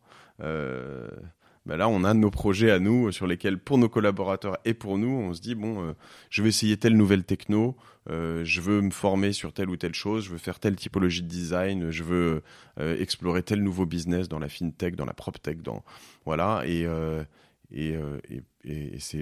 Ben 1.65 1.77
là, 1.77 1.87
on 1.87 2.03
a 2.03 2.13
nos 2.13 2.29
projets 2.29 2.71
à 2.71 2.79
nous 2.79 3.11
sur 3.13 3.25
lesquels, 3.25 3.57
pour 3.57 3.77
nos 3.77 3.87
collaborateurs 3.87 4.57
et 4.65 4.73
pour 4.73 4.97
nous, 4.97 5.07
on 5.07 5.33
se 5.33 5.39
dit 5.39 5.55
bon, 5.55 5.81
euh, 5.81 5.93
je 6.29 6.43
vais 6.43 6.49
essayer 6.49 6.75
telle 6.75 6.97
nouvelle 6.97 7.23
techno, 7.23 7.77
euh, 8.09 8.43
je 8.43 8.59
veux 8.59 8.81
me 8.81 8.91
former 8.91 9.31
sur 9.31 9.53
telle 9.53 9.69
ou 9.69 9.77
telle 9.77 9.95
chose, 9.95 10.25
je 10.25 10.31
veux 10.31 10.37
faire 10.37 10.59
telle 10.59 10.75
typologie 10.75 11.21
de 11.21 11.27
design, 11.29 11.89
je 11.89 12.03
veux 12.03 12.43
euh, 12.81 12.99
explorer 12.99 13.43
tel 13.43 13.63
nouveau 13.63 13.85
business 13.85 14.27
dans 14.27 14.39
la 14.39 14.49
fintech, 14.49 14.97
dans 14.97 15.05
la 15.05 15.13
proptech, 15.13 15.61
dans 15.61 15.83
voilà 16.25 16.63
et 16.65 16.85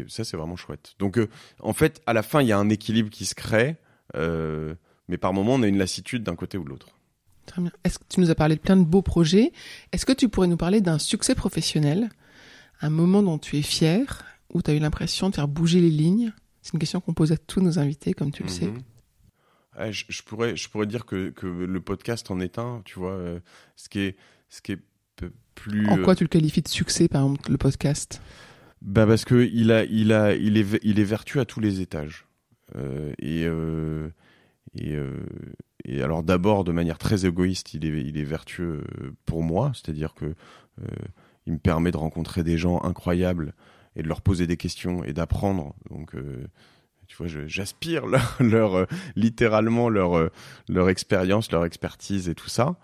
ça, 0.08 0.24
c'est 0.24 0.36
vraiment 0.36 0.56
chouette. 0.56 0.96
Donc, 0.98 1.20
en 1.60 1.74
fait, 1.74 2.02
à 2.08 2.14
la 2.14 2.24
fin, 2.24 2.42
il 2.42 2.48
y 2.48 2.52
a 2.52 2.58
un 2.58 2.70
équilibre 2.70 3.12
qui 3.12 3.26
se 3.26 3.36
crée, 3.36 3.76
mais 4.16 5.18
par 5.18 5.32
moment, 5.32 5.54
on 5.54 5.62
a 5.62 5.68
une 5.68 5.78
lassitude 5.78 6.24
d'un 6.24 6.36
côté 6.36 6.58
ou 6.58 6.64
de 6.64 6.70
l'autre. 6.70 6.88
Très 7.46 7.62
bien. 7.62 7.72
Est-ce 7.84 8.00
que 8.00 8.04
tu 8.10 8.20
nous 8.20 8.32
as 8.32 8.36
parlé 8.36 8.56
de 8.56 8.62
plein 8.62 8.78
de 8.78 8.84
beaux 8.84 9.02
projets? 9.02 9.52
Est-ce 9.92 10.06
que 10.06 10.14
tu 10.14 10.28
pourrais 10.28 10.48
nous 10.48 10.58
parler 10.58 10.82
d'un 10.82 10.98
succès 10.98 11.36
professionnel? 11.36 12.10
Un 12.82 12.90
moment 12.90 13.24
dont 13.24 13.38
tu 13.38 13.58
es 13.58 13.62
fier, 13.62 14.24
où 14.54 14.62
tu 14.62 14.72
as 14.72 14.74
eu 14.74 14.80
l'impression 14.80 15.30
de 15.30 15.36
faire 15.36 15.48
bouger 15.48 15.80
les 15.80 15.90
lignes 15.90 16.34
C'est 16.62 16.74
une 16.74 16.80
question 16.80 17.00
qu'on 17.00 17.14
pose 17.14 17.32
à 17.32 17.38
tous 17.38 17.62
nos 17.62 17.80
invités, 17.80 18.14
comme 18.14 18.32
tu 18.32 18.44
le 18.44 18.50
sais. 18.50 18.68
Mhm. 18.68 19.92
je, 19.92 20.24
pourrais, 20.24 20.56
je 20.56 20.70
pourrais 20.70 20.88
dire 20.88 21.06
que, 21.06 21.30
que, 21.30 21.48
le 21.48 21.82
podcast 21.82 22.30
en 22.32 22.40
est 22.40 22.58
un, 22.58 22.82
tu 22.86 23.00
vois. 23.00 23.14
Euh, 23.14 23.40
ce, 23.76 23.90
qui 23.90 24.00
est, 24.00 24.18
ce 24.50 24.62
qui 24.62 24.74
est 24.74 24.80
plus. 25.56 25.88
En 25.90 25.98
quoi 25.98 26.14
euh, 26.14 26.16
tu 26.16 26.24
le 26.24 26.30
qualifies 26.30 26.62
de 26.62 26.68
succès, 26.68 27.08
par 27.08 27.24
exemple, 27.24 27.52
le 27.52 27.58
podcast? 27.58 28.22
Bah 28.82 29.06
Parce 29.06 29.26
qu'il 29.26 29.72
a, 29.72 29.84
il 29.86 30.12
a, 30.12 30.34
il 30.34 30.58
est, 30.58 30.80
il 30.82 31.00
est 31.00 31.04
vertueux 31.04 31.40
à 31.40 31.46
tous 31.46 31.60
les 31.60 31.82
étages. 31.82 32.26
Euh, 32.76 33.14
et. 33.20 33.46
et 34.76 34.98
et 35.84 36.04
alors 36.04 36.22
d'abord 36.22 36.64
de 36.64 36.72
manière 36.72 37.00
très 37.00 37.26
égoïste, 37.26 37.74
il 37.74 37.86
est, 37.86 38.04
il 38.04 38.16
est 38.16 38.24
vertueux 38.24 38.84
pour 39.26 39.42
moi, 39.42 39.72
c'est-à-dire 39.74 40.14
que 40.14 40.36
me 41.52 41.60
permet 41.60 41.92
de 41.92 41.98
rencontrer 41.98 42.44
des 42.44 42.58
gens 42.58 42.82
incroyables 42.82 43.54
et 43.96 44.04
de 44.04 44.08
leur 44.08 44.22
poser 44.22 44.48
des 44.48 44.58
questions 44.58 45.04
et 45.04 45.14
d'apprendre. 45.14 45.76
Donc, 45.90 46.16
euh, 46.16 46.48
tu 47.08 47.18
vois, 47.18 47.28
j'aspire 47.28 48.06
leur 48.40 48.76
euh, 48.76 48.86
littéralement 49.16 49.90
leur 49.90 50.18
euh, 50.18 50.30
leur 50.70 50.90
expérience, 50.90 51.52
leur 51.52 51.66
expertise 51.66 52.30
et 52.30 52.36
tout 52.36 52.50
ça. 52.50 52.78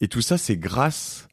et 0.00 0.08
tout 0.08 0.20
ça, 0.20 0.38
c'est 0.38 0.56
grâce 0.56 1.28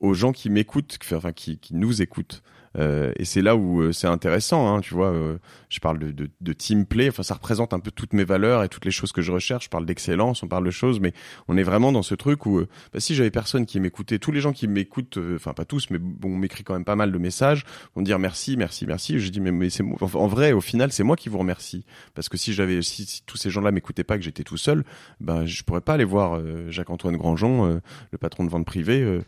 aux 0.00 0.14
gens 0.14 0.32
qui 0.32 0.50
m'écoutent, 0.50 0.98
enfin 1.12 1.32
qui, 1.32 1.58
qui 1.58 1.74
nous 1.74 2.02
écoutent. 2.02 2.42
Euh, 2.76 3.12
et 3.16 3.24
c'est 3.24 3.42
là 3.42 3.56
où 3.56 3.80
euh, 3.80 3.92
c'est 3.92 4.06
intéressant, 4.06 4.74
hein, 4.74 4.80
tu 4.80 4.94
vois. 4.94 5.10
Euh, 5.10 5.38
je 5.68 5.80
parle 5.80 5.98
de, 5.98 6.10
de, 6.10 6.30
de, 6.40 6.52
team 6.52 6.86
play, 6.86 7.08
enfin 7.08 7.22
ça 7.22 7.34
représente 7.34 7.72
un 7.72 7.80
peu 7.80 7.90
toutes 7.90 8.12
mes 8.12 8.24
valeurs 8.24 8.64
et 8.64 8.68
toutes 8.68 8.84
les 8.84 8.90
choses 8.90 9.12
que 9.12 9.22
je 9.22 9.32
recherche. 9.32 9.64
Je 9.64 9.70
parle 9.70 9.86
d'excellence, 9.86 10.42
on 10.42 10.48
parle 10.48 10.64
de 10.64 10.70
choses, 10.70 11.00
mais 11.00 11.12
on 11.46 11.56
est 11.56 11.62
vraiment 11.62 11.92
dans 11.92 12.02
ce 12.02 12.14
truc 12.14 12.46
où, 12.46 12.60
bah, 12.92 13.00
si 13.00 13.14
j'avais 13.14 13.30
personne 13.30 13.66
qui 13.66 13.80
m'écoutait, 13.80 14.18
tous 14.18 14.32
les 14.32 14.40
gens 14.40 14.52
qui 14.52 14.66
m'écoutent, 14.66 15.18
enfin 15.34 15.52
pas 15.52 15.64
tous, 15.64 15.90
mais 15.90 15.98
bon, 15.98 16.30
on 16.32 16.36
m'écrit 16.36 16.64
quand 16.64 16.74
même 16.74 16.84
pas 16.84 16.96
mal 16.96 17.12
de 17.12 17.18
messages, 17.18 17.64
vont 17.94 18.02
dire 18.02 18.18
merci, 18.18 18.56
merci, 18.56 18.86
merci. 18.86 19.18
Je 19.18 19.30
dis 19.30 19.40
mais, 19.40 19.52
mais 19.52 19.70
c'est 19.70 19.84
en 20.00 20.26
vrai, 20.26 20.52
au 20.52 20.60
final, 20.60 20.92
c'est 20.92 21.04
moi 21.04 21.16
qui 21.16 21.28
vous 21.28 21.38
remercie 21.38 21.84
parce 22.14 22.28
que 22.28 22.36
si 22.36 22.52
j'avais, 22.52 22.82
si, 22.82 23.22
tous 23.26 23.36
ces 23.36 23.50
gens-là 23.50 23.70
m'écoutaient 23.70 24.04
pas, 24.04 24.16
que 24.16 24.24
j'étais 24.24 24.44
tout 24.44 24.56
seul, 24.56 24.84
ben 25.20 25.44
je 25.44 25.62
pourrais 25.62 25.80
pas 25.80 25.94
aller 25.94 26.04
voir 26.04 26.40
Jacques-Antoine 26.70 27.16
Grandjean, 27.16 27.80
le 28.10 28.18
patron 28.18 28.44
de 28.44 28.50
vente 28.50 28.64
privée, 28.64 29.20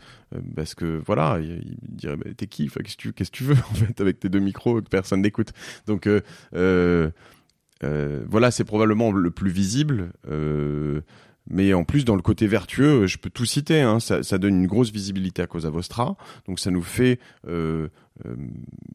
parce 0.55 0.75
que 0.75 1.01
voilà, 1.05 1.39
il, 1.41 1.77
dirait 1.83 2.17
bah, 2.17 2.31
t'es 2.37 2.47
qui, 2.47 2.69
qu'est-ce 2.69 2.97
que 3.31 3.37
tu 3.37 3.45
veux? 3.45 3.57
En 3.71 3.75
fait 3.75 4.01
avec 4.01 4.21
tes 4.21 4.29
deux 4.29 4.39
micros 4.39 4.81
que 4.81 4.89
personne 4.89 5.23
n'écoute? 5.23 5.53
Donc 5.87 6.07
euh, 6.07 6.21
euh, 6.55 8.25
voilà, 8.29 8.51
c'est 8.51 8.65
probablement 8.65 9.13
le 9.13 9.31
plus 9.31 9.51
visible. 9.51 10.13
Mais 11.51 11.75
en 11.75 11.85
plus, 11.85 12.05
dans 12.05 12.15
le 12.15 12.23
côté 12.23 12.47
vertueux, 12.47 13.07
je 13.07 13.19
peux 13.19 13.29
tout 13.29 13.45
citer. 13.45 13.81
Hein, 13.81 13.99
ça, 14.01 14.39
donne 14.39 14.55
une 14.55 14.67
grosse 14.69 14.93
visibilité 14.93 15.43
à 15.43 15.47
Cosa 15.47 15.69
Vostra. 15.69 16.17
Donc, 16.47 16.61
ça 16.61 16.71
nous 16.71 16.83
fait 16.83 17.19
euh, 17.49 17.89
euh, 18.25 18.37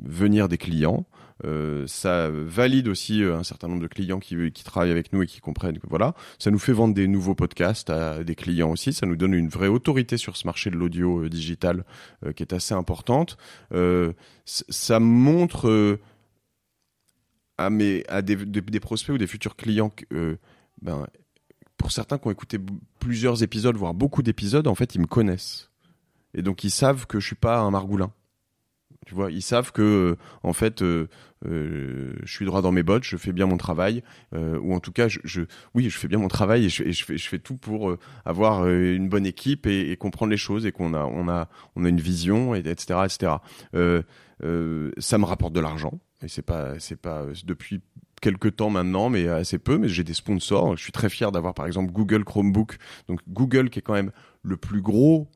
venir 0.02 0.48
des 0.48 0.58
clients. 0.58 1.06
Euh, 1.44 1.86
ça 1.86 2.30
valide 2.30 2.88
aussi 2.88 3.22
un 3.24 3.44
certain 3.44 3.68
nombre 3.68 3.82
de 3.82 3.88
clients 3.88 4.20
qui, 4.20 4.52
qui 4.52 4.64
travaillent 4.64 4.92
avec 4.92 5.12
nous 5.12 5.24
et 5.24 5.28
qui 5.28 5.42
comprennent 5.42 5.80
que 5.80 5.88
voilà. 5.88 6.14
Ça 6.40 6.52
nous 6.52 6.60
fait 6.60 6.72
vendre 6.72 6.94
des 6.94 7.08
nouveaux 7.08 7.36
podcasts 7.36 7.90
à 7.90 8.24
des 8.24 8.36
clients 8.36 8.72
aussi. 8.72 8.94
Ça 8.94 9.06
nous 9.06 9.16
donne 9.16 9.34
une 9.34 9.50
vraie 9.50 9.68
autorité 9.68 10.18
sur 10.18 10.38
ce 10.38 10.48
marché 10.48 10.70
de 10.70 10.76
l'audio 10.76 11.28
digital 11.28 11.84
qui 12.36 12.44
est 12.44 12.54
assez 12.54 12.74
importante. 12.74 13.38
ça 14.46 15.00
montre 15.00 16.00
à, 17.58 17.70
mes, 17.70 18.04
à 18.08 18.22
des, 18.22 18.36
des, 18.36 18.80
prospects 18.80 19.14
ou 19.14 19.18
des 19.18 19.28
futurs 19.28 19.56
clients 19.56 19.90
que 19.90 20.38
ben, 20.82 21.06
pour 21.78 21.92
certains 21.92 22.18
qui 22.18 22.28
ont 22.28 22.32
écouté 22.32 22.58
plusieurs 23.00 23.44
épisodes, 23.44 23.76
voire 23.76 23.94
beaucoup 23.94 24.24
d'épisodes, 24.24 24.68
en 24.68 24.76
fait, 24.76 24.96
ils 24.96 25.02
me 25.02 25.08
connaissent. 25.08 25.70
Et 26.34 26.42
donc, 26.42 26.64
ils 26.64 26.72
savent 26.72 27.06
que 27.08 27.20
je 27.20 27.28
suis 27.28 27.36
pas 27.36 27.60
un 27.60 27.72
margoulin. 27.72 28.12
Tu 29.06 29.14
vois, 29.14 29.32
ils 29.32 29.44
savent 29.44 29.72
que, 29.72 29.82
euh, 29.82 30.16
en 30.42 30.54
fait, 30.54 30.82
euh, 30.82 31.08
euh, 31.46 32.14
je 32.24 32.32
suis 32.32 32.46
droit 32.46 32.64
dans 32.64 32.72
mes 32.72 32.82
bottes, 32.82 33.04
je 33.04 33.18
fais 33.18 33.32
bien 33.32 33.46
mon 33.46 33.58
travail, 33.58 34.04
ou 34.34 34.74
en 34.74 34.80
tout 34.80 34.92
cas, 34.92 35.08
je, 35.08 35.42
oui, 35.76 35.90
je 35.90 35.98
fais 35.98 36.08
bien 36.08 36.18
mon 36.18 36.28
travail 36.28 36.66
et 36.66 36.70
je, 36.70 37.06
fais, 37.06 37.18
je 37.18 37.30
fais 37.30 37.40
tout 37.40 37.56
pour 37.56 37.96
avoir 38.26 38.68
une 38.68 39.08
bonne 39.10 39.26
équipe 39.26 39.68
et, 39.68 39.96
comprendre 39.98 40.32
les 40.32 40.38
choses 40.38 40.66
et 40.66 40.72
qu'on 40.72 40.94
a, 40.94 41.04
on 41.06 41.30
a, 41.30 41.48
on 41.76 41.86
a 41.86 41.90
une 41.90 42.02
vision, 42.02 42.56
et, 42.56 42.60
etc., 42.60 43.00
etc. 43.06 43.34
ça 44.98 45.18
me 45.18 45.26
rapporte 45.26 45.54
de 45.54 45.60
l'argent 45.60 46.00
et 46.24 46.28
c'est 46.28 46.42
pas, 46.42 46.80
c'est 46.80 47.00
pas 47.00 47.26
depuis 47.46 47.82
quelques 48.22 48.56
temps 48.56 48.72
maintenant, 48.72 49.10
mais 49.10 49.28
assez 49.28 49.60
peu. 49.60 49.78
Mais 49.78 49.88
j'ai 49.88 50.04
des 50.04 50.16
sponsors. 50.16 50.76
Je 50.76 50.82
suis 50.82 50.92
très 50.92 51.10
fier 51.10 51.32
d'avoir 51.32 51.54
par 51.54 51.68
exemple 51.68 51.92
Google 51.92 52.24
Chromebook. 52.24 52.78
Donc 53.08 53.20
Google 53.30 53.70
qui 53.70 53.80
est 53.80 53.82
quand 53.84 53.94
même 53.94 54.12
le 54.42 54.58
plus 54.58 54.82
gros 54.82 55.28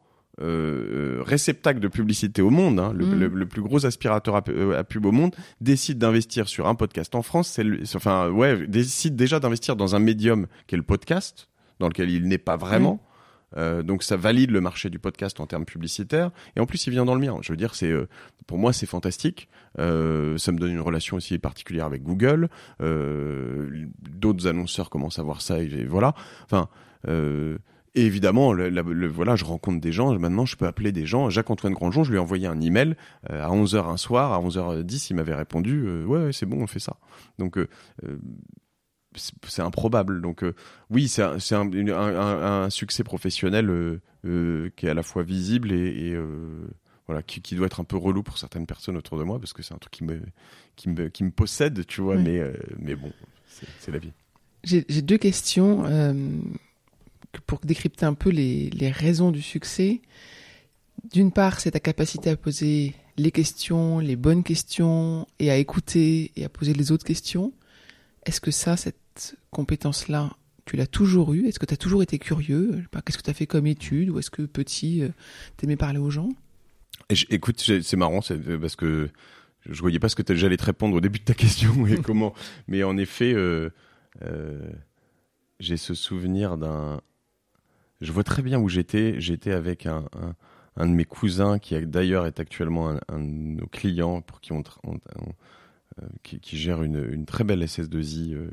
euh, 0.42 1.22
réceptacle 1.26 1.80
de 1.80 1.88
publicité 1.88 2.42
au 2.42 2.50
monde, 2.50 2.80
hein, 2.80 2.94
mm. 2.94 3.26
le, 3.26 3.46
plus 3.46 3.62
gros 3.62 3.86
aspirateur 3.86 4.36
à, 4.36 4.42
pub 4.84 5.06
au 5.06 5.12
monde, 5.12 5.36
décide 5.62 5.98
d'investir 5.98 6.48
sur 6.48 6.68
un 6.68 6.76
podcast 6.76 7.16
en 7.16 7.22
France. 7.22 7.50
C'est 7.50 7.96
enfin 7.96 8.30
ouais, 8.30 8.68
décide 8.68 9.16
déjà 9.16 9.40
d'investir 9.40 9.76
dans 9.76 9.96
un 9.96 10.00
médium 10.00 10.48
qui 10.68 10.76
est 10.76 10.78
le 10.78 10.84
podcast, 10.84 11.50
dans 11.80 11.88
lequel 11.88 12.10
il 12.10 12.28
n'est 12.28 12.38
pas 12.38 12.58
vraiment. 12.58 12.96
Mm. 12.96 13.10
Euh, 13.58 13.84
donc 13.84 14.04
ça 14.04 14.16
valide 14.16 14.52
le 14.52 14.62
marché 14.62 14.90
du 14.90 15.00
podcast 15.00 15.40
en 15.40 15.48
termes 15.48 15.66
publicitaires. 15.66 16.32
Et 16.56 16.60
en 16.60 16.66
plus, 16.66 16.86
il 16.88 16.92
vient 16.92 17.06
dans 17.06 17.16
le 17.16 17.22
mien. 17.22 17.38
Je 17.42 17.52
veux 17.52 17.58
dire, 17.58 17.76
c'est 17.76 17.92
euh, 17.92 18.08
pour 18.48 18.58
moi 18.58 18.74
c'est 18.74 18.86
fantastique. 18.86 19.50
Euh, 19.80 20.38
ça 20.38 20.52
me 20.52 20.60
donne 20.60 20.72
une 20.72 20.80
relation 20.80 21.18
aussi 21.18 21.38
particulière 21.40 21.86
avec 21.86 22.04
Google. 22.04 22.50
Euh, 22.82 23.88
D'autres 24.10 24.48
annonceurs 24.48 24.90
commencent 24.90 25.20
à 25.20 25.24
voir 25.24 25.42
ça 25.42 25.60
et, 25.60 25.86
voilà. 25.86 26.14
Enfin. 26.46 26.70
Et 27.96 28.06
évidemment, 28.06 28.54
le, 28.54 29.08
voilà, 29.08 29.36
je 29.36 29.46
rencontre 29.46 29.82
des 29.82 29.92
gens. 29.92 30.18
Maintenant, 30.18 30.46
je 30.46 30.56
peux 30.56 30.68
appeler 30.68 30.92
des 30.92 31.06
gens. 31.06 31.30
Jacques-Antoine 31.30 31.74
Grandjean, 31.74 32.04
je 32.04 32.12
lui 32.12 32.18
ai 32.18 32.20
envoyé 32.20 32.48
un 32.48 32.62
email 32.62 32.96
à 33.28 33.50
11h 33.50 33.90
un 33.90 33.98
soir. 33.98 34.32
À 34.34 34.42
11h10, 34.42 35.08
il 35.10 35.16
m'avait 35.16 35.36
répondu 35.36 36.04
ouais, 36.06 36.26
ouais 36.26 36.34
c'est 36.34 36.46
bon, 36.46 36.62
on 36.62 36.68
fait 36.68 36.80
ça. 36.80 36.98
Donc, 37.40 37.58
c'est 39.16 39.62
improbable. 39.62 40.22
Donc 40.22 40.44
euh, 40.44 40.56
oui, 40.90 41.08
c'est 41.08 41.24
un, 41.24 41.38
un, 41.52 42.64
un, 42.64 42.70
succès 42.70 43.04
professionnel 43.04 43.70
euh, 43.70 44.02
euh, 44.26 44.70
qui 44.76 44.86
est 44.86 44.90
à 44.90 44.94
la 44.94 45.04
fois 45.04 45.24
visible 45.24 45.72
et, 45.72 46.16
voilà, 47.08 47.24
qui, 47.24 47.42
qui, 47.42 47.56
doit 47.56 47.66
être 47.66 47.80
un 47.80 47.86
peu 47.86 47.98
relou 47.98 48.22
pour 48.22 48.38
certaines 48.38 48.68
personnes 48.68 48.96
autour 48.96 49.18
de 49.18 49.24
moi 49.24 49.40
parce 49.40 49.54
que 49.54 49.64
c'est 49.64 49.74
un 49.74 49.80
truc 49.80 49.92
qui 49.92 50.04
me, 50.04 50.22
qui 50.76 50.90
me, 50.90 51.10
qui 51.10 51.24
me 51.24 51.32
possède, 51.32 51.86
tu 51.88 52.02
vois. 52.02 52.18
Mais, 52.18 52.40
mais 52.78 52.96
bon, 52.96 53.12
c'est 53.80 53.92
la 53.92 53.98
vie. 53.98 54.12
J'ai 54.64 54.84
deux 54.84 55.18
questions 55.18 55.86
pour 57.46 57.60
décrypter 57.60 58.06
un 58.06 58.14
peu 58.14 58.30
les, 58.30 58.70
les 58.72 58.90
raisons 58.90 59.32
du 59.32 59.42
succès. 59.42 60.02
D'une 61.12 61.32
part, 61.32 61.60
c'est 61.60 61.72
ta 61.72 61.80
capacité 61.80 62.30
à 62.30 62.36
poser 62.36 62.96
les 63.18 63.32
questions, 63.32 64.00
les 64.00 64.16
bonnes 64.16 64.44
questions, 64.44 65.28
et 65.40 65.52
à 65.52 65.58
écouter 65.58 66.32
et 66.36 66.46
à 66.46 66.50
poser 66.50 66.74
les 66.74 66.92
autres 66.92 67.06
questions. 67.06 67.54
Est-ce 68.26 68.42
que 68.42 68.52
ça, 68.52 68.78
cette 68.78 69.36
compétence-là, 69.52 70.32
tu 70.66 70.78
l'as 70.78 70.88
toujours 70.88 71.34
eue? 71.34 71.48
Est-ce 71.48 71.60
que 71.60 71.66
tu 71.66 71.74
as 71.74 71.78
toujours 71.78 72.04
été 72.04 72.20
curieux? 72.20 72.84
Qu'est-ce 73.06 73.18
que 73.18 73.24
tu 73.24 73.30
as 73.30 73.34
fait 73.34 73.48
comme 73.48 73.68
étude? 73.68 74.10
Ou 74.10 74.20
est-ce 74.20 74.30
que 74.30 74.44
petit, 74.44 75.02
euh, 75.02 75.10
t'aimais 75.58 75.78
parler 75.78 76.00
aux 76.00 76.10
gens? 76.10 76.30
Écoute, 77.10 77.60
c'est 77.60 77.98
marrant, 77.98 78.20
euh, 78.30 78.58
parce 78.60 78.76
que 78.76 79.10
je 79.66 79.82
voyais 79.82 80.00
pas 80.00 80.10
ce 80.10 80.16
que 80.16 80.36
j'allais 80.36 80.58
te 80.58 80.66
répondre 80.66 80.96
au 80.96 81.02
début 81.02 81.20
de 81.20 81.26
ta 81.26 81.34
question 81.34 81.88
et 81.88 81.98
comment. 82.04 82.34
Mais 82.68 82.84
en 82.84 82.98
effet, 82.98 83.34
euh, 83.34 83.70
j'ai 85.60 85.78
ce 85.78 85.94
souvenir 85.94 86.58
d'un. 86.58 87.02
Je 88.02 88.12
vois 88.12 88.24
très 88.24 88.42
bien 88.42 88.60
où 88.60 88.70
j'étais. 88.70 89.20
J'étais 89.20 89.52
avec 89.52 89.86
un, 89.86 90.06
de 90.78 90.86
mes 90.86 91.06
cousins 91.06 91.60
qui 91.60 91.80
d'ailleurs 91.86 92.26
est 92.26 92.40
actuellement 92.40 92.98
un, 93.10 93.20
de 93.20 93.60
nos 93.60 93.68
clients 93.68 94.22
pour 94.22 94.40
qui 94.40 94.54
on, 94.54 94.64
euh, 96.02 96.06
qui, 96.24 96.58
gère 96.58 96.82
une, 96.84 97.26
très 97.26 97.44
belle 97.44 97.62
SS2I 97.62 98.34
euh, 98.34 98.50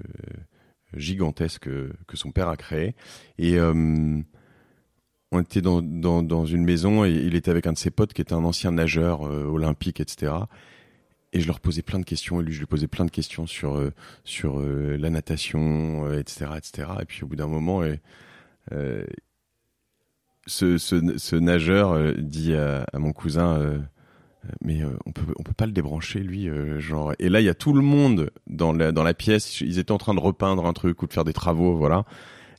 gigantesque 0.97 1.69
que 1.69 2.17
son 2.17 2.33
père 2.33 2.49
a 2.49 2.57
créée. 2.57 2.95
Et 3.39 3.59
euh, 3.59 4.21
on 5.31 5.41
était 5.41 5.61
dans, 5.61 6.47
une 6.47 6.65
maison 6.65 7.05
et 7.05 7.11
il 7.11 7.37
était 7.37 7.51
avec 7.51 7.67
un 7.67 7.73
de 7.73 7.79
ses 7.79 7.91
potes 7.91 8.15
qui 8.15 8.23
était 8.23 8.33
un 8.33 8.45
ancien 8.45 8.73
nageur 8.73 9.21
olympique, 9.21 10.01
etc. 10.01 10.33
Et 11.33 11.41
je 11.41 11.47
leur 11.47 11.61
posais 11.61 11.83
plein 11.83 11.99
de 11.99 12.05
questions 12.05 12.41
et 12.41 12.45
lui 12.45 12.53
je 12.53 12.61
lui 12.61 12.67
posais 12.67 12.87
plein 12.87 13.05
de 13.05 13.11
questions 13.11 13.47
sur 13.47 13.79
sur 14.25 14.61
la 14.61 15.11
natation, 15.11 16.11
etc., 16.13 16.47
etc. 16.57 16.89
Et 17.03 17.05
puis 17.05 17.25
au 17.25 17.27
bout 17.27 17.37
d'un 17.37 17.49
moment, 17.49 17.83
ce, 20.47 21.37
nageur 21.37 22.15
dit 22.19 22.55
à, 22.55 22.87
mon 22.99 23.13
cousin 23.13 23.81
mais 24.63 24.83
euh, 24.83 24.91
on 25.07 25.13
peut 25.13 25.23
on 25.39 25.43
peut 25.43 25.53
pas 25.53 25.67
le 25.67 25.73
débrancher 25.73 26.21
lui 26.21 26.49
euh, 26.49 26.81
genre. 26.81 27.13
Et 27.19 27.29
là 27.29 27.41
il 27.41 27.45
y 27.45 27.49
a 27.49 27.55
tout 27.55 27.73
le 27.73 27.83
monde 27.83 28.31
dans 28.47 28.73
la 28.73 28.93
dans 28.93 29.03
la 29.03 29.15
pièce. 29.15 29.61
Ils 29.61 29.79
étaient 29.79 29.93
en 29.93 29.99
train 29.99 30.15
de 30.15 30.21
repeindre 30.21 30.67
un 30.67 30.73
truc 30.73 31.03
ou 31.03 31.07
de 31.07 31.13
faire 31.13 31.25
des 31.25 31.33
travaux 31.33 31.77
voilà 31.77 32.05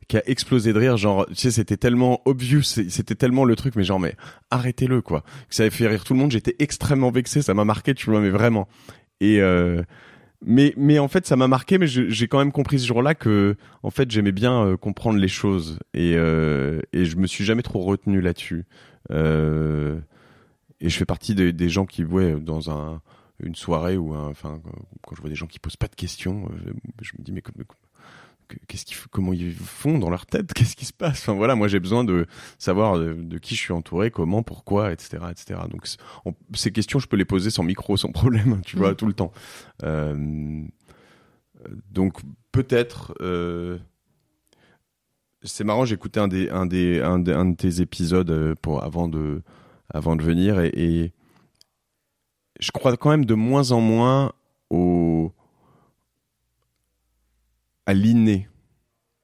qui 0.08 0.18
a 0.18 0.24
explosé 0.26 0.74
de 0.74 0.80
rire. 0.80 0.98
Genre 0.98 1.26
tu 1.28 1.36
sais 1.36 1.52
c'était 1.52 1.78
tellement 1.78 2.22
obvious 2.26 2.64
c'était 2.64 3.16
tellement 3.16 3.46
le 3.46 3.56
truc 3.56 3.76
mais 3.76 3.84
genre 3.84 4.00
mais 4.00 4.16
arrêtez-le 4.52 5.02
quoi. 5.02 5.24
Ça 5.50 5.64
avait 5.64 5.70
fait 5.70 5.88
rire 5.88 6.04
tout 6.04 6.14
le 6.14 6.20
monde. 6.20 6.32
J'étais 6.32 6.56
extrêmement 6.60 7.12
vexé. 7.12 7.42
Ça 7.42 7.54
m'a 7.54 7.66
marqué 7.66 7.94
tu 7.94 8.10
vois 8.10 8.22
mais 8.22 8.30
vraiment. 8.30 8.68
Et 9.20 9.42
euh, 9.42 9.82
mais 10.46 10.74
mais 10.78 11.00
en 11.00 11.08
fait 11.08 11.26
ça 11.26 11.36
m'a 11.36 11.48
marqué 11.48 11.78
mais 11.78 11.88
j'ai 11.88 12.28
quand 12.28 12.38
même 12.38 12.52
compris 12.52 12.80
ce 12.80 12.86
jour-là 12.86 13.16
que 13.16 13.56
en 13.82 13.90
fait 13.90 14.12
j'aimais 14.12 14.32
bien 14.32 14.78
comprendre 14.80 15.20
les 15.20 15.28
choses. 15.28 15.80
Et 15.94 16.12
et 16.12 17.06
je 17.06 17.16
me 17.18 17.28
suis 17.28 17.44
jamais 17.46 17.64
trop 17.64 17.80
retenu 17.80 18.22
là-dessus. 18.22 18.66
Euh, 19.12 20.00
et 20.80 20.90
je 20.90 20.98
fais 20.98 21.06
partie 21.06 21.34
des, 21.34 21.70
gens 21.70 21.86
qui, 21.86 22.04
ouais, 22.04 22.40
dans 22.40 22.70
un, 22.70 23.02
une 23.40 23.56
soirée 23.56 23.98
ou 23.98 24.16
enfin, 24.16 24.62
quand 25.02 25.16
je 25.16 25.22
vois 25.22 25.30
des 25.30 25.36
gens 25.36 25.48
qui 25.48 25.60
posent 25.60 25.78
pas 25.78 25.88
de 25.88 25.96
questions, 25.96 26.50
euh, 26.52 26.74
je 27.02 27.14
me 27.18 27.24
dis 27.24 27.32
mais 27.32 27.42
qu'est-ce 28.68 28.86
qu'ils, 28.86 28.98
comment 29.12 29.34
ils 29.34 29.54
font 29.54 29.98
dans 29.98 30.10
leur 30.10 30.26
tête 30.26 30.54
Qu'est-ce 30.56 30.76
qui 30.76 30.86
se 30.86 30.94
passe? 30.94 31.22
Enfin 31.22 31.34
voilà, 31.34 31.56
moi 31.56 31.68
j'ai 31.68 31.80
besoin 31.80 32.04
de 32.04 32.26
savoir 32.58 32.98
de, 32.98 33.38
qui 33.38 33.56
je 33.56 33.62
suis 33.62 33.74
entouré, 33.74 34.12
comment, 34.12 34.44
pourquoi, 34.44 34.92
etc., 34.92 35.18
etc. 35.32 35.62
Donc 35.70 35.88
ces 36.54 36.72
questions, 36.72 37.00
je 37.00 37.08
peux 37.08 37.18
les 37.18 37.26
poser 37.26 37.50
sans 37.50 37.64
micro, 37.64 37.98
sans 37.98 38.12
problème, 38.12 38.62
tu 38.66 38.78
vois, 38.78 38.92
mm. 38.92 38.96
tout 38.96 39.08
le 39.08 39.14
temps. 39.14 39.32
Euh, 39.84 40.64
donc 41.92 42.22
peut-être. 42.52 43.14
Euh, 43.22 43.78
c'est 45.44 45.64
marrant, 45.64 45.86
j'écoutais 45.86 46.20
un 46.20 46.28
des, 46.28 46.50
un 46.50 46.66
des, 46.66 47.00
un, 47.00 47.26
un 47.28 47.46
de 47.46 47.56
tes 47.56 47.80
épisodes 47.80 48.56
pour 48.62 48.84
avant 48.84 49.08
de 49.08 49.44
avant 49.94 50.16
de 50.16 50.24
venir 50.24 50.60
et, 50.60 51.14
je 52.60 52.72
crois 52.72 52.98
quand 52.98 53.12
même 53.12 53.26
de 53.26 53.36
moins 53.36 53.72
en 53.72 53.82
moins 53.82 54.34
au 54.70 55.32
à 57.88 57.94
l'inné, 57.94 58.48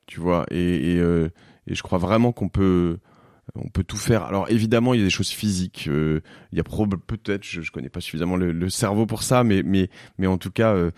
tu 0.08 0.20
vois, 0.20 0.46
et, 0.50 0.98
euh, 0.98 1.30
et, 1.68 1.76
je 1.76 1.84
crois 1.84 2.00
vraiment 2.00 2.32
qu'on 2.32 2.50
peut 2.50 2.98
on 3.56 3.68
peut 3.68 3.84
tout 3.84 3.98
faire. 3.98 4.24
Alors 4.24 4.50
évidemment, 4.50 4.94
il 4.94 5.02
y 5.02 5.04
a 5.04 5.06
des 5.06 5.12
choses 5.12 5.30
physiques. 5.30 5.88
Euh, 5.90 6.22
il 6.54 6.58
y 6.58 6.62
a 6.62 6.64
peut-être, 6.64 7.44
je, 7.44 7.62
je 7.62 7.72
connais 7.72 7.90
pas 7.90 8.00
suffisamment 8.00 8.38
le, 8.38 8.70
cerveau 8.70 9.06
pour 9.06 9.22
ça, 9.22 9.44
mais 9.44 9.64
mais 9.64 9.90
mais 10.18 10.28
en 10.28 10.38
tout 10.38 10.50
cas, 10.50 10.74
euh, 10.74 10.92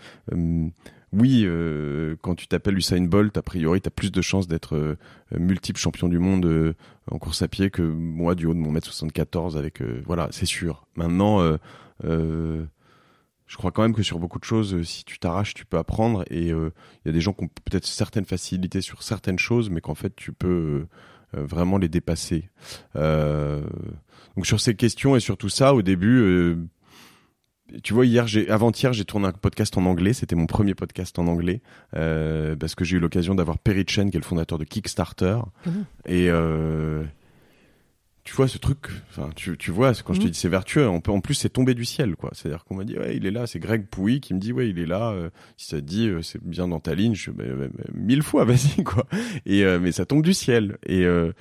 oui, 1.12 1.46
quand 2.22 2.36
tu 2.36 2.46
t'appelles 2.46 2.78
Usain 2.78 3.02
Bolt, 3.02 3.36
a 3.36 3.42
priori, 3.42 3.80
tu 3.80 3.88
as 3.88 3.90
plus 3.90 4.12
de 4.12 4.22
chances 4.22 4.46
d'être 4.46 4.96
multiple 5.36 5.78
champion 5.78 6.08
du 6.08 6.20
monde 6.20 6.74
en 7.10 7.18
course 7.18 7.42
à 7.42 7.48
pied 7.48 7.70
que 7.70 7.82
moi 7.82 8.36
du 8.36 8.46
haut 8.46 8.54
de 8.54 8.58
mon 8.58 8.70
mètre 8.70 8.86
74 8.86 9.56
avec 9.56 9.82
voilà, 10.06 10.28
c'est 10.30 10.46
sûr. 10.46 10.86
Maintenant 10.94 11.58
je 13.46 13.56
crois 13.56 13.70
quand 13.70 13.82
même 13.82 13.94
que 13.94 14.02
sur 14.02 14.18
beaucoup 14.18 14.38
de 14.38 14.44
choses, 14.44 14.82
si 14.82 15.04
tu 15.04 15.18
t'arraches, 15.18 15.54
tu 15.54 15.64
peux 15.64 15.78
apprendre 15.78 16.24
et 16.30 16.48
il 16.48 16.70
y 17.04 17.08
a 17.08 17.12
des 17.12 17.20
gens 17.20 17.32
qui 17.32 17.44
ont 17.44 17.48
peut-être 17.64 17.86
certaines 17.86 18.24
facilités 18.24 18.80
sur 18.80 19.02
certaines 19.02 19.38
choses, 19.38 19.70
mais 19.70 19.80
qu'en 19.80 19.94
fait 19.94 20.14
tu 20.16 20.32
peux 20.32 20.86
vraiment 21.32 21.78
les 21.78 21.88
dépasser. 21.88 22.48
donc 22.94 24.44
sur 24.44 24.60
ces 24.60 24.74
questions 24.74 25.16
et 25.16 25.20
sur 25.20 25.36
tout 25.36 25.48
ça, 25.48 25.74
au 25.74 25.82
début, 25.82 26.56
tu 27.82 27.94
vois, 27.94 28.06
hier, 28.06 28.26
j'ai, 28.26 28.48
avant-hier, 28.48 28.92
j'ai 28.92 29.04
tourné 29.04 29.26
un 29.26 29.32
podcast 29.32 29.76
en 29.76 29.86
anglais. 29.86 30.12
C'était 30.12 30.36
mon 30.36 30.46
premier 30.46 30.74
podcast 30.74 31.18
en 31.18 31.26
anglais 31.26 31.62
euh, 31.94 32.54
parce 32.56 32.74
que 32.74 32.84
j'ai 32.84 32.96
eu 32.96 33.00
l'occasion 33.00 33.34
d'avoir 33.34 33.58
Perry 33.58 33.84
Chen, 33.86 34.10
qui 34.10 34.16
est 34.16 34.20
le 34.20 34.26
fondateur 34.26 34.58
de 34.58 34.64
Kickstarter. 34.64 35.38
Mhm. 35.66 35.84
Et 36.06 36.28
euh, 36.30 37.04
vois 38.36 38.48
ce 38.48 38.58
truc. 38.58 38.88
Enfin, 39.10 39.30
tu, 39.34 39.56
tu 39.58 39.70
vois, 39.70 39.92
quand 40.04 40.12
je 40.14 40.20
te 40.20 40.24
Mhm. 40.26 40.30
dis 40.30 40.38
c'est 40.38 40.48
vertueux. 40.48 40.88
On 40.88 41.00
peut, 41.00 41.10
en 41.12 41.20
plus, 41.20 41.34
c'est 41.34 41.48
tombé 41.48 41.74
du 41.74 41.84
ciel, 41.84 42.16
quoi. 42.16 42.30
C'est-à-dire 42.34 42.64
qu'on 42.64 42.74
m'a 42.76 42.84
dit, 42.84 42.96
ouais, 42.98 43.16
il 43.16 43.26
est 43.26 43.30
là. 43.30 43.46
C'est 43.46 43.58
Greg 43.58 43.86
Pouy 43.86 44.20
qui 44.20 44.34
me 44.34 44.38
dit, 44.40 44.52
ouais, 44.52 44.68
il 44.68 44.78
est 44.78 44.86
là. 44.86 45.10
euh, 45.10 45.30
si 45.56 45.68
ça 45.68 45.76
te 45.76 45.82
dit, 45.86 46.08
euh, 46.08 46.22
c'est 46.22 46.42
bien 46.42 46.68
dans 46.68 46.80
ta 46.80 46.94
ligne. 46.94 47.14
Je, 47.14 47.30
bah, 47.30 47.44
bah, 47.48 47.66
bah, 47.72 47.84
mille 47.94 48.22
fois, 48.22 48.44
vas-y, 48.46 48.82
quoi. 48.84 49.06
Et 49.46 49.64
euh, 49.64 49.78
mais 49.80 49.92
ça 49.92 50.06
tombe 50.06 50.22
du 50.22 50.34
ciel. 50.34 50.78
Et 50.86 51.04
euh, 51.04 51.32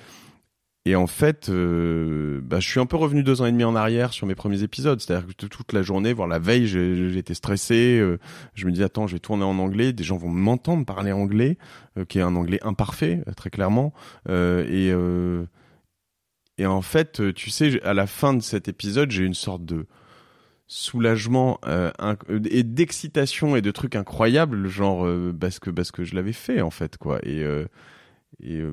et 0.88 0.96
en 0.96 1.08
fait, 1.08 1.50
euh, 1.50 2.40
bah, 2.44 2.60
je 2.60 2.70
suis 2.70 2.80
un 2.80 2.86
peu 2.86 2.96
revenu 2.96 3.24
deux 3.24 3.42
ans 3.42 3.48
et 3.48 3.52
demi 3.52 3.64
en 3.64 3.76
arrière 3.76 4.14
sur 4.14 4.28
mes 4.28 4.36
premiers 4.36 4.62
épisodes. 4.62 5.02
C'est-à-dire 5.02 5.26
que 5.26 5.34
toute 5.48 5.74
la 5.74 5.82
journée, 5.82 6.14
voire 6.14 6.28
la 6.28 6.38
veille, 6.38 6.68
j'étais 6.68 7.34
stressé. 7.34 7.98
euh, 8.00 8.20
je 8.54 8.68
me 8.68 8.72
dis 8.72 8.84
attends, 8.84 9.08
je 9.08 9.14
vais 9.14 9.20
tourner 9.20 9.46
en 9.46 9.58
anglais. 9.58 9.94
Des 9.94 10.04
gens 10.04 10.18
vont 10.18 10.30
m'entendre 10.30 10.86
parler 10.86 11.12
anglais, 11.12 11.58
euh, 11.98 12.06
qui 12.06 12.20
est 12.20 12.22
un 12.22 12.36
anglais 12.36 12.60
imparfait, 12.62 13.24
très 13.36 13.50
clairement. 13.50 13.94
Et 14.30 14.92
et 16.58 16.66
en 16.66 16.82
fait, 16.82 17.20
euh, 17.20 17.34
tu 17.34 17.50
sais, 17.50 17.82
à 17.84 17.94
la 17.94 18.08
fin 18.08 18.34
de 18.34 18.42
cet 18.42 18.68
épisode, 18.68 19.12
j'ai 19.12 19.24
une 19.26 19.34
sorte 19.34 19.66
de 19.66 19.86
soulagement 20.68 21.60
euh, 21.68 21.92
inc- 22.00 22.48
et 22.50 22.64
d'excitation 22.64 23.56
et 23.56 23.62
de 23.62 23.72
trucs 23.72 23.96
incroyables, 23.96 24.68
genre 24.68 25.06
euh, 25.06 25.32
parce 25.40 25.60
que 25.60 25.70
parce 25.70 25.92
que 25.92 26.04
je 26.04 26.16
l'avais 26.16 26.34
fait 26.34 26.62
en 26.62 26.72
fait 26.72 26.98
quoi. 26.98 27.20
Et 27.24 27.44
euh, 27.44 27.66
et 28.42 28.58
euh, 28.58 28.72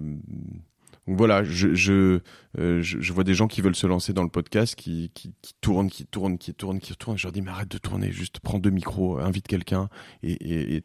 donc 1.09 1.17
voilà, 1.19 1.43
je, 1.43 1.75
je, 1.75 2.21
euh, 2.59 2.81
je, 2.81 3.13
vois 3.13 3.25
des 3.25 3.35
gens 3.35 3.49
qui 3.49 3.61
veulent 3.61 3.75
se 3.75 3.89
lancer 3.89 4.13
dans 4.13 4.23
le 4.23 4.29
podcast, 4.29 4.77
qui, 4.77 5.11
qui, 5.15 5.35
qui 5.43 5.53
tournent, 5.61 5.91
qui 5.91 6.07
tournent, 6.07 6.39
qui 6.39 6.55
tournent, 6.55 6.79
qui 6.79 6.95
tournent. 6.95 7.19
Je 7.19 7.25
leur 7.27 7.33
dis, 7.33 7.43
mais 7.43 7.51
arrête 7.51 7.71
de 7.73 7.79
tourner, 7.79 8.13
juste 8.13 8.39
prends 8.39 8.61
deux 8.61 8.71
micros, 8.71 9.19
invite 9.19 9.49
quelqu'un 9.49 9.89
et, 10.23 10.33
et, 10.77 10.85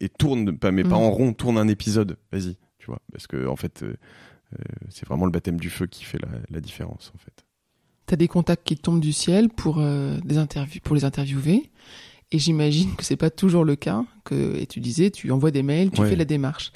et, 0.00 0.08
tourne, 0.08 0.56
pas, 0.56 0.70
mais 0.70 0.84
pas 0.84 0.90
Mhm. 0.90 0.94
en 1.02 1.10
rond, 1.10 1.32
tourne 1.32 1.58
un 1.58 1.66
épisode, 1.66 2.18
vas-y, 2.30 2.56
tu 2.78 2.86
vois. 2.86 3.00
Parce 3.10 3.26
que, 3.26 3.48
en 3.48 3.56
fait, 3.56 3.82
euh, 3.82 3.86
euh, 3.88 3.96
c'est 4.90 5.06
vraiment 5.06 5.24
le 5.26 5.30
baptême 5.30 5.58
du 5.60 5.70
feu 5.70 5.86
qui 5.86 6.04
fait 6.04 6.18
la, 6.20 6.28
la 6.50 6.60
différence, 6.60 7.12
en 7.14 7.18
fait. 7.18 7.44
T'as 8.06 8.16
des 8.16 8.28
contacts 8.28 8.66
qui 8.66 8.76
tombent 8.76 9.00
du 9.00 9.12
ciel 9.12 9.48
pour 9.50 9.78
euh, 9.80 10.16
des 10.24 10.38
interviews, 10.38 10.80
pour 10.82 10.94
les 10.96 11.04
interviewer. 11.04 11.70
Et 12.30 12.38
j'imagine 12.38 12.94
que 12.96 13.04
c'est 13.04 13.16
pas 13.16 13.30
toujours 13.30 13.64
le 13.64 13.76
cas. 13.76 14.04
Que 14.24 14.56
et 14.56 14.66
tu 14.66 14.80
disais, 14.80 15.10
tu 15.10 15.30
envoies 15.30 15.50
des 15.50 15.62
mails, 15.62 15.90
tu 15.90 16.00
Ouais. 16.00 16.10
fais 16.10 16.16
la 16.16 16.24
démarche. 16.26 16.72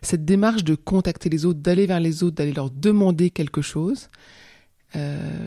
Cette 0.00 0.24
démarche 0.24 0.64
de 0.64 0.74
contacter 0.74 1.28
les 1.28 1.44
autres, 1.44 1.60
d'aller 1.60 1.86
vers 1.86 2.00
les 2.00 2.22
autres, 2.24 2.36
d'aller 2.36 2.52
leur 2.52 2.70
demander 2.70 3.30
quelque 3.30 3.62
chose. 3.62 4.08
euh, 4.96 5.46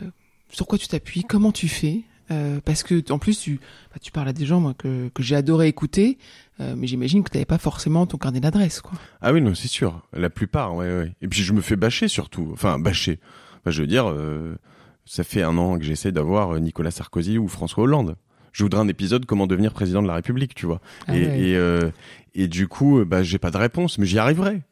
sur 0.50 0.66
quoi 0.66 0.78
tu 0.78 0.88
t'appuies 0.88 1.24
Comment 1.24 1.52
tu 1.52 1.68
fais 1.68 2.02
Euh, 2.30 2.60
Parce 2.64 2.82
que 2.82 3.12
en 3.12 3.18
plus, 3.18 3.38
tu, 3.38 3.60
bah, 3.92 3.98
tu 4.00 4.10
parles 4.12 4.28
à 4.28 4.32
des 4.32 4.46
gens 4.46 4.60
moi, 4.60 4.74
que, 4.74 5.08
que 5.14 5.22
j'ai 5.22 5.36
adoré 5.36 5.68
écouter, 5.68 6.18
euh, 6.60 6.74
mais 6.76 6.86
j'imagine 6.86 7.22
que 7.22 7.30
tu 7.30 7.36
n'avais 7.36 7.44
pas 7.44 7.58
forcément 7.58 8.06
ton 8.06 8.18
carnet 8.18 8.40
d'adresse, 8.40 8.80
quoi. 8.80 8.98
Ah 9.20 9.32
oui, 9.32 9.40
non, 9.40 9.54
c'est 9.54 9.68
sûr. 9.68 10.02
La 10.12 10.30
plupart, 10.30 10.74
ouais, 10.74 10.86
ouais. 10.86 11.12
Et 11.22 11.28
puis 11.28 11.42
je 11.42 11.52
me 11.52 11.60
fais 11.60 11.76
bâcher 11.76 12.08
surtout. 12.08 12.50
Enfin, 12.52 12.78
bâcher. 12.78 13.20
Enfin, 13.60 13.70
je 13.70 13.80
veux 13.80 13.86
dire, 13.86 14.10
euh, 14.10 14.56
ça 15.04 15.22
fait 15.22 15.42
un 15.42 15.56
an 15.56 15.78
que 15.78 15.84
j'essaie 15.84 16.12
d'avoir 16.12 16.54
euh, 16.54 16.58
Nicolas 16.58 16.90
Sarkozy 16.90 17.38
ou 17.38 17.46
François 17.48 17.84
Hollande. 17.84 18.16
Je 18.52 18.62
voudrais 18.62 18.80
un 18.80 18.88
épisode 18.88 19.26
comment 19.26 19.46
devenir 19.46 19.72
président 19.72 20.02
de 20.02 20.08
la 20.08 20.14
République, 20.14 20.54
tu 20.54 20.66
vois. 20.66 20.80
Ah 21.06 21.16
et, 21.16 21.26
ouais. 21.26 21.40
et, 21.40 21.56
euh, 21.56 21.90
et 22.34 22.48
du 22.48 22.68
coup, 22.68 23.04
bah, 23.04 23.22
j'ai 23.22 23.38
pas 23.38 23.50
de 23.50 23.58
réponse, 23.58 23.98
mais 23.98 24.06
j'y 24.06 24.18
arriverai. 24.18 24.62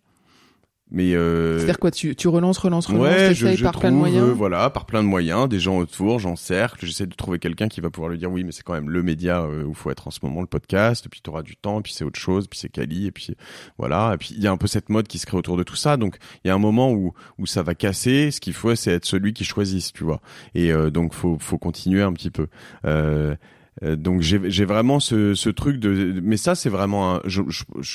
Mais 0.95 1.13
euh, 1.17 1.59
C'est-à-dire 1.59 1.81
quoi 1.81 1.91
tu, 1.91 2.15
tu 2.15 2.29
relances, 2.29 2.57
relances, 2.59 2.87
relances, 2.87 3.03
ouais, 3.03 3.35
je, 3.35 3.57
je 3.57 3.63
par 3.65 3.73
trouve, 3.73 3.81
plein 3.81 3.91
de 3.91 3.97
moyens 3.97 4.29
euh, 4.29 4.33
voilà, 4.33 4.71
par 4.71 4.87
plein 4.87 5.03
de 5.03 5.09
moyens, 5.09 5.49
des 5.49 5.59
gens 5.59 5.77
autour, 5.79 6.21
j'encercle, 6.21 6.87
j'essaie 6.87 7.07
de 7.07 7.15
trouver 7.17 7.41
quelqu'un 7.41 7.67
qui 7.67 7.81
va 7.81 7.91
pouvoir 7.91 8.11
lui 8.11 8.19
dire 8.19 8.31
oui, 8.31 8.45
mais 8.45 8.53
c'est 8.53 8.63
quand 8.63 8.75
même 8.75 8.89
le 8.89 9.03
média 9.03 9.41
euh, 9.41 9.65
où 9.65 9.75
faut 9.75 9.91
être 9.91 10.07
en 10.07 10.13
ce 10.13 10.21
moment, 10.23 10.41
le 10.41 10.47
podcast, 10.47 11.07
et 11.07 11.09
puis 11.09 11.21
tu 11.21 11.29
auras 11.31 11.43
du 11.43 11.57
temps, 11.57 11.81
et 11.81 11.83
puis 11.83 11.93
c'est 11.93 12.05
autre 12.05 12.21
chose, 12.21 12.47
puis 12.47 12.61
c'est 12.61 12.69
quali, 12.69 13.07
et 13.07 13.11
puis 13.11 13.35
voilà, 13.77 14.13
et 14.15 14.19
puis 14.19 14.35
il 14.37 14.43
y 14.43 14.47
a 14.47 14.53
un 14.53 14.57
peu 14.57 14.69
cette 14.69 14.89
mode 14.89 15.09
qui 15.09 15.19
se 15.19 15.27
crée 15.27 15.37
autour 15.37 15.57
de 15.57 15.65
tout 15.65 15.75
ça, 15.75 15.97
donc 15.97 16.17
il 16.45 16.49
y 16.49 16.51
a 16.53 16.55
un 16.55 16.59
moment 16.59 16.93
où 16.93 17.13
où 17.39 17.47
ça 17.47 17.65
va 17.65 17.75
casser, 17.75 18.31
ce 18.31 18.41
qu'il 18.41 18.53
faut 18.53 18.77
c'est 18.77 18.93
être 18.93 19.05
celui 19.05 19.33
qui 19.33 19.45
choisisse, 19.45 19.93
tu 19.93 20.05
vois, 20.05 20.21
et 20.55 20.73
euh, 20.73 20.91
donc 20.91 21.13
faut 21.13 21.39
faut 21.41 21.59
continuer 21.59 22.03
un 22.03 22.13
petit 22.13 22.31
peu. 22.31 22.47
Euh, 22.85 23.35
donc 23.83 24.21
j'ai 24.21 24.65
vraiment 24.65 25.01
ce, 25.01 25.49
truc 25.51 25.79
de 25.79 26.21
mais 26.23 26.37
ça 26.37 26.55
c'est 26.55 26.71
vraiment 26.71 27.17
un, 27.17 27.21
je 27.25 27.43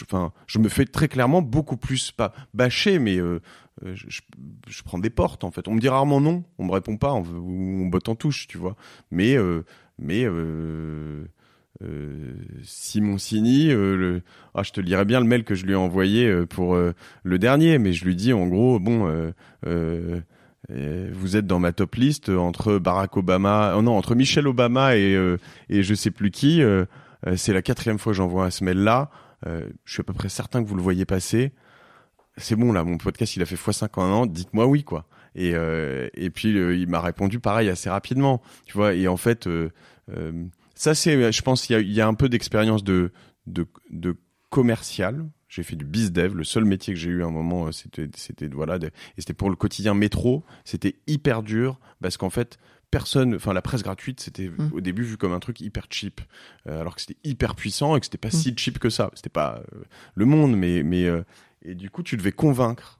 enfin 0.03 0.33
je, 0.47 0.59
me 0.59 0.67
fais 0.67 0.85
très 0.85 1.07
clairement 1.07 1.41
beaucoup 1.41 1.77
plus 1.77 2.11
pas 2.11 2.33
bâcher 2.53 2.99
mais 2.99 3.17
euh, 3.17 3.39
euh, 3.85 3.95
je, 3.95 4.83
prends 4.83 4.99
des 4.99 5.09
portes 5.09 5.43
en 5.43 5.51
fait. 5.51 5.67
On 5.67 5.73
me 5.73 5.79
dit 5.79 5.89
rarement 5.89 6.19
non 6.19 6.43
on 6.57 6.65
me 6.65 6.71
répond 6.71 6.97
pas 6.97 7.13
on, 7.13 7.23
on 7.23 7.85
botte 7.85 8.09
en 8.09 8.15
touche 8.15 8.47
tu 8.47 8.57
vois. 8.57 8.75
Mais 9.11 9.37
euh, 9.37 9.63
mais 9.97 10.23
euh, 10.25 11.25
euh, 11.83 12.33
Simon 12.63 13.17
Sini, 13.17 13.69
euh, 13.71 14.19
ah, 14.53 14.63
je 14.63 14.71
te 14.71 14.81
lirai 14.81 15.05
bien 15.05 15.19
le 15.19 15.25
mail 15.25 15.43
que 15.43 15.55
je 15.55 15.65
lui 15.65 15.73
ai 15.73 15.75
envoyé 15.75 16.27
euh, 16.27 16.45
pour 16.45 16.75
euh, 16.75 16.93
le 17.23 17.39
dernier, 17.39 17.77
mais 17.77 17.93
je 17.93 18.03
lui 18.05 18.15
dis 18.15 18.33
en 18.33 18.47
gros, 18.47 18.79
bon, 18.79 19.07
euh, 20.71 20.73
euh, 20.73 21.07
euh, 21.07 21.09
vous 21.13 21.35
êtes 21.37 21.45
dans 21.47 21.59
ma 21.59 21.71
top 21.71 21.95
liste 21.95 22.29
entre 22.29 22.77
Barack 22.77 23.17
Obama, 23.17 23.73
oh 23.77 23.81
non, 23.81 23.97
entre 23.97 24.15
Michelle 24.15 24.47
Obama 24.47 24.95
et 24.95 25.15
euh, 25.15 25.37
et 25.69 25.83
je 25.83 25.93
sais 25.93 26.11
plus 26.11 26.31
qui. 26.31 26.61
euh, 26.61 26.85
euh, 27.27 27.35
c'est 27.35 27.53
la 27.53 27.61
quatrième 27.61 27.99
fois 27.99 28.13
que 28.13 28.17
j'envoie 28.17 28.49
ce 28.51 28.63
mail-là. 28.63 29.09
Euh, 29.45 29.67
je 29.85 29.93
suis 29.93 30.01
à 30.01 30.03
peu 30.03 30.13
près 30.13 30.29
certain 30.29 30.63
que 30.63 30.67
vous 30.67 30.75
le 30.75 30.81
voyez 30.81 31.05
passer. 31.05 31.51
C'est 32.37 32.55
bon 32.55 32.71
là, 32.71 32.83
mon 32.83 32.97
podcast 32.97 33.35
il 33.35 33.41
a 33.41 33.45
fait 33.45 33.55
x5 33.55 33.89
en 33.99 34.03
un 34.03 34.11
an. 34.11 34.25
Dites-moi 34.25 34.65
oui 34.65 34.83
quoi. 34.83 35.05
Et 35.35 35.53
euh, 35.55 36.07
et 36.13 36.29
puis 36.29 36.57
euh, 36.57 36.75
il 36.75 36.87
m'a 36.87 37.01
répondu 37.01 37.39
pareil 37.39 37.69
assez 37.69 37.89
rapidement. 37.89 38.41
Tu 38.65 38.73
vois. 38.73 38.93
Et 38.93 39.07
en 39.07 39.17
fait, 39.17 39.47
euh, 39.47 39.69
euh, 40.15 40.31
ça 40.75 40.95
c'est, 40.95 41.31
je 41.31 41.41
pense, 41.41 41.69
il 41.69 41.73
y 41.73 41.75
a, 41.75 41.79
y 41.81 42.01
a 42.01 42.07
un 42.07 42.13
peu 42.13 42.29
d'expérience 42.29 42.83
de 42.83 43.11
de 43.47 43.67
de 43.91 44.15
commercial. 44.49 45.25
J'ai 45.49 45.63
fait 45.63 45.75
du 45.75 45.83
biz 45.83 46.11
dev. 46.11 46.33
Le 46.35 46.43
seul 46.43 46.63
métier 46.63 46.93
que 46.93 46.99
j'ai 46.99 47.09
eu 47.09 47.23
à 47.23 47.25
un 47.25 47.31
moment, 47.31 47.65
euh, 47.67 47.71
c'était 47.71 48.07
c'était 48.15 48.47
voilà, 48.47 48.77
de- 48.79 48.87
et 48.87 48.91
c'était 49.17 49.33
pour 49.33 49.49
le 49.49 49.55
quotidien 49.55 49.93
métro. 49.95 50.43
C'était 50.63 50.95
hyper 51.07 51.41
dur 51.43 51.79
parce 52.01 52.15
qu'en 52.17 52.29
fait 52.29 52.57
personne, 52.91 53.35
enfin 53.35 53.53
la 53.53 53.61
presse 53.61 53.83
gratuite, 53.83 54.19
c'était 54.19 54.49
Mm. 54.49 54.69
au 54.73 54.81
début 54.81 55.03
vu 55.03 55.17
comme 55.17 55.33
un 55.33 55.39
truc 55.39 55.59
hyper 55.61 55.87
cheap, 55.89 56.21
euh, 56.67 56.79
alors 56.81 56.95
que 56.95 57.01
c'était 57.01 57.17
hyper 57.23 57.55
puissant 57.55 57.95
et 57.95 57.99
que 57.99 58.05
c'était 58.05 58.17
pas 58.19 58.29
Mm. 58.29 58.31
si 58.31 58.53
cheap 58.57 58.79
que 58.79 58.89
ça. 58.89 59.09
C'était 59.15 59.29
pas 59.29 59.61
euh, 59.73 59.83
le 60.15 60.25
monde, 60.25 60.55
mais 60.55 60.83
mais 60.83 61.05
euh, 61.05 61.23
et 61.63 61.75
du 61.75 61.89
coup 61.89 62.03
tu 62.03 62.15
devais 62.15 62.31
convaincre, 62.31 62.99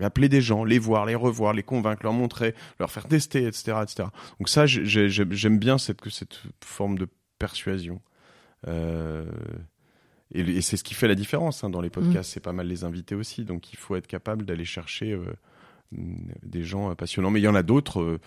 appeler 0.00 0.28
des 0.28 0.40
gens, 0.40 0.62
les 0.64 0.78
voir, 0.78 1.04
les 1.04 1.16
revoir, 1.16 1.52
les 1.52 1.64
convaincre, 1.64 2.04
leur 2.04 2.12
montrer, 2.12 2.54
leur 2.78 2.90
faire 2.92 3.06
tester, 3.08 3.44
etc., 3.44 3.78
etc. 3.82 4.08
Donc 4.38 4.48
ça, 4.48 4.66
j'ai- 4.66 4.84
j'ai- 4.86 5.08
j'aime 5.30 5.58
bien 5.58 5.78
cette 5.78 6.08
cette 6.10 6.40
forme 6.64 6.96
de 6.98 7.08
persuasion. 7.40 8.00
Euh, 8.68 9.24
et, 10.34 10.40
et 10.40 10.60
c'est 10.60 10.76
ce 10.76 10.84
qui 10.84 10.94
fait 10.94 11.08
la 11.08 11.14
différence 11.14 11.64
hein, 11.64 11.70
dans 11.70 11.80
les 11.80 11.90
podcasts. 11.90 12.32
C'est 12.32 12.40
pas 12.40 12.52
mal 12.52 12.66
les 12.66 12.84
invités 12.84 13.14
aussi. 13.14 13.44
Donc 13.44 13.72
il 13.72 13.76
faut 13.76 13.96
être 13.96 14.06
capable 14.06 14.44
d'aller 14.44 14.64
chercher 14.64 15.12
euh, 15.12 15.24
des 15.92 16.64
gens 16.64 16.90
euh, 16.90 16.94
passionnants. 16.94 17.30
Mais 17.30 17.40
il 17.40 17.44
y 17.44 17.48
en 17.48 17.54
a 17.54 17.62
d'autres. 17.62 18.18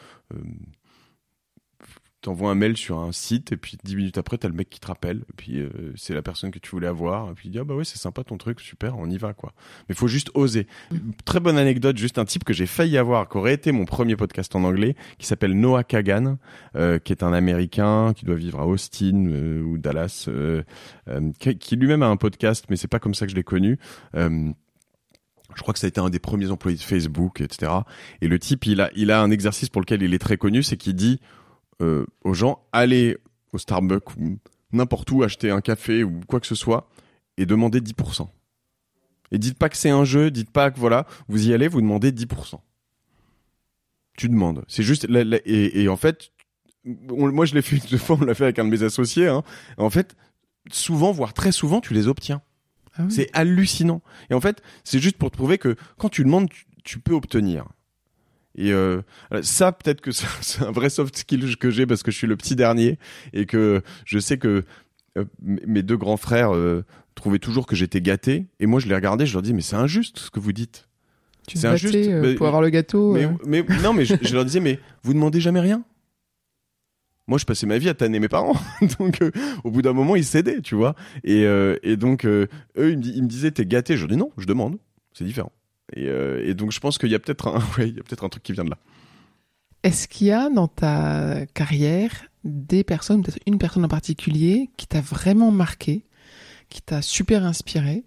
T'envoies 2.22 2.52
un 2.52 2.56
mail 2.56 2.78
sur 2.78 3.00
un 3.00 3.12
site 3.12 3.52
et 3.52 3.58
puis 3.58 3.78
dix 3.84 3.96
minutes 3.96 4.20
après 4.20 4.38
t'as 4.38 4.48
le 4.48 4.54
mec 4.54 4.70
qui 4.70 4.80
te 4.80 4.86
rappelle 4.86 5.24
et 5.30 5.34
puis 5.36 5.60
euh, 5.60 5.70
c'est 5.96 6.14
la 6.14 6.22
personne 6.22 6.52
que 6.52 6.60
tu 6.60 6.70
voulais 6.70 6.86
avoir 6.86 7.32
et 7.32 7.34
puis 7.34 7.50
il 7.50 7.52
dit 7.52 7.58
ah 7.58 7.64
bah 7.64 7.74
ouais 7.74 7.84
c'est 7.84 7.98
sympa 7.98 8.24
ton 8.24 8.38
truc 8.38 8.60
super 8.60 8.96
on 9.00 9.10
y 9.10 9.18
va 9.18 9.34
quoi 9.34 9.54
mais 9.90 9.96
faut 9.96 10.08
juste 10.08 10.30
oser 10.36 10.68
Mm. 10.92 10.98
très 11.26 11.40
bonne 11.40 11.58
anecdote 11.58 11.98
juste 11.98 12.20
un 12.20 12.26
type 12.26 12.44
que 12.44 12.54
j'ai 12.54 12.68
failli 12.68 12.98
avoir 13.00 13.28
qui 13.28 13.38
aurait 13.38 13.56
été 13.56 13.72
mon 13.72 13.86
premier 13.86 14.16
podcast 14.16 14.56
en 14.56 14.64
anglais 14.64 14.96
qui 15.18 15.26
s'appelle 15.26 15.60
Noah 15.60 15.84
Kagan 15.84 16.38
euh, 16.76 17.00
qui 17.00 17.12
est 17.12 17.24
un 17.24 17.34
américain 17.34 18.14
qui 18.16 18.26
doit 18.26 18.36
vivre 18.36 18.60
à 18.60 18.68
Austin 18.68 19.26
euh, 19.28 19.62
ou 19.64 19.80
Dallas 19.80 20.26
euh, 20.28 20.62
euh, 21.08 21.32
qui, 21.40 21.58
qui 21.58 21.76
lui-même 21.76 22.04
a 22.04 22.08
un 22.08 22.18
podcast 22.18 22.66
mais 22.70 22.76
c'est 22.76 22.88
pas 22.88 23.00
comme 23.00 23.16
ça 23.16 23.26
que 23.26 23.32
je 23.32 23.36
l'ai 23.36 23.44
connu 23.44 23.80
euh, 24.16 24.52
je 25.56 25.62
crois 25.62 25.74
que 25.74 25.80
ça 25.80 25.88
a 25.88 25.90
été 25.90 26.00
un 26.00 26.10
des 26.10 26.20
premiers 26.20 26.50
employés 26.50 26.78
de 26.78 26.82
Facebook, 26.82 27.42
etc. 27.42 27.72
Et 28.22 28.30
le 28.30 28.40
type, 28.40 28.66
il 28.68 28.80
a, 28.80 28.90
il 28.96 29.12
a 29.12 29.22
un 29.22 29.32
exercice 29.32 29.68
pour 29.68 29.82
lequel 29.82 30.02
il 30.02 30.14
est 30.14 30.18
très 30.18 30.38
connu, 30.38 30.64
c'est 30.64 30.78
qu'il 30.78 30.96
dit 30.96 31.20
euh, 31.82 32.06
aux 32.24 32.34
gens 32.34 32.64
allez 32.72 33.18
au 33.54 33.58
Starbucks 33.58 34.16
ou 34.18 34.38
n'importe 34.72 35.12
où 35.12 35.24
acheter 35.24 35.50
un 35.52 35.62
café 35.62 36.04
ou 36.04 36.22
quoi 36.28 36.40
que 36.40 36.48
ce 36.48 36.56
soit 36.56 36.88
et 37.38 37.46
demandez 37.46 37.82
10%. 37.82 38.28
Et 39.32 39.38
dites 39.38 39.58
pas 39.58 39.70
que 39.70 39.78
c'est 39.78 39.90
un 39.90 40.04
jeu, 40.06 40.30
dites 40.32 40.52
pas 40.52 40.72
que 40.72 40.80
voilà, 40.80 41.08
vous 41.28 41.48
y 41.48 41.54
allez, 41.54 41.68
vous 41.68 41.82
demandez 41.82 42.12
10%. 42.12 42.60
Tu 44.18 44.30
demandes. 44.30 44.64
C'est 44.68 44.84
juste 44.84 45.08
la- 45.08 45.24
la- 45.24 45.40
et, 45.46 45.82
et 45.84 45.88
en 45.90 45.96
fait, 45.98 46.32
on- 47.10 47.32
moi 47.32 47.46
je 47.46 47.54
l'ai 47.56 47.62
fait 47.62 47.78
deux 47.90 47.98
fois, 47.98 48.18
on 48.20 48.26
l'a 48.26 48.34
fait 48.36 48.44
avec 48.44 48.60
un 48.60 48.66
de 48.66 48.70
mes 48.70 48.84
associés. 48.84 49.28
Hein. 49.28 49.44
En 49.78 49.90
fait, 49.90 50.16
souvent, 50.72 51.12
voire 51.12 51.34
très 51.34 51.52
souvent, 51.52 51.82
tu 51.82 51.94
les 51.94 52.08
obtiens. 52.08 52.42
Ah 52.96 53.04
oui. 53.04 53.12
C'est 53.12 53.30
hallucinant. 53.34 54.02
Et 54.30 54.34
en 54.34 54.42
fait, 54.42 54.62
c'est 54.84 55.00
juste 55.00 55.18
pour 55.18 55.32
te 55.32 55.38
prouver 55.38 55.58
que 55.58 55.76
quand 55.98 56.10
tu 56.10 56.24
demandes, 56.26 56.50
tu, 56.50 56.66
tu 56.84 57.00
peux 57.00 57.14
obtenir. 57.14 57.66
Et 58.56 58.72
euh, 58.74 59.02
ça, 59.42 59.72
peut-être 59.72 60.02
que 60.02 60.12
c'est 60.42 60.64
un 60.64 60.72
vrai 60.72 60.90
soft 60.90 61.16
skill 61.16 61.58
que 61.58 61.70
j'ai 61.70 61.86
parce 61.86 62.04
que 62.04 62.12
je 62.12 62.18
suis 62.18 62.28
le 62.28 62.36
petit 62.36 62.56
dernier 62.56 62.98
et 63.34 63.46
que 63.46 63.82
je 64.06 64.20
sais 64.20 64.38
que 64.38 64.64
euh, 65.18 65.26
mes 65.42 65.84
deux 65.84 65.98
grands 65.98 66.18
frères 66.18 66.54
euh, 66.56 66.84
trouvaient 67.16 67.40
toujours 67.40 67.66
que 67.68 67.76
j'étais 67.76 68.02
gâté. 68.02 68.46
Et 68.60 68.66
moi, 68.66 68.80
je 68.80 68.88
les 68.88 68.96
regardais, 68.96 69.26
je 69.26 69.34
leur 69.34 69.42
dis 69.42 69.54
mais 69.54 69.62
c'est 69.62 69.76
injuste 69.76 70.20
ce 70.20 70.30
que 70.30 70.40
vous 70.40 70.54
dites. 70.54 70.88
C'est 71.54 71.68
injuste, 71.68 71.96
euh, 71.96 72.22
mais- 72.22 72.36
pour 72.36 72.48
avoir 72.48 72.62
le 72.62 72.70
gâteau. 72.70 73.14
Mais, 73.14 73.28
mais 73.46 73.66
non, 73.82 73.94
mais 73.94 74.06
je, 74.06 74.16
je 74.22 74.34
leur 74.34 74.46
disais 74.46 74.60
mais 74.60 74.80
vous 75.04 75.14
demandez 75.14 75.42
jamais 75.42 75.60
rien. 75.60 75.84
Moi, 77.28 77.38
je 77.38 77.46
passais 77.46 77.66
ma 77.66 77.78
vie 77.78 77.88
à 77.88 77.94
tanner 77.94 78.20
mes 78.20 78.28
parents. 78.28 78.56
donc, 79.00 79.20
au 79.64 79.72
bout 79.72 79.82
d'un 79.82 79.94
moment, 79.94 80.16
ils 80.18 80.26
cédaient, 80.26 80.60
tu 80.62 80.76
vois. 80.76 80.96
Et, 81.24 81.44
et 81.84 81.96
donc, 81.96 82.26
eux, 82.26 82.48
ils 82.76 82.98
me, 82.98 83.04
ils 83.06 83.24
me 83.24 83.28
disaient, 83.28 83.52
t'es 83.52 83.66
gâté. 83.66 83.96
Je 83.96 84.06
dis 84.06 84.18
non, 84.18 84.32
je 84.38 84.46
demande. 84.46 84.78
C'est 85.14 85.24
différent. 85.24 85.52
Et, 85.94 86.06
et, 86.06 86.54
donc, 86.54 86.72
je 86.72 86.80
pense 86.80 86.98
qu'il 86.98 87.10
y 87.10 87.16
a 87.16 87.20
peut-être 87.20 87.48
un, 87.48 87.60
ouais, 87.78 87.90
il 87.90 87.96
y 87.96 88.00
a 88.00 88.04
peut-être 88.04 88.24
un 88.24 88.30
truc 88.30 88.44
qui 88.44 88.54
vient 88.54 88.64
de 88.64 88.70
là. 88.70 88.78
Est-ce 89.84 90.08
qu'il 90.08 90.28
y 90.28 90.32
a 90.32 90.50
dans 90.50 90.68
ta 90.68 91.46
carrière 91.54 92.12
des 92.44 92.84
personnes, 92.84 93.24
peut-être 93.24 93.40
une 93.46 93.58
personne 93.58 93.86
en 93.86 93.90
particulier, 93.90 94.70
qui 94.78 94.88
t'a 94.88 95.02
vraiment 95.02 95.52
marqué, 95.52 96.04
qui 96.70 96.82
t'a 96.82 97.02
super 97.02 97.46
inspiré, 97.46 98.04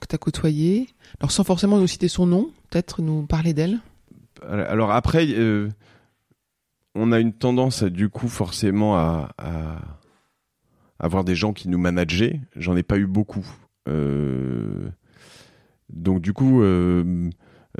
que 0.00 0.06
t'as 0.06 0.18
côtoyé, 0.18 0.88
alors 1.20 1.30
sans 1.30 1.44
forcément 1.44 1.78
nous 1.78 1.86
citer 1.86 2.08
son 2.08 2.26
nom, 2.26 2.50
peut-être 2.70 3.02
nous 3.02 3.26
parler 3.26 3.52
d'elle? 3.52 3.78
Alors 4.48 4.90
après, 4.90 5.28
on 6.94 7.12
a 7.12 7.20
une 7.20 7.32
tendance, 7.32 7.82
du 7.82 8.08
coup, 8.08 8.28
forcément 8.28 8.96
à, 8.96 9.30
à 9.38 9.80
avoir 11.02 11.24
des 11.24 11.34
gens 11.34 11.52
qui 11.52 11.68
nous 11.68 11.78
manageaient. 11.78 12.40
J'en 12.56 12.76
ai 12.76 12.82
pas 12.82 12.96
eu 12.96 13.06
beaucoup. 13.06 13.46
Euh, 13.88 14.88
donc 15.92 16.20
du 16.20 16.32
coup, 16.32 16.62
euh, 16.62 17.30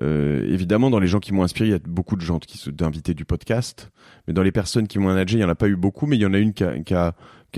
euh, 0.00 0.46
évidemment, 0.52 0.90
dans 0.90 1.00
les 1.00 1.06
gens 1.06 1.20
qui 1.20 1.32
m'ont 1.32 1.42
inspiré, 1.42 1.68
il 1.68 1.72
y 1.72 1.74
a 1.74 1.80
beaucoup 1.84 2.16
de 2.16 2.20
gens 2.20 2.38
qui 2.38 2.58
sont 2.58 2.70
d'invités 2.70 3.14
du 3.14 3.24
podcast. 3.24 3.90
Mais 4.26 4.34
dans 4.34 4.42
les 4.42 4.52
personnes 4.52 4.88
qui 4.88 4.98
m'ont 4.98 5.08
managé, 5.08 5.38
il 5.38 5.40
y 5.40 5.44
en 5.44 5.48
a 5.48 5.54
pas 5.54 5.68
eu 5.68 5.76
beaucoup, 5.76 6.06
mais 6.06 6.16
il 6.16 6.22
y 6.22 6.26
en 6.26 6.34
a 6.34 6.38
une 6.38 6.52
qui 6.52 6.64
a, 6.64 7.14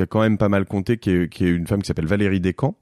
quand 0.09 0.21
même 0.21 0.39
pas 0.39 0.49
mal 0.49 0.65
compté, 0.65 0.99
qui 0.99 1.11
est, 1.11 1.41
une 1.41 1.67
femme 1.67 1.83
qui 1.83 1.87
s'appelle 1.87 2.07
Valérie 2.07 2.41
Descamps, 2.41 2.77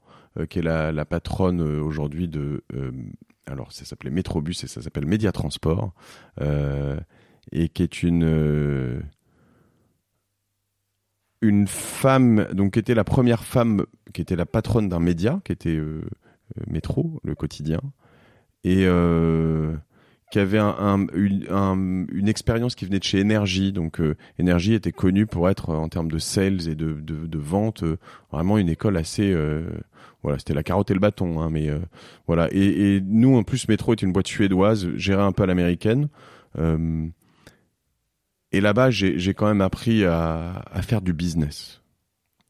qui 0.49 0.59
est 0.59 0.63
la, 0.63 1.05
patronne 1.05 1.61
aujourd'hui 1.61 2.27
de 2.27 2.63
alors 3.47 3.71
ça 3.71 3.85
s'appelait 3.85 4.09
Métrobus 4.09 4.63
et 4.63 4.67
ça 4.67 4.81
s'appelle 4.81 5.05
Média 5.05 5.31
Transport. 5.31 5.93
Euh, 6.41 6.99
et 7.51 7.69
qui 7.69 7.83
est 7.83 8.03
une 8.03 8.23
euh, 8.23 9.01
une 11.41 11.67
femme 11.67 12.47
donc 12.53 12.73
qui 12.73 12.79
était 12.79 12.95
la 12.95 13.03
première 13.03 13.43
femme 13.43 13.85
qui 14.13 14.21
était 14.21 14.37
la 14.37 14.45
patronne 14.45 14.87
d'un 14.87 14.99
média 14.99 15.41
qui 15.43 15.51
était 15.51 15.75
euh, 15.75 16.01
euh, 16.01 16.09
Métro 16.67 17.19
le 17.23 17.35
quotidien 17.35 17.81
et 18.63 18.87
qui 20.31 20.39
avait 20.39 20.59
un, 20.59 21.05
une, 21.13 22.27
expérience 22.27 22.75
qui 22.75 22.85
venait 22.85 22.99
de 22.99 23.03
chez 23.03 23.19
Énergie. 23.19 23.71
Donc 23.71 24.01
Énergie 24.39 24.73
était 24.73 24.91
connue 24.91 25.25
pour 25.25 25.49
être 25.49 25.69
en 25.69 25.89
termes 25.89 26.09
de 26.09 26.17
sales 26.17 26.67
et 26.69 26.75
de, 26.75 26.93
de, 26.93 27.37
vente 27.37 27.83
vraiment 28.31 28.57
une 28.57 28.69
école 28.69 28.97
assez 28.97 29.35
voilà 30.23 30.39
c'était 30.39 30.53
la 30.53 30.63
carotte 30.63 30.89
et 30.89 30.93
le 30.93 31.01
bâton 31.01 31.41
hein, 31.41 31.49
mais 31.51 31.69
voilà 32.25 32.47
et, 32.51 33.01
nous 33.05 33.35
en 33.35 33.43
plus 33.43 33.67
Métro 33.67 33.91
est 33.91 34.01
une 34.01 34.13
boîte 34.13 34.27
suédoise 34.27 34.87
gérée 34.95 35.21
un 35.21 35.33
peu 35.33 35.43
à 35.43 35.45
l'américaine 35.45 36.07
et 38.53 38.61
là-bas, 38.61 38.91
j'ai 38.91 39.33
quand 39.33 39.47
même 39.47 39.61
appris 39.61 40.05
à, 40.05 40.63
faire 40.83 41.01
du 41.01 41.11
business. 41.11 41.81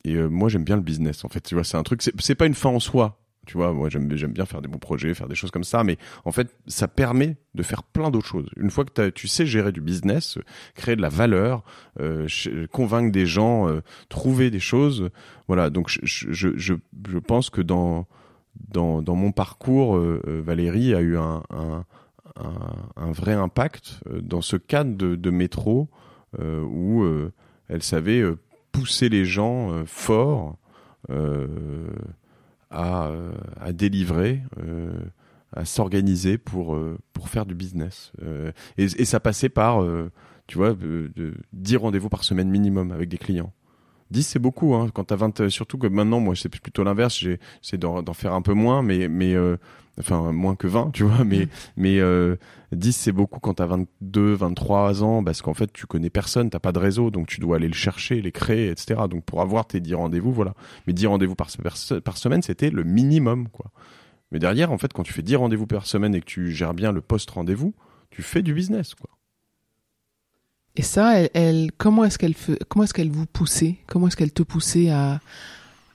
Et 0.04 0.16
euh, 0.16 0.28
moi, 0.28 0.50
j'aime 0.50 0.66
bien 0.66 0.76
le 0.76 0.82
business. 0.82 1.24
En 1.24 1.30
fait, 1.30 1.40
tu 1.40 1.56
vois, 1.56 1.64
c'est 1.64 1.78
un 1.78 1.84
truc. 1.84 2.02
C'est 2.20 2.36
pas 2.36 2.46
une 2.46 2.54
fin 2.54 2.70
en 2.70 2.82
soi. 2.82 3.23
Tu 3.46 3.58
vois, 3.58 3.74
moi, 3.74 3.90
j'aime 3.90 4.08
bien 4.08 4.46
faire 4.46 4.62
des 4.62 4.70
bons 4.70 4.78
projets, 4.80 5.14
faire 5.14 5.28
des 5.28 5.36
choses 5.36 5.52
comme 5.52 5.66
ça. 5.66 5.84
Mais 5.84 5.98
en 6.24 6.32
fait, 6.32 6.56
ça 6.68 6.88
permet 6.88 7.36
de 7.56 7.64
faire 7.64 7.84
plein 7.84 8.10
d'autres 8.10 8.28
choses. 8.28 8.50
Une 8.56 8.70
fois 8.70 8.86
que 8.86 9.10
tu 9.10 9.28
sais 9.28 9.46
gérer 9.46 9.72
du 9.72 9.82
business, 9.82 10.38
créer 10.76 10.96
de 10.96 11.02
la 11.02 11.10
valeur, 11.10 11.64
euh, 12.00 12.28
convaincre 12.72 13.12
des 13.12 13.26
gens, 13.26 13.68
euh, 13.68 13.82
trouver 14.08 14.50
des 14.50 14.62
choses. 14.62 15.10
Voilà. 15.48 15.70
Donc, 15.70 15.90
je, 15.90 17.20
pense 17.20 17.50
que 17.50 17.62
dans 17.62 18.08
dans, 18.70 19.16
mon 19.16 19.32
parcours, 19.32 19.98
euh, 19.98 20.22
Valérie 20.46 20.94
a 20.94 21.02
eu 21.02 21.18
un, 21.18 21.44
un 21.50 23.12
vrai 23.12 23.34
impact 23.34 24.00
dans 24.10 24.42
ce 24.42 24.56
cadre 24.56 24.96
de, 24.96 25.30
métro 25.30 25.90
où 26.40 27.06
elle 27.68 27.84
savait 27.84 28.24
pousser 28.72 29.10
les 29.10 29.26
gens 29.26 29.84
forts 29.86 30.58
à, 32.74 33.12
à, 33.60 33.74
délivrer, 33.74 34.42
à 35.56 35.66
s'organiser 35.66 36.38
pour, 36.38 36.78
pour 37.14 37.30
faire 37.30 37.46
du 37.46 37.56
business. 37.56 38.12
Et, 38.78 39.06
ça 39.06 39.20
passait 39.20 39.50
par, 39.50 39.86
tu 40.48 40.58
vois, 40.58 40.74
de, 40.74 41.34
10 41.54 41.78
rendez-vous 41.78 42.10
par 42.10 42.24
semaine 42.24 42.50
minimum 42.50 42.92
avec 42.92 43.10
des 43.10 43.18
clients. 43.18 43.54
10 44.12 44.24
c'est 44.24 44.40
beaucoup 44.40 44.76
hein. 44.76 44.90
quand 44.94 45.06
t'as 45.06 45.16
20 45.16 45.50
surtout 45.50 45.80
que 45.80 45.88
maintenant 45.88 46.20
moi 46.20 46.36
c'est 46.36 46.50
plutôt 46.50 46.84
l'inverse 46.84 47.18
j'essaie 47.18 47.78
d'en 47.78 48.14
faire 48.14 48.34
un 48.34 48.44
peu 48.44 48.54
moins 48.54 48.84
mais 48.84 49.08
enfin 50.00 50.32
moins 50.32 50.56
que 50.56 50.68
20 50.68 50.92
tu 50.94 51.04
vois 51.04 51.24
mais 51.24 51.46
mm. 51.46 51.50
mais 51.78 52.00
euh, 52.00 52.36
10 52.72 52.94
c'est 52.94 53.12
beaucoup 53.12 53.40
quand 53.40 53.56
t'as 53.56 53.66
22 53.66 54.34
23 54.34 55.04
ans 55.04 55.24
parce 55.24 55.42
qu'en 55.42 55.54
fait 55.54 55.72
tu 55.72 55.86
connais 55.86 56.10
personne 56.10 56.50
t'as 56.50 56.60
pas 56.60 56.72
de 56.72 56.80
réseau 56.80 57.12
donc 57.12 57.28
tu 57.28 57.40
dois 57.40 57.58
aller 57.58 57.68
le 57.68 57.74
chercher 57.74 58.22
les 58.22 58.32
créer 58.32 58.70
etc 58.70 59.02
donc 59.10 59.24
pour 59.24 59.42
avoir 59.42 59.66
tes 59.66 59.80
10 59.80 59.94
rendez-vous 59.96 60.32
voilà. 60.32 60.54
Mais 60.88 60.94
10 60.94 61.08
rendez-vous 61.08 61.36
par, 61.36 61.50
par, 62.04 62.18
semaine 62.18 62.42
c'était 62.42 62.70
le 62.70 62.84
minimum 62.84 63.48
quoi. 63.50 63.72
Mais 64.32 64.40
derrière 64.40 64.72
en 64.72 64.78
fait 64.78 64.94
quand 64.94 65.04
tu 65.04 65.14
fais 65.14 65.22
10 65.22 65.36
rendez-vous 65.36 65.68
par 65.68 65.86
semaine 65.86 66.16
et 66.16 66.20
que 66.20 66.26
tu 66.26 66.52
gères 66.52 66.74
bien 66.74 66.92
le 66.92 67.02
post 67.02 67.30
rendez-vous 67.30 67.74
tu 68.10 68.22
fais 68.22 68.42
du 68.42 68.54
business 68.54 68.96
quoi. 68.96 69.10
Et 70.76 70.82
ça 70.82 71.20
elle, 71.20 71.30
elle 71.34 71.72
comment 71.78 72.04
est-ce 72.04 72.18
qu'elle 72.18 72.36
comment 72.68 72.84
est-ce 72.84 72.94
qu'elle 72.94 73.12
vous 73.12 73.28
poussait? 73.28 73.78
Comment 73.86 74.08
est-ce 74.08 74.18
qu'elle 74.18 74.34
te 74.34 74.44
poussait 74.44 74.90
à 74.90 75.20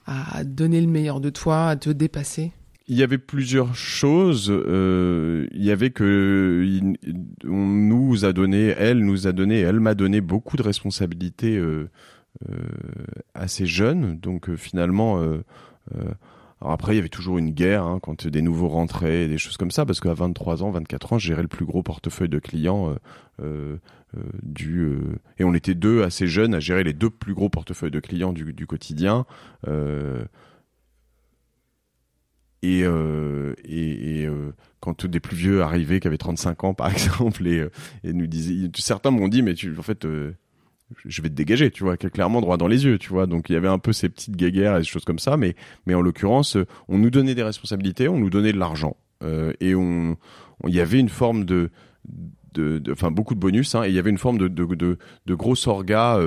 à 0.05 0.43
donner 0.43 0.81
le 0.81 0.87
meilleur 0.87 1.19
de 1.19 1.29
toi 1.29 1.67
à 1.67 1.75
te 1.75 1.89
dépasser? 1.89 2.51
Il 2.89 2.97
y 2.97 3.03
avait 3.03 3.19
plusieurs 3.19 3.75
choses. 3.75 4.51
Euh, 4.51 5.47
il 5.51 5.63
y 5.63 5.71
avait 5.71 5.91
que 5.91 6.79
on 7.45 7.65
nous 7.65 8.25
a 8.25 8.33
donné, 8.33 8.73
elle 8.77 9.05
nous 9.05 9.27
a 9.27 9.31
donné, 9.31 9.59
elle 9.59 9.79
m'a 9.79 9.93
donné 9.93 10.21
beaucoup 10.21 10.57
de 10.57 10.63
responsabilités 10.63 11.55
euh, 11.55 11.87
euh, 12.49 12.55
assez 13.35 13.67
jeunes. 13.67 14.17
Donc 14.19 14.53
finalement, 14.55 15.19
alors 16.61 16.73
après 16.73 16.93
il 16.93 16.95
y 16.95 16.99
avait 16.99 17.09
toujours 17.09 17.37
une 17.37 17.51
guerre 17.51 17.83
hein, 17.83 17.99
quand 18.01 18.27
des 18.27 18.41
nouveaux 18.41 18.69
rentraient, 18.69 19.27
des 19.27 19.37
choses 19.37 19.57
comme 19.57 19.71
ça, 19.71 19.85
parce 19.85 19.99
qu'à 19.99 20.15
23 20.15 20.63
ans, 20.63 20.71
24 20.71 21.13
ans, 21.13 21.19
je 21.19 21.27
gérais 21.27 21.43
le 21.43 21.47
plus 21.47 21.65
gros 21.65 21.83
portefeuille 21.83 22.29
de 22.29 22.39
clients. 22.39 22.95
du 24.41 24.97
et 25.37 25.43
on 25.43 25.53
était 25.53 25.75
deux 25.75 26.01
assez 26.01 26.25
jeunes 26.25 26.55
à 26.55 26.59
gérer 26.59 26.83
les 26.83 26.93
deux 26.93 27.11
plus 27.11 27.35
gros 27.35 27.49
portefeuilles 27.49 27.91
de 27.91 27.99
clients 27.99 28.33
du, 28.33 28.51
du 28.51 28.65
quotidien. 28.65 29.27
Euh, 32.65 32.67
et, 32.67 32.83
euh, 32.83 33.53
et, 33.65 34.25
euh, 34.25 34.53
quand 34.79 35.05
des 35.05 35.19
plus 35.19 35.35
vieux 35.35 35.61
arrivaient, 35.61 35.99
qui 35.99 36.07
avaient 36.07 36.17
35 36.17 36.63
ans 36.63 36.73
par 36.73 36.89
exemple, 36.91 37.45
et, 37.47 37.59
euh, 37.59 37.71
et 38.03 38.13
nous 38.13 38.27
disaient, 38.27 38.69
certains 38.75 39.11
m'ont 39.11 39.27
dit, 39.27 39.41
mais 39.41 39.53
tu, 39.53 39.75
en 39.77 39.81
fait, 39.81 40.05
euh, 40.05 40.33
je 41.05 41.21
vais 41.21 41.29
te 41.29 41.35
dégager, 41.35 41.69
tu 41.71 41.83
vois, 41.83 41.97
clairement 41.97 42.41
droit 42.41 42.57
dans 42.57 42.67
les 42.67 42.85
yeux, 42.85 42.97
tu 42.97 43.09
vois. 43.09 43.27
Donc 43.27 43.49
il 43.49 43.53
y 43.53 43.55
avait 43.55 43.67
un 43.67 43.77
peu 43.77 43.93
ces 43.93 44.09
petites 44.09 44.35
guéguerres 44.35 44.75
et 44.77 44.79
des 44.79 44.85
choses 44.85 45.05
comme 45.05 45.19
ça, 45.19 45.37
mais, 45.37 45.55
mais 45.85 45.93
en 45.93 46.01
l'occurrence, 46.01 46.57
on 46.87 46.97
nous 46.97 47.11
donnait 47.11 47.35
des 47.35 47.43
responsabilités, 47.43 48.07
on 48.07 48.17
nous 48.17 48.29
donnait 48.29 48.53
de 48.53 48.57
l'argent, 48.57 48.97
et 49.59 49.75
on, 49.75 50.17
il 50.67 50.73
y 50.73 50.79
avait 50.79 50.99
une 50.99 51.09
forme 51.09 51.45
de, 51.45 51.69
de, 52.53 52.81
enfin 52.91 53.11
beaucoup 53.11 53.35
de 53.35 53.39
bonus, 53.39 53.75
hein, 53.75 53.83
et 53.83 53.89
il 53.89 53.93
y 53.93 53.99
avait 53.99 54.09
une 54.09 54.17
forme 54.17 54.37
de, 54.39 54.47
de, 54.47 54.65
de, 54.65 54.97
de 55.25 55.35
gros 55.35 55.67
orga. 55.67 56.19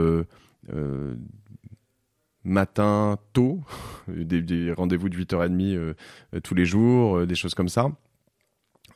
Euh, 2.44 2.48
matin 2.48 3.18
tôt, 3.32 3.60
des, 4.08 4.72
rendez-vous 4.72 5.08
de 5.08 5.16
8h30 5.16 5.76
euh, 5.76 5.94
tous 6.42 6.54
les 6.54 6.64
jours, 6.64 7.18
euh, 7.18 7.26
des 7.26 7.34
choses 7.34 7.54
comme 7.54 7.68
ça. 7.68 7.90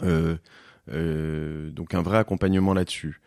Euh, 0.03 0.37
donc 1.71 1.95
un 1.95 2.03
vrai 2.03 2.19
accompagnement 2.19 2.75
là-dessus. 2.75 3.21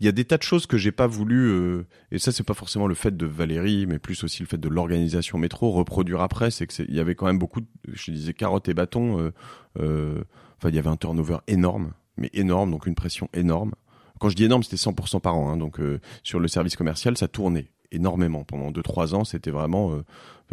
Il 0.00 0.06
y 0.06 0.08
a 0.08 0.12
des 0.12 0.24
tas 0.24 0.38
de 0.38 0.42
choses 0.42 0.64
que 0.64 0.78
j'ai 0.78 0.90
pas 0.90 1.06
voulu, 1.06 1.84
et 2.10 2.18
ça 2.18 2.32
c'est 2.32 2.44
pas 2.44 2.54
forcément 2.54 2.86
le 2.86 2.94
fait 2.94 3.14
de 3.14 3.26
Valérie, 3.26 3.84
mais 3.84 3.98
plus 3.98 4.24
aussi 4.24 4.40
le 4.40 4.48
fait 4.48 4.56
de 4.56 4.70
l'organisation 4.70 5.36
métro 5.36 5.70
reproduire 5.70 6.22
après. 6.22 6.50
C'est 6.50 6.66
que 6.66 6.82
il 6.82 6.94
y 6.94 6.98
avait 6.98 7.14
quand 7.14 7.26
même 7.26 7.38
beaucoup, 7.38 7.60
je 7.92 8.10
disais 8.10 8.32
carottes 8.32 8.70
et 8.70 8.72
bâtons. 8.72 9.30
Enfin, 9.76 10.68
il 10.70 10.74
y 10.74 10.78
avait 10.78 10.88
un 10.88 10.96
turnover 10.96 11.36
énorme, 11.46 11.92
mais 12.16 12.30
énorme, 12.32 12.70
donc 12.70 12.86
une 12.86 12.94
pression 12.94 13.28
énorme. 13.34 13.74
Quand 14.18 14.30
je 14.30 14.34
dis 14.34 14.44
énorme, 14.44 14.62
c'était 14.62 14.76
100% 14.76 15.20
par 15.20 15.36
an. 15.36 15.50
Hein, 15.50 15.58
donc 15.58 15.78
sur 16.22 16.40
le 16.40 16.48
service 16.48 16.74
commercial, 16.74 17.18
ça 17.18 17.28
tournait 17.28 17.73
énormément. 17.94 18.44
Pendant 18.44 18.70
2-3 18.70 19.14
ans, 19.14 19.24
c'était 19.24 19.50
vraiment. 19.50 19.92
Euh, 19.92 20.04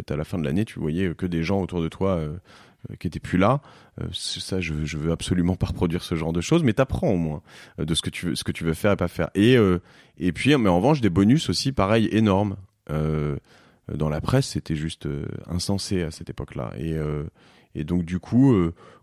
à 0.08 0.16
la 0.16 0.24
fin 0.24 0.38
de 0.38 0.44
l'année, 0.44 0.64
tu 0.64 0.80
voyais 0.80 1.14
que 1.14 1.26
des 1.26 1.44
gens 1.44 1.62
autour 1.62 1.80
de 1.80 1.88
toi 1.88 2.16
euh, 2.16 2.32
euh, 2.90 2.96
qui 2.98 3.06
étaient 3.06 3.20
plus 3.20 3.38
là. 3.38 3.60
ça, 4.12 4.60
je, 4.60 4.84
je 4.84 4.96
veux 4.96 5.12
absolument 5.12 5.54
pas 5.56 5.66
reproduire 5.66 6.02
ce 6.02 6.16
genre 6.16 6.32
de 6.32 6.40
choses, 6.40 6.64
mais 6.64 6.72
t'apprends 6.72 7.10
au 7.10 7.16
moins 7.16 7.42
de 7.78 7.94
ce 7.94 8.02
que 8.02 8.10
tu 8.10 8.26
veux, 8.26 8.34
ce 8.34 8.42
que 8.42 8.52
tu 8.52 8.64
veux 8.64 8.74
faire 8.74 8.92
et 8.92 8.96
pas 8.96 9.08
faire. 9.08 9.30
Et 9.34 9.56
et 10.18 10.32
puis, 10.32 10.56
mais 10.56 10.68
en 10.68 10.76
revanche, 10.76 11.00
des 11.00 11.10
bonus 11.10 11.48
aussi, 11.50 11.72
pareil, 11.72 12.08
énormes. 12.10 12.56
dans 12.88 14.08
la 14.08 14.20
presse, 14.20 14.48
c'était 14.48 14.76
juste 14.76 15.08
insensé 15.46 16.02
à 16.02 16.10
cette 16.10 16.30
époque-là. 16.30 16.72
Et 16.78 16.96
et 17.74 17.84
donc 17.84 18.04
du 18.04 18.18
coup, 18.18 18.54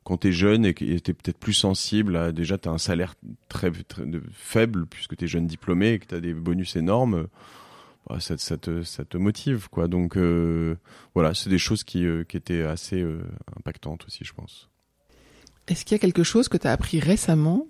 quand 0.03 0.17
t'es 0.17 0.31
jeune 0.31 0.65
et 0.65 0.73
que 0.73 0.97
t'es 0.97 1.13
peut-être 1.13 1.37
plus 1.37 1.53
sensible, 1.53 2.15
à, 2.15 2.31
déjà 2.31 2.57
t'as 2.57 2.71
un 2.71 2.77
salaire 2.77 3.15
très, 3.47 3.71
très 3.71 4.03
faible 4.33 4.85
puisque 4.85 5.15
t'es 5.15 5.27
jeune 5.27 5.47
diplômé 5.47 5.93
et 5.93 5.99
que 5.99 6.07
t'as 6.07 6.19
des 6.19 6.33
bonus 6.33 6.75
énormes 6.75 7.27
ça, 8.17 8.37
ça, 8.37 8.57
te, 8.57 8.83
ça, 8.83 9.05
te, 9.05 9.17
motive 9.17 9.69
quoi. 9.69 9.87
Donc 9.87 10.17
euh, 10.17 10.77
voilà 11.13 11.33
c'est 11.33 11.49
des 11.49 11.59
choses 11.59 11.83
qui, 11.83 12.05
euh, 12.05 12.23
qui 12.23 12.37
étaient 12.37 12.63
assez 12.63 13.01
euh, 13.01 13.21
impactantes 13.55 14.05
aussi 14.07 14.23
je 14.23 14.33
pense. 14.33 14.69
Est-ce 15.67 15.85
qu'il 15.85 15.93
y 15.93 15.99
a 15.99 15.99
quelque 15.99 16.23
chose 16.23 16.47
que 16.47 16.57
tu 16.57 16.67
as 16.67 16.71
appris 16.71 16.99
récemment 16.99 17.67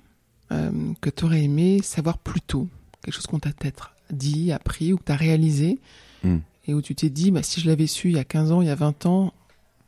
que 1.02 1.12
tu 1.12 1.26
aurais 1.26 1.44
aimé 1.44 1.80
savoir 1.84 2.18
plus 2.18 2.42
tôt? 2.42 2.68
Quelque 3.04 3.14
chose 3.14 3.28
qu'on 3.28 3.40
t'a 3.40 3.52
peut-être 3.52 3.94
dit, 4.10 4.52
appris 4.52 4.94
ou 4.94 4.98
que 4.98 5.04
tu 5.04 5.12
as 5.12 5.16
réalisé? 5.16 5.80
Hmm. 6.24 6.40
et 6.68 6.74
où 6.74 6.82
tu 6.82 6.96
t'es 6.96 7.10
dit, 7.10 7.32
bah, 7.32 7.44
si 7.44 7.62
je 7.62 7.68
l'avais 7.68 7.88
su 7.88 8.10
il 8.10 8.16
y 8.16 8.20
a 8.20 8.26
15 8.26 8.52
ans, 8.52 8.62
il 8.62 8.68
y 8.68 8.72
a 8.72 8.76
20 8.76 9.06
ans, 9.06 9.34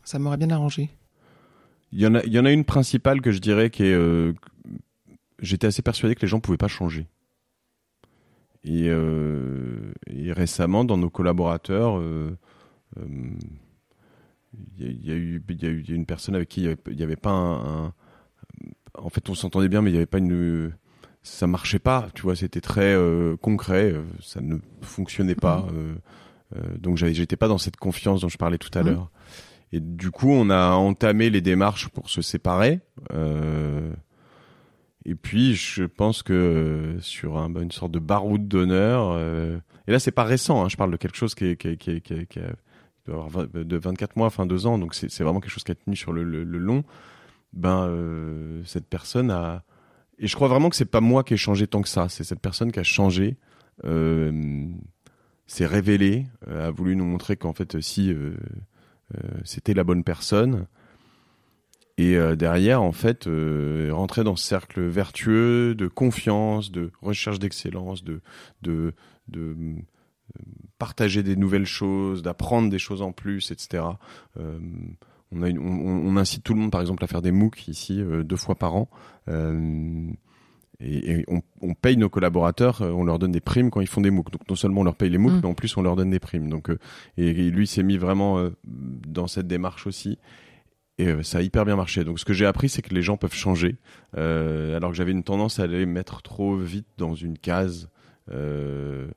ça 0.06 0.18
m'aurait 0.18 0.38
bien 0.38 0.50
arrangé. 0.50 0.90
Il 1.92 2.00
y 2.00 2.08
en 2.08 2.16
a, 2.16 2.24
il 2.24 2.32
y 2.32 2.40
en 2.40 2.46
a 2.46 2.52
une 2.52 2.64
principale 2.64 3.22
que 3.22 3.32
je 3.32 3.40
dirais 3.40 3.70
qui 3.70 3.84
est, 3.84 4.34
j'étais 5.40 5.68
assez 5.68 5.82
persuadé 5.82 6.16
que 6.16 6.22
les 6.22 6.28
gens 6.28 6.40
pouvaient 6.40 6.58
pas 6.58 6.68
changer. 6.68 7.08
Et, 8.64 8.90
euh, 8.90 9.92
et 10.08 10.32
récemment, 10.32 10.86
dans 10.86 10.98
nos 10.98 11.10
collaborateurs, 11.10 11.98
euh, 11.98 12.38
euh, 13.00 13.06
il 14.78 15.06
y, 15.06 15.12
a- 15.12 15.16
eu, 15.16 15.44
il 15.50 15.64
y 15.64 15.66
a 15.66 15.70
eu 15.70 15.82
une 15.90 16.06
personne 16.06 16.36
avec 16.36 16.50
qui 16.50 16.68
il 16.88 17.00
y 17.00 17.04
avait, 17.04 17.16
pas 17.16 17.30
un, 17.32 17.86
un- 17.86 17.94
en 18.96 19.10
fait, 19.10 19.30
on 19.30 19.34
s'entendait 19.36 19.70
bien, 19.70 19.82
mais 19.82 19.90
il 19.90 19.94
y 19.94 19.98
avait 19.98 20.06
pas 20.06 20.18
une, 20.20 20.74
ça 21.24 21.48
marchait 21.48 21.80
pas. 21.80 22.10
Tu 22.14 22.22
vois, 22.24 22.36
c'était 22.36 22.62
très 22.62 22.94
euh, 22.94 23.36
concret, 23.38 23.92
euh, 23.94 24.04
ça 24.22 24.42
ne 24.42 24.58
fonctionnait 24.82 25.36
pas. 25.36 25.66
euh, 25.74 25.96
euh, 26.58 26.78
donc 26.78 26.98
j'étais 26.98 27.38
pas 27.38 27.48
dans 27.48 27.58
cette 27.58 27.78
confiance 27.78 28.22
dont 28.22 28.30
je 28.30 28.38
parlais 28.38 28.58
tout 28.58 28.70
à 28.78 28.84
Mhm. 28.84 28.90
l'heure. 28.90 29.12
Et 29.72 29.80
du 29.80 30.12
coup, 30.12 30.30
on 30.30 30.50
a 30.50 30.72
entamé 30.74 31.30
les 31.30 31.40
démarches 31.42 31.88
pour 31.88 32.10
se 32.10 32.22
séparer. 32.22 32.82
Et 35.06 35.16
puis, 35.16 35.56
je 35.56 35.84
pense 35.84 36.22
que 36.24 36.34
euh, 36.34 37.00
sur 37.00 37.38
un, 37.38 37.54
une 37.56 37.72
sorte 37.72 37.92
de 37.92 38.00
baroud 38.00 38.48
d'honneur, 38.48 39.12
euh, 39.16 39.58
et 39.88 39.92
là, 39.92 40.00
c'est 40.00 40.12
pas 40.12 40.24
récent, 40.24 40.64
hein, 40.64 40.70
je 40.70 40.78
parle 40.78 40.92
de 40.92 40.98
quelque 40.98 41.18
chose 41.18 41.34
qui, 41.36 41.46
est, 41.46 41.56
qui, 41.56 41.70
est- 41.70 41.78
qui, 41.78 41.92
est- 41.92 42.02
qui, 42.02 42.16
qui 42.28 42.40
avoir 43.12 43.48
de 43.48 43.78
24 43.78 44.16
mois, 44.16 44.28
enfin 44.28 44.46
deux 44.46 44.68
ans, 44.68 44.78
donc 44.78 44.94
c'est 44.94 45.24
vraiment 45.24 45.40
quelque 45.40 45.52
chose 45.52 45.64
qui 45.64 45.72
a 45.72 45.76
tenu 45.76 45.96
sur 45.96 46.14
le, 46.14 46.24
le- 46.24 46.44
le 46.44 46.58
long. 46.60 46.84
Ben, 47.54 47.88
euh, 47.88 48.62
cette 48.66 48.88
personne 48.88 49.32
a. 49.32 49.64
Et 50.20 50.28
je 50.28 50.36
crois 50.36 50.48
vraiment 50.48 50.70
que 50.70 50.76
c'est 50.76 50.86
pas 50.86 51.02
moi 51.02 51.24
qui 51.24 51.34
ai 51.34 51.38
changé 51.38 51.66
tant 51.68 51.82
que 51.82 51.90
ça, 51.90 52.08
c'est 52.08 52.24
cette 52.24 52.40
personne 52.40 52.72
qui 52.72 52.80
a 52.80 52.84
changé. 52.84 53.38
Euh, 53.86 54.68
s'est 55.48 55.66
révélé, 55.66 56.28
euh, 56.48 56.68
a 56.68 56.72
voulu 56.72 56.96
nous 56.96 57.04
montrer 57.06 57.36
qu'en 57.36 57.54
fait, 57.54 57.82
si 57.82 58.16
c'était 59.44 59.74
la 59.74 59.84
bonne 59.84 60.04
personne. 60.04 60.68
Et 62.02 62.16
euh, 62.18 62.36
derrière, 62.36 62.82
en 62.82 62.92
fait, 62.94 63.28
euh, 63.28 63.90
rentrer 63.92 64.24
dans 64.24 64.36
ce 64.36 64.46
cercle 64.48 64.82
vertueux 64.82 65.76
de 65.76 65.88
confiance, 65.88 66.72
de 66.72 66.92
recherche 67.02 67.38
d'excellence, 67.38 68.04
de, 68.04 68.22
de, 68.64 68.94
de 69.28 69.40
euh, 69.40 69.76
partager 70.80 71.22
des 71.22 71.36
nouvelles 71.36 71.66
choses, 71.66 72.24
d'apprendre 72.24 72.70
des 72.70 72.80
choses 72.80 73.02
en 73.02 73.12
plus, 73.12 73.52
etc. 73.52 73.84
On, 75.34 75.44
a 75.44 75.50
une- 75.50 75.60
on, 75.60 76.14
on 76.14 76.18
incite 76.18 76.44
tout 76.44 76.54
le 76.54 76.60
monde, 76.62 76.72
par 76.72 76.82
exemple, 76.82 77.04
à 77.04 77.08
faire 77.08 77.22
des 77.22 77.32
MOOC 77.32 77.68
ici 77.68 78.02
deux 78.24 78.36
fois 78.36 78.56
par 78.56 78.76
an. 78.76 78.90
Et, 80.84 81.12
et 81.20 81.26
on, 81.28 81.42
on 81.62 81.76
paye 81.76 81.96
nos 81.96 82.10
collaborateurs, 82.10 82.82
on 82.82 83.04
leur 83.04 83.20
donne 83.20 83.32
des 83.32 83.40
primes 83.40 83.70
quand 83.70 83.82
ils 83.82 83.88
font 83.88 84.02
des 84.02 84.10
MOOC. 84.10 84.32
Donc 84.32 84.50
non 84.50 84.56
seulement 84.56 84.82
on 84.82 84.84
leur 84.84 84.96
paye 84.96 85.12
les 85.12 85.20
MOOC, 85.20 85.34
Mm. 85.34 85.40
mais 85.44 85.48
en 85.50 85.54
plus 85.54 85.78
on 85.78 85.84
leur 85.84 85.96
donne 85.96 86.10
des 86.10 86.20
primes. 86.20 86.50
Donc 86.50 86.70
euh, 86.72 86.80
et, 87.18 87.28
et 87.30 87.52
lui 87.52 87.68
s'est 87.68 87.84
mis 87.84 87.98
vraiment 87.98 88.40
euh, 88.40 88.50
dans 88.66 89.28
cette 89.28 89.46
démarche 89.48 89.86
aussi. 89.86 90.18
Et 91.02 91.08
euh, 91.08 91.24
ça 91.24 91.40
a 91.40 91.42
hyper 91.42 91.66
bien 91.66 91.76
marché. 91.76 92.04
Donc 92.04 92.20
ce 92.20 92.26
que 92.26 92.34
j'ai 92.34 92.46
appris, 92.46 92.70
c'est 92.70 92.82
que 92.82 92.94
les 92.94 93.02
gens 93.02 93.18
peuvent 93.18 93.34
changer. 93.34 93.76
Euh, 94.18 94.76
alors 94.78 94.92
que 94.92 94.98
j'avais 94.98 95.12
une 95.14 95.24
tendance 95.24 95.60
à 95.60 95.66
les 95.68 95.86
mettre 95.86 96.22
trop 96.22 96.56
vite 96.56 96.88
dans 96.98 97.16
une 97.16 97.38
case. 97.38 97.90
Euh, 98.32 99.08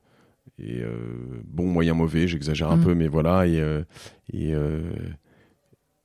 et 0.59 0.83
bon, 1.47 1.67
moyen, 1.67 1.95
mauvais, 1.95 2.27
j'exagère 2.29 2.71
un 2.71 2.77
Mm. 2.77 2.85
peu, 2.85 2.95
mais 2.95 3.09
voilà. 3.09 3.47
Et, 3.47 3.59
et, 4.33 4.53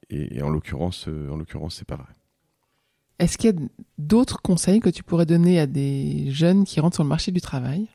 et, 0.09 0.37
et 0.37 0.41
en 0.41 0.49
l'occurrence, 0.49 1.07
en 1.07 1.37
l'occurrence, 1.37 1.75
c'est 1.75 1.87
pas 1.87 1.95
vrai. 1.97 2.13
Est-ce 3.19 3.37
qu'il 3.37 3.51
y 3.51 3.53
a 3.53 3.67
d'autres 3.97 4.41
conseils 4.41 4.79
que 4.79 4.89
tu 4.89 5.03
pourrais 5.03 5.25
donner 5.27 5.59
à 5.59 5.67
des 5.67 6.31
jeunes 6.31 6.63
qui 6.65 6.79
rentrent 6.79 6.95
sur 6.95 7.03
le 7.03 7.09
marché 7.09 7.31
du 7.31 7.41
travail 7.41 7.87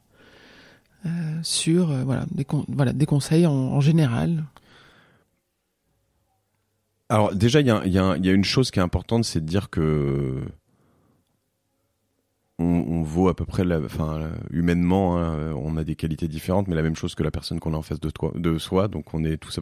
sur 1.42 1.88
voilà, 2.04 2.24
des 2.30 2.44
con- 2.46 2.64
voilà, 2.68 2.92
des 2.94 3.04
conseils 3.06 3.46
en, 3.46 3.52
en 3.52 3.80
général? 3.80 4.44
Alors 7.08 7.34
déjà, 7.34 7.60
il 7.60 7.66
y 7.66 7.70
a, 7.70 7.82
il 7.84 7.92
y 7.92 7.98
a- 7.98 8.16
il 8.16 8.24
y 8.24 8.30
a 8.30 8.32
une 8.32 8.44
chose 8.44 8.70
qui 8.70 8.78
est 8.78 8.82
importante, 8.82 9.24
c'est 9.24 9.40
de 9.40 9.46
dire 9.46 9.70
que 9.70 10.40
on, 12.58 12.64
on 12.64 13.02
vaut 13.02 13.28
à 13.28 13.34
peu 13.34 13.44
près, 13.44 13.64
la, 13.64 13.80
enfin, 13.80 14.30
humainement, 14.50 15.18
hein, 15.18 15.52
on 15.54 15.76
a 15.76 15.82
des 15.84 15.96
qualités 15.96 16.28
différentes, 16.28 16.68
mais 16.68 16.76
la 16.76 16.82
même 16.82 16.94
chose 16.94 17.14
que 17.16 17.24
la 17.24 17.32
personne 17.32 17.58
qu'on 17.58 17.74
a 17.74 17.76
en 17.76 17.82
face 17.82 17.98
de, 18.00 18.10
toi, 18.10 18.30
de 18.36 18.58
soi, 18.58 18.86
donc 18.86 19.12
on 19.12 19.24
est 19.24 19.36
tous, 19.38 19.58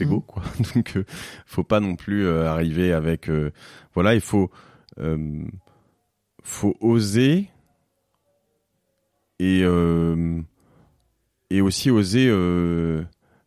égaux, 0.00 0.16
Mhm. 0.16 0.22
quoi. 0.22 0.42
Donc, 0.74 0.96
euh, 0.96 1.04
faut 1.46 1.62
pas 1.62 1.78
non 1.80 1.94
plus 1.94 2.26
euh, 2.26 2.48
arriver 2.48 2.92
avec, 2.92 3.30
euh, 3.30 3.52
voilà, 3.94 4.14
il 4.14 4.20
faut, 4.20 4.50
faut 6.42 6.76
oser 6.80 7.48
et 9.38 9.62
et 11.50 11.60
aussi 11.60 11.90
oser. 11.90 12.28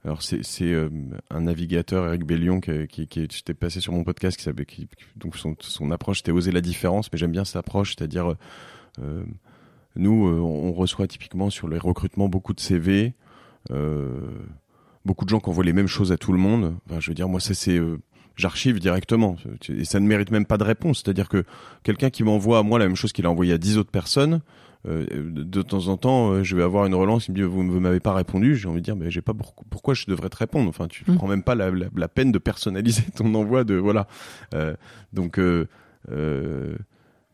Alors 0.06 0.22
c'est 0.22 0.44
euh, 0.62 0.90
un 1.32 1.42
navigateur 1.42 2.06
Eric 2.06 2.26
Bellion 2.26 2.60
qui 2.60 3.08
qui, 3.08 3.28
passé 3.60 3.82
sur 3.82 3.92
mon 3.92 4.04
podcast 4.04 4.38
qui 4.38 4.88
donc 5.16 5.36
son 5.36 5.92
approche 5.92 6.18
c'était 6.18 6.32
oser 6.32 6.52
la 6.52 6.62
différence 6.62 7.12
mais 7.12 7.18
j'aime 7.18 7.32
bien 7.32 7.44
cette 7.44 7.56
approche 7.56 7.96
c'est-à-dire 7.98 8.32
euh, 8.32 8.38
euh, 9.02 9.24
nous 9.96 10.28
on 10.28 10.72
reçoit 10.74 11.08
typiquement 11.08 11.50
sur 11.50 11.68
les 11.68 11.80
recrutements 11.80 12.30
beaucoup 12.30 12.54
de 12.54 12.60
CV 12.60 13.14
beaucoup 15.06 15.26
de 15.26 15.30
gens 15.30 15.40
qui 15.40 15.50
envoient 15.50 15.64
les 15.64 15.74
mêmes 15.74 15.88
choses 15.88 16.12
à 16.12 16.18
tout 16.18 16.34
le 16.34 16.40
monde. 16.40 16.76
Enfin, 16.90 17.00
je 17.00 17.10
veux 17.10 17.16
dire 17.16 17.30
moi 17.30 17.40
c'est 17.40 17.80
j'archive 18.36 18.80
directement. 18.80 19.38
Et 19.70 19.86
ça 19.86 20.00
ne 20.00 20.08
mérite 20.08 20.32
même 20.32 20.46
pas 20.46 20.58
de 20.58 20.64
réponse. 20.64 21.02
C'est-à-dire 21.04 21.30
que 21.30 21.46
quelqu'un 21.84 22.10
qui 22.10 22.24
m'envoie 22.24 22.60
à 22.60 22.64
moi 22.64 22.80
la 22.80 22.88
même 22.88 22.96
chose 22.96 23.14
qu'il 23.14 23.26
a 23.26 23.32
envoyé 23.32 23.54
à 23.54 23.58
10 23.58 23.78
autres 23.78 23.92
personnes 23.92 24.42
euh, 24.88 25.06
de, 25.32 25.62
temps 25.62 25.88
en 25.88 25.98
temps, 25.98 26.32
euh, 26.32 26.44
je 26.44 26.56
vais 26.56 26.62
avoir 26.64 26.86
une 26.86 26.94
relance 26.96 27.26
qui 27.26 27.32
me 27.32 27.36
dit 27.38 27.42
vous 27.44 27.64
ne 27.64 27.80
m'avez 27.80 28.00
pas 28.00 28.14
répondu. 28.14 28.56
J'ai 28.56 28.68
envie 28.68 28.82
de 28.82 28.86
dire 28.86 28.96
mais 28.96 29.10
j'ai 29.12 29.22
pas 29.22 29.34
pour- 29.34 29.56
pourquoi 29.70 29.94
je 29.94 30.06
devrais 30.08 30.30
te 30.30 30.38
répondre? 30.38 30.70
Enfin, 30.70 30.88
tu 30.88 31.04
Mm. 31.10 31.16
prends 31.16 31.28
même 31.28 31.44
pas 31.44 31.56
la, 31.56 31.72
la- 31.72 31.88
la 31.96 32.08
peine 32.08 32.32
de 32.32 32.38
personnaliser 32.40 33.04
ton 33.16 33.34
envoi 33.36 33.64
de 33.64 33.76
voilà. 33.76 34.08
Euh, 34.54 34.76
donc 35.14 35.40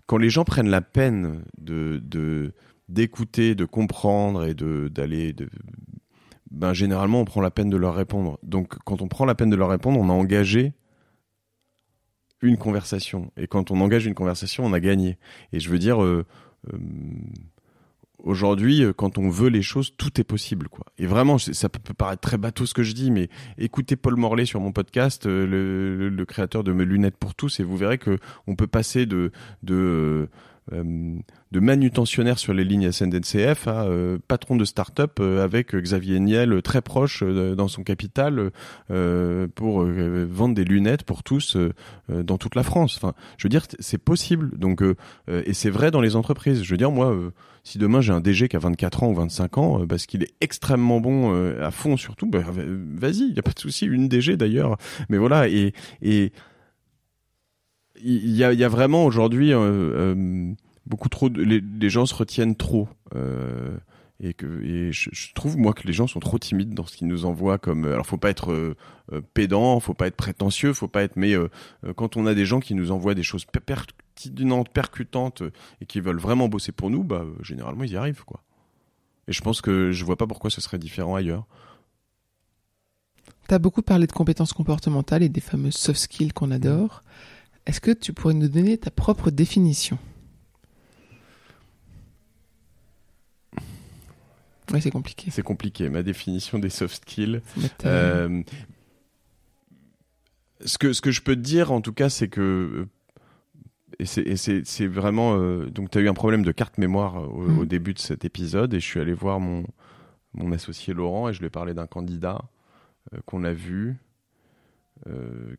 quand 0.08 0.18
les 0.18 0.30
gens 0.30 0.44
prennent 0.44 0.70
la 0.70 0.82
peine 0.82 1.44
de 1.60 2.54
d'écouter, 2.90 3.56
de 3.56 3.64
comprendre 3.66 4.46
et 4.46 4.54
de 4.54 4.90
d'aller 4.90 5.34
ben 6.52 6.74
généralement 6.74 7.22
on 7.22 7.26
prend 7.26 7.40
la 7.42 7.52
peine 7.52 7.70
de 7.70 7.78
leur 7.78 7.96
répondre. 7.96 8.38
Donc 8.44 8.76
quand 8.86 9.02
on 9.02 9.08
prend 9.08 9.26
la 9.26 9.36
peine 9.36 9.50
de 9.50 9.56
leur 9.56 9.70
répondre, 9.70 10.00
on 10.00 10.10
a 10.10 10.14
engagé 10.14 10.74
une 12.42 12.58
conversation. 12.58 13.32
Et 13.38 13.48
quand 13.48 13.72
on 13.72 13.80
engage 13.82 14.06
une 14.06 14.16
conversation, 14.16 14.66
on 14.66 14.74
a 14.74 14.80
gagné. 14.80 15.18
Et 15.54 15.60
je 15.60 15.70
veux 15.70 15.78
dire, 15.80 16.02
euh, 16.04 16.26
aujourd'hui, 18.24 18.84
euh, 18.84 18.94
quand 18.94 19.18
on 19.18 19.30
veut 19.30 19.50
les 19.50 19.62
choses, 19.62 19.94
tout 19.98 20.20
est 20.20 20.24
possible, 20.24 20.68
quoi. 20.70 20.86
Et 20.98 21.06
vraiment, 21.06 21.38
ça 21.38 21.70
peut 21.70 21.94
paraître 21.94 22.22
très 22.22 22.38
bateau 22.38 22.66
ce 22.66 22.74
que 22.74 22.84
je 22.84 22.94
dis, 22.94 23.12
mais 23.12 23.30
écoutez 23.58 23.96
Paul 23.96 24.16
Morlet 24.16 24.46
sur 24.46 24.60
mon 24.60 24.72
podcast, 24.72 25.26
euh, 25.26 26.10
le, 26.10 26.26
créateur 26.26 26.64
de 26.64 26.72
mes 26.72 26.86
lunettes 26.86 27.18
pour 27.18 27.36
tous, 27.36 27.60
et 27.60 27.64
vous 27.64 27.78
verrez 27.78 27.98
que 27.98 28.18
on 28.48 28.56
peut 28.56 28.68
passer 28.68 29.06
de 29.06 29.32
de 29.64 29.76
euh, 29.76 29.78
euh, 29.78 30.28
de 30.72 31.60
manutentionnaire 31.60 32.40
sur 32.40 32.54
les 32.54 32.64
lignes 32.64 32.92
SNCF 32.92 33.68
à 33.68 33.84
euh, 33.86 34.20
patron 34.28 34.56
de 34.56 34.64
start-up 34.64 35.18
euh, 35.20 35.44
avec 35.44 35.76
Xavier 35.76 36.20
Niel 36.20 36.54
euh, 36.54 36.62
très 36.62 36.82
proche 36.82 37.24
euh, 37.24 37.56
dans 37.56 37.68
son 37.68 37.84
capital 37.84 38.52
euh, 38.90 39.48
pour 39.54 39.84
euh, 39.84 40.28
vendre 40.30 40.56
des 40.56 40.64
lunettes 40.64 41.04
pour 41.04 41.24
tous 41.24 41.56
euh, 41.56 41.74
euh, 42.10 42.24
dans 42.24 42.38
toute 42.38 42.56
la 42.56 42.64
France. 42.64 42.96
Enfin, 42.98 43.14
je 43.38 43.46
veux 43.46 43.50
dire, 43.50 43.66
c'est 43.80 43.98
possible. 43.98 44.58
Donc, 44.58 44.82
euh, 44.82 44.96
euh, 45.30 45.44
et 45.46 45.54
c'est 45.54 45.70
vrai 45.70 45.92
dans 45.92 46.02
les 46.02 46.16
entreprises. 46.16 46.64
Je 46.64 46.72
veux 46.72 46.78
dire, 46.78 46.92
moi, 46.92 47.12
euh, 47.12 47.32
si 47.64 47.78
demain 47.78 48.02
j'ai 48.02 48.14
un 48.14 48.22
DG 48.22 48.48
qui 48.48 48.56
a 48.56 48.60
24 48.60 49.04
ans 49.04 49.10
ou 49.10 49.16
25 49.16 49.58
ans, 49.58 49.82
euh, 49.82 49.86
parce 49.86 50.06
qu'il 50.06 50.24
est 50.24 50.34
extrêmement 50.42 51.02
bon 51.02 51.34
euh, 51.34 51.66
à 51.66 51.72
fond 51.72 51.98
surtout, 51.98 52.28
bah, 52.28 52.44
vas-y, 52.46 53.28
il 53.30 53.36
y 53.36 53.40
a 53.40 53.44
pas 53.44 53.52
de 53.52 53.60
souci. 53.60 53.86
Une 53.86 54.08
DG 54.08 54.38
d'ailleurs, 54.38 54.78
mais 55.10 55.18
voilà. 55.18 55.48
Et 55.50 55.74
et 56.02 56.32
il 58.04 58.36
y 58.36 58.44
a, 58.44 58.54
il 58.54 58.60
y 58.60 58.64
a 58.64 58.70
vraiment 58.70 59.06
aujourd'hui 59.06 59.54
euh, 59.54 59.60
euh, 59.60 60.54
beaucoup 60.86 61.10
trop 61.10 61.30
de, 61.30 61.42
les, 61.42 61.62
les 61.62 61.90
gens 61.90 62.06
se 62.06 62.16
retiennent 62.16 62.56
trop 62.56 62.90
euh, 63.16 63.78
et 64.20 64.34
que 64.34 64.62
et 64.64 64.92
je, 64.92 65.10
je 65.12 65.34
trouve 65.34 65.58
moi 65.58 65.74
que 65.74 65.88
les 65.88 65.94
gens 65.94 66.08
sont 66.08 66.20
trop 66.20 66.38
timides 66.40 66.74
dans 66.74 66.86
ce 66.86 66.96
qu'ils 66.96 67.08
nous 67.08 67.26
envoient 67.26 67.58
comme 67.58 67.86
alors 67.86 68.06
faut 68.06 68.18
pas 68.18 68.30
être 68.30 68.52
euh, 68.52 68.76
pédant 69.34 69.80
faut 69.80 69.94
pas 69.94 70.08
être 70.08 70.16
prétentieux 70.16 70.74
faut 70.74 70.88
pas 70.88 71.04
être 71.04 71.16
mais 71.16 71.34
euh, 71.34 71.50
quand 71.96 72.18
on 72.18 72.26
a 72.26 72.34
des 72.34 72.46
gens 72.46 72.60
qui 72.60 72.76
nous 72.76 72.92
envoient 72.92 73.16
des 73.16 73.24
choses 73.24 73.46
per- 73.46 73.60
pertinentes 73.60 74.70
percutantes 74.70 75.44
et 75.82 75.86
qui 75.86 76.00
veulent 76.02 76.20
vraiment 76.20 76.48
bosser 76.50 76.72
pour 76.72 76.90
nous 76.90 77.04
bah 77.04 77.26
généralement 77.42 77.84
ils 77.84 77.92
y 77.92 77.98
arrivent 77.98 78.24
quoi. 78.26 78.44
Et 79.28 79.34
je 79.34 79.42
pense 79.42 79.62
que 79.62 79.92
je 79.92 80.04
vois 80.04 80.18
pas 80.18 80.26
pourquoi 80.28 80.50
ce 80.50 80.62
serait 80.62 80.80
différent 80.80 81.16
ailleurs. 81.16 81.46
Tu 83.48 83.54
as 83.54 83.60
beaucoup 83.60 83.82
parlé 83.84 84.08
de 84.08 84.12
compétences 84.12 84.52
comportementales 84.52 85.24
et 85.24 85.30
des 85.30 85.42
fameuses 85.42 85.76
soft 85.76 86.00
skills 86.00 86.34
qu'on 86.34 86.52
adore. 86.52 87.04
Est-ce 87.66 87.80
que 87.82 87.92
tu 87.92 88.14
pourrais 88.14 88.34
nous 88.34 88.48
donner 88.48 88.78
ta 88.78 88.92
propre 88.92 89.30
définition? 89.30 89.98
Oui, 94.74 94.82
c'est 94.82 94.92
compliqué. 94.92 95.32
c'est 95.32 95.44
compliqué 95.44 95.90
ma 95.90 96.02
définition 96.02 96.58
des 96.58 96.70
soft 96.70 97.04
skills 97.04 97.42
euh, 97.84 98.42
ce 100.64 100.78
que 100.78 100.94
ce 100.94 101.02
que 101.02 101.12
je 101.12 101.22
peux 101.22 101.36
te 101.36 101.42
dire 101.42 101.72
en 101.74 101.82
tout 101.82 101.92
cas 101.92 102.10
c'est 102.10 102.30
que 102.30 102.88
euh, 104.00 104.06
et 104.24 104.38
c'est 104.38 104.88
vraiment 104.88 105.36
euh, 105.36 105.66
donc 105.70 105.92
tu 105.92 105.98
as 105.98 106.02
eu 106.02 106.08
un 106.08 106.14
problème 106.14 106.44
de 106.44 106.54
carte 106.54 106.78
mémoire 106.78 107.16
au, 107.16 107.60
au 107.60 107.66
début 107.66 107.94
de 107.94 108.00
cet 108.00 108.24
épisode 108.24 108.74
et 108.74 108.80
je 108.80 108.86
suis 108.86 109.00
allé 109.02 109.14
voir 109.14 109.42
mon 109.42 109.66
mon 110.34 110.54
associé 110.54 110.94
Laurent 110.94 111.28
et 111.28 111.34
je 111.34 111.40
lui 111.40 111.48
ai 111.48 111.50
parlé 111.52 111.74
d'un 111.74 111.88
candidat 111.88 112.42
qu'on 113.26 113.44
a 113.44 113.52
vu, 113.52 113.98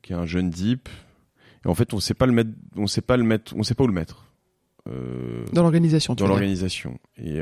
qui 0.01 0.13
est 0.15 0.17
un 0.17 0.25
jeune 0.25 0.49
deep. 0.49 0.89
Et 1.65 1.69
en 1.69 1.75
fait, 1.75 1.95
on 1.95 2.01
sait 2.01 2.15
pas 2.15 2.27
le 2.27 2.33
mettre, 2.33 2.51
on 2.77 2.87
sait 2.87 3.03
pas 3.03 3.17
le 3.17 3.25
mettre, 3.25 3.55
on 3.57 3.63
sait 3.63 3.75
pas 3.75 3.85
où 3.85 3.89
le 3.89 3.93
mettre. 3.93 4.27
dans 4.87 5.63
l'organisation. 5.63 6.15
Dans 6.15 6.27
l'organisation. 6.27 6.99
Et 7.17 7.41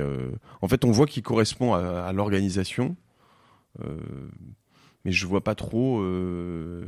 en 0.60 0.68
fait, 0.68 0.84
on 0.84 0.90
voit 0.90 1.06
qu'il 1.06 1.22
correspond 1.22 1.74
à, 1.74 2.02
à 2.02 2.12
l'organisation 2.12 2.96
mais 5.04 5.12
je 5.12 5.26
vois 5.26 5.42
pas 5.42 5.54
trop. 5.54 6.00
Euh... 6.00 6.84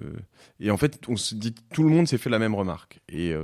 Et 0.60 0.70
en 0.70 0.76
fait, 0.76 1.00
on 1.08 1.16
se 1.16 1.34
dit, 1.34 1.54
tout 1.72 1.82
le 1.82 1.88
monde 1.88 2.06
s'est 2.06 2.18
fait 2.18 2.30
la 2.30 2.38
même 2.38 2.54
remarque. 2.54 3.00
Et 3.08 3.34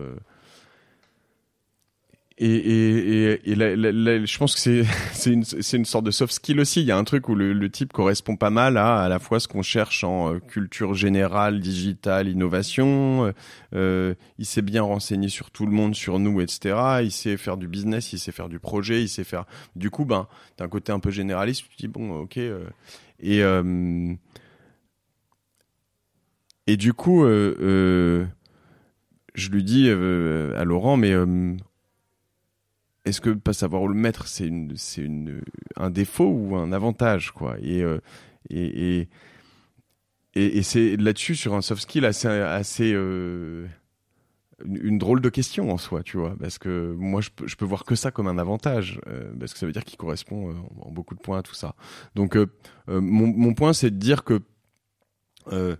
euh... 2.40 3.38
et, 3.44 3.50
et, 3.50 3.52
et, 3.52 4.26
je 4.26 4.38
pense 4.38 4.54
que 4.54 4.60
c'est 4.60 4.84
c'est 5.12 5.76
une 5.76 5.84
sorte 5.84 6.04
de 6.04 6.10
soft 6.10 6.32
skill 6.32 6.60
aussi. 6.60 6.80
Il 6.80 6.86
y 6.86 6.92
a 6.92 6.96
un 6.96 7.04
truc 7.04 7.28
où 7.28 7.34
le, 7.34 7.68
type 7.70 7.92
correspond 7.92 8.36
pas 8.36 8.50
mal 8.50 8.76
à 8.76 8.98
à 8.98 9.08
la 9.08 9.18
fois 9.18 9.40
ce 9.40 9.48
qu'on 9.48 9.62
cherche 9.62 10.04
en 10.04 10.34
euh, 10.34 10.38
culture 10.38 10.94
générale, 10.94 11.60
digitale, 11.60 12.28
innovation. 12.28 13.26
Euh, 13.26 13.32
euh, 13.74 14.14
il 14.38 14.46
s'est 14.46 14.62
bien 14.62 14.82
renseigné 14.82 15.28
sur 15.28 15.50
tout 15.50 15.66
le 15.66 15.72
monde, 15.72 15.94
sur 15.94 16.18
nous, 16.18 16.40
etc. 16.40 17.00
Il 17.02 17.12
sait 17.12 17.36
faire 17.36 17.56
du 17.56 17.68
business, 17.68 18.12
il 18.12 18.18
sait 18.18 18.32
faire 18.32 18.48
du 18.48 18.58
projet, 18.58 19.02
il 19.02 19.08
sait 19.08 19.24
faire. 19.24 19.44
Du 19.76 19.90
coup, 19.90 20.04
ben, 20.04 20.26
t'as 20.56 20.64
un 20.64 20.68
côté 20.68 20.92
un 20.92 21.00
peu 21.00 21.10
généraliste. 21.10 21.64
Tu 21.70 21.76
dis 21.76 21.88
bon, 21.88 22.20
ok. 22.20 22.38
et 23.20 23.42
et 26.68 26.76
du 26.76 26.92
coup, 26.92 27.24
euh, 27.24 27.56
euh, 27.62 28.26
je 29.34 29.48
lui 29.48 29.64
dis 29.64 29.86
euh, 29.88 30.52
à 30.60 30.64
Laurent, 30.64 30.98
mais 30.98 31.14
est-ce 33.08 33.20
que 33.20 33.30
pas 33.30 33.52
savoir 33.52 33.82
où 33.82 33.88
le 33.88 33.94
mettre, 33.94 34.26
c'est 34.26 34.50
un 35.76 35.90
défaut 35.90 36.28
ou 36.28 36.56
un 36.56 36.72
avantage, 36.72 37.32
quoi 37.32 37.56
Et 37.60 37.84
et, 40.34 40.62
c'est 40.62 40.96
là-dessus 40.96 41.34
sur 41.34 41.54
un 41.54 41.62
soft 41.62 41.82
skill 41.82 42.04
assez, 42.04 42.28
assez 42.28 42.90
une, 42.92 43.68
drôle 44.98 45.20
de 45.20 45.28
question 45.28 45.70
en 45.70 45.78
soi, 45.78 46.02
tu 46.02 46.16
vois, 46.16 46.36
parce 46.38 46.58
que 46.58 46.94
moi 46.96 47.20
je 47.20 47.56
peux, 47.56 47.64
voir 47.64 47.84
que 47.84 47.94
ça 47.94 48.10
comme 48.10 48.28
un 48.28 48.38
avantage, 48.38 49.00
parce 49.40 49.52
que 49.52 49.58
ça 49.58 49.66
veut 49.66 49.72
dire 49.72 49.84
qu'il 49.84 49.98
correspond 49.98 50.54
en 50.80 50.90
beaucoup 50.90 51.14
de 51.14 51.20
points 51.20 51.38
à 51.38 51.42
tout 51.42 51.54
ça. 51.54 51.74
Donc 52.14 52.38
mon, 52.86 53.54
point 53.54 53.72
c'est 53.72 53.90
de 53.90 53.96
dire 53.96 54.22
que 54.22 54.40
euh, 55.52 55.76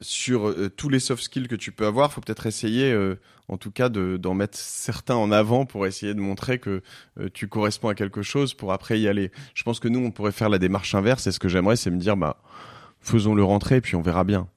sur 0.00 0.48
euh, 0.48 0.68
tous 0.68 0.88
les 0.88 1.00
soft 1.00 1.22
skills 1.22 1.48
que 1.48 1.56
tu 1.56 1.72
peux 1.72 1.86
avoir, 1.86 2.12
faut 2.12 2.20
peut-être 2.20 2.46
essayer, 2.46 2.92
euh, 2.92 3.18
en 3.48 3.56
tout 3.56 3.70
cas, 3.70 3.88
d'en 3.88 4.34
mettre 4.34 4.58
certains 4.58 5.14
en 5.14 5.32
avant 5.32 5.64
pour 5.64 5.86
essayer 5.86 6.14
de 6.14 6.20
montrer 6.20 6.58
que 6.58 6.82
tu 7.32 7.48
corresponds 7.48 7.88
à 7.88 7.94
quelque 7.94 8.22
chose 8.22 8.54
pour 8.54 8.72
après 8.72 9.00
y 9.00 9.08
aller. 9.08 9.30
Je 9.54 9.62
pense 9.62 9.80
que 9.80 9.88
nous, 9.88 10.00
on 10.00 10.10
pourrait 10.10 10.32
faire 10.32 10.48
la 10.48 10.58
démarche 10.58 10.94
inverse. 10.94 11.26
Et 11.26 11.32
ce 11.32 11.38
que 11.38 11.48
j'aimerais, 11.48 11.76
c'est 11.76 11.90
me 11.90 11.98
dire, 11.98 12.16
bah, 12.16 12.42
faisons-le 13.00 13.44
rentrer, 13.44 13.80
puis 13.80 13.94
on 13.94 14.02
verra 14.02 14.24
bien. 14.24 14.48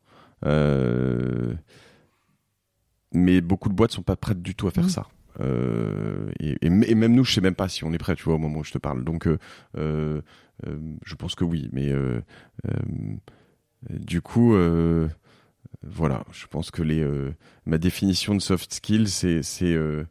Mais 3.13 3.41
beaucoup 3.41 3.69
de 3.69 3.75
boîtes 3.75 3.91
sont 3.91 4.01
pas 4.01 4.15
prêtes 4.15 4.41
du 4.41 4.55
tout 4.55 4.67
à 4.67 4.71
faire 4.71 4.85
mmh. 4.85 4.89
ça. 4.89 5.07
Et, 6.39 6.57
et, 6.61 6.69
même 6.69 7.13
nous, 7.13 7.23
je 7.23 7.33
sais 7.33 7.41
même 7.41 7.55
pas 7.55 7.69
si 7.69 7.83
on 7.83 7.93
est 7.93 7.99
prêt, 7.99 8.15
tu 8.15 8.23
vois, 8.23 8.33
au 8.33 8.39
moment 8.39 8.59
où 8.59 8.63
je 8.63 8.71
te 8.71 8.79
parle. 8.79 9.03
Donc, 9.03 9.27
je 9.75 11.15
pense 11.15 11.35
que 11.35 11.43
oui, 11.43 11.69
mais 11.71 11.93
du 13.89 14.21
coup, 14.21 14.53
euh, 14.55 15.07
voilà, 15.83 16.25
je 16.31 16.45
pense 16.47 16.71
que 16.71 16.81
les, 16.81 17.01
euh, 17.01 17.33
ma 17.65 17.77
définition 17.77 18.35
de 18.35 18.41
soft 18.41 18.73
skill, 18.73 19.07
c'est 19.07 19.43
c'est 19.43 19.73
euh, 19.73 20.03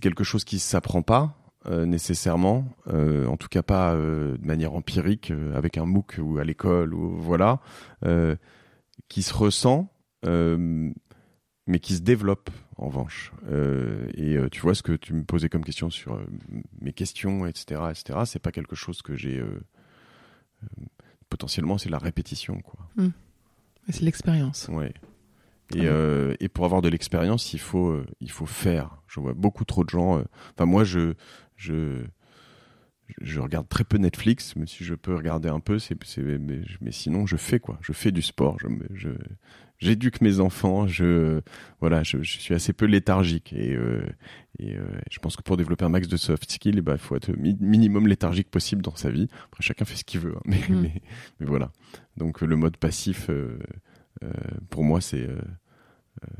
quelque 0.00 0.24
chose 0.24 0.44
qui 0.44 0.58
s'apprend 0.58 1.02
pas 1.02 1.36
nécessairement, 1.66 2.66
en 2.86 3.38
tout 3.38 3.48
cas 3.48 3.62
pas 3.62 3.94
de 3.94 4.38
manière 4.42 4.74
empirique 4.74 5.32
avec 5.54 5.78
un 5.78 5.86
MOOC 5.86 6.16
ou 6.18 6.36
à 6.36 6.44
l'école 6.44 6.92
ou 6.92 7.16
voilà, 7.16 7.58
qui 9.08 9.22
se 9.22 9.32
ressent, 9.32 9.90
mais 10.26 11.78
qui 11.80 11.94
se 11.94 12.02
développe 12.02 12.50
en 12.76 12.88
revanche. 12.88 13.32
et 14.14 14.36
tu 14.52 14.60
vois 14.60 14.74
ce 14.74 14.82
que 14.82 14.92
tu 14.92 15.14
me 15.14 15.24
posais 15.24 15.48
comme 15.48 15.64
question 15.64 15.88
sur 15.88 16.20
mes 16.82 16.92
questions, 16.92 17.46
etc., 17.46 17.80
etc. 17.88 18.18
C'est 18.26 18.42
pas 18.42 18.52
quelque 18.52 18.76
chose 18.76 19.00
que 19.00 19.16
j'ai 19.16 19.42
potentiellement, 21.30 21.78
c'est 21.78 21.88
la 21.88 21.96
répétition. 21.96 22.60
quoi. 22.60 22.90
Hmm. 22.96 23.08
C'est 23.88 24.02
l'expérience. 24.02 24.68
Ouais. 24.68 24.92
Et, 25.74 25.86
euh, 25.86 26.34
et, 26.40 26.48
pour 26.48 26.64
avoir 26.64 26.82
de 26.82 26.88
l'expérience, 26.88 27.52
il 27.52 27.60
faut, 27.60 27.88
euh, 27.88 28.06
il 28.20 28.30
faut 28.30 28.46
faire. 28.46 29.02
Je 29.08 29.20
vois 29.20 29.32
beaucoup 29.34 29.64
trop 29.64 29.84
de 29.84 29.88
gens. 29.88 30.18
Euh, 30.18 30.24
enfin, 30.54 30.66
moi, 30.66 30.84
je, 30.84 31.14
je, 31.56 32.04
je 33.20 33.40
regarde 33.40 33.68
très 33.68 33.84
peu 33.84 33.96
Netflix, 33.96 34.56
mais 34.56 34.66
si 34.66 34.84
je 34.84 34.94
peux 34.94 35.14
regarder 35.14 35.48
un 35.48 35.60
peu, 35.60 35.78
c'est, 35.78 35.96
mais, 36.18 36.60
mais, 36.80 36.92
sinon, 36.92 37.26
je 37.26 37.36
fais 37.36 37.60
quoi? 37.60 37.78
Je 37.80 37.92
fais 37.92 38.12
du 38.12 38.22
sport. 38.22 38.58
Je, 38.60 38.68
je, 38.94 39.08
j'éduque 39.84 40.20
mes 40.20 40.40
enfants. 40.40 40.86
Je, 40.86 41.40
voilà, 41.80 42.02
je, 42.02 42.22
je, 42.22 42.38
suis 42.38 42.54
assez 42.54 42.72
peu 42.72 42.86
léthargique 42.86 43.52
et, 43.52 43.76
et 44.60 44.76
euh, 44.76 44.84
je 45.10 45.18
pense 45.18 45.36
que 45.36 45.42
pour 45.42 45.56
développer 45.56 45.84
un 45.84 45.88
max 45.88 46.06
de 46.06 46.16
soft 46.16 46.50
skills, 46.50 46.80
il 46.86 46.98
faut 46.98 47.16
être 47.16 47.32
minimum 47.36 48.06
léthargique 48.06 48.50
possible 48.50 48.82
dans 48.82 48.94
sa 48.94 49.10
vie. 49.10 49.28
Après, 49.46 49.62
chacun 49.62 49.84
fait 49.84 49.96
ce 49.96 50.04
qu'il 50.04 50.20
veut. 50.20 50.34
Hein. 50.36 50.42
Mais, 50.46 50.60
mm. 50.68 50.80
mais, 50.80 51.02
mais, 51.40 51.46
voilà. 51.46 51.72
Donc, 52.16 52.40
le 52.40 52.56
mode 52.56 52.76
passif, 52.76 53.28
euh, 53.30 53.58
euh, 54.22 54.28
pour 54.70 54.84
moi, 54.84 55.00
c'est 55.00 55.28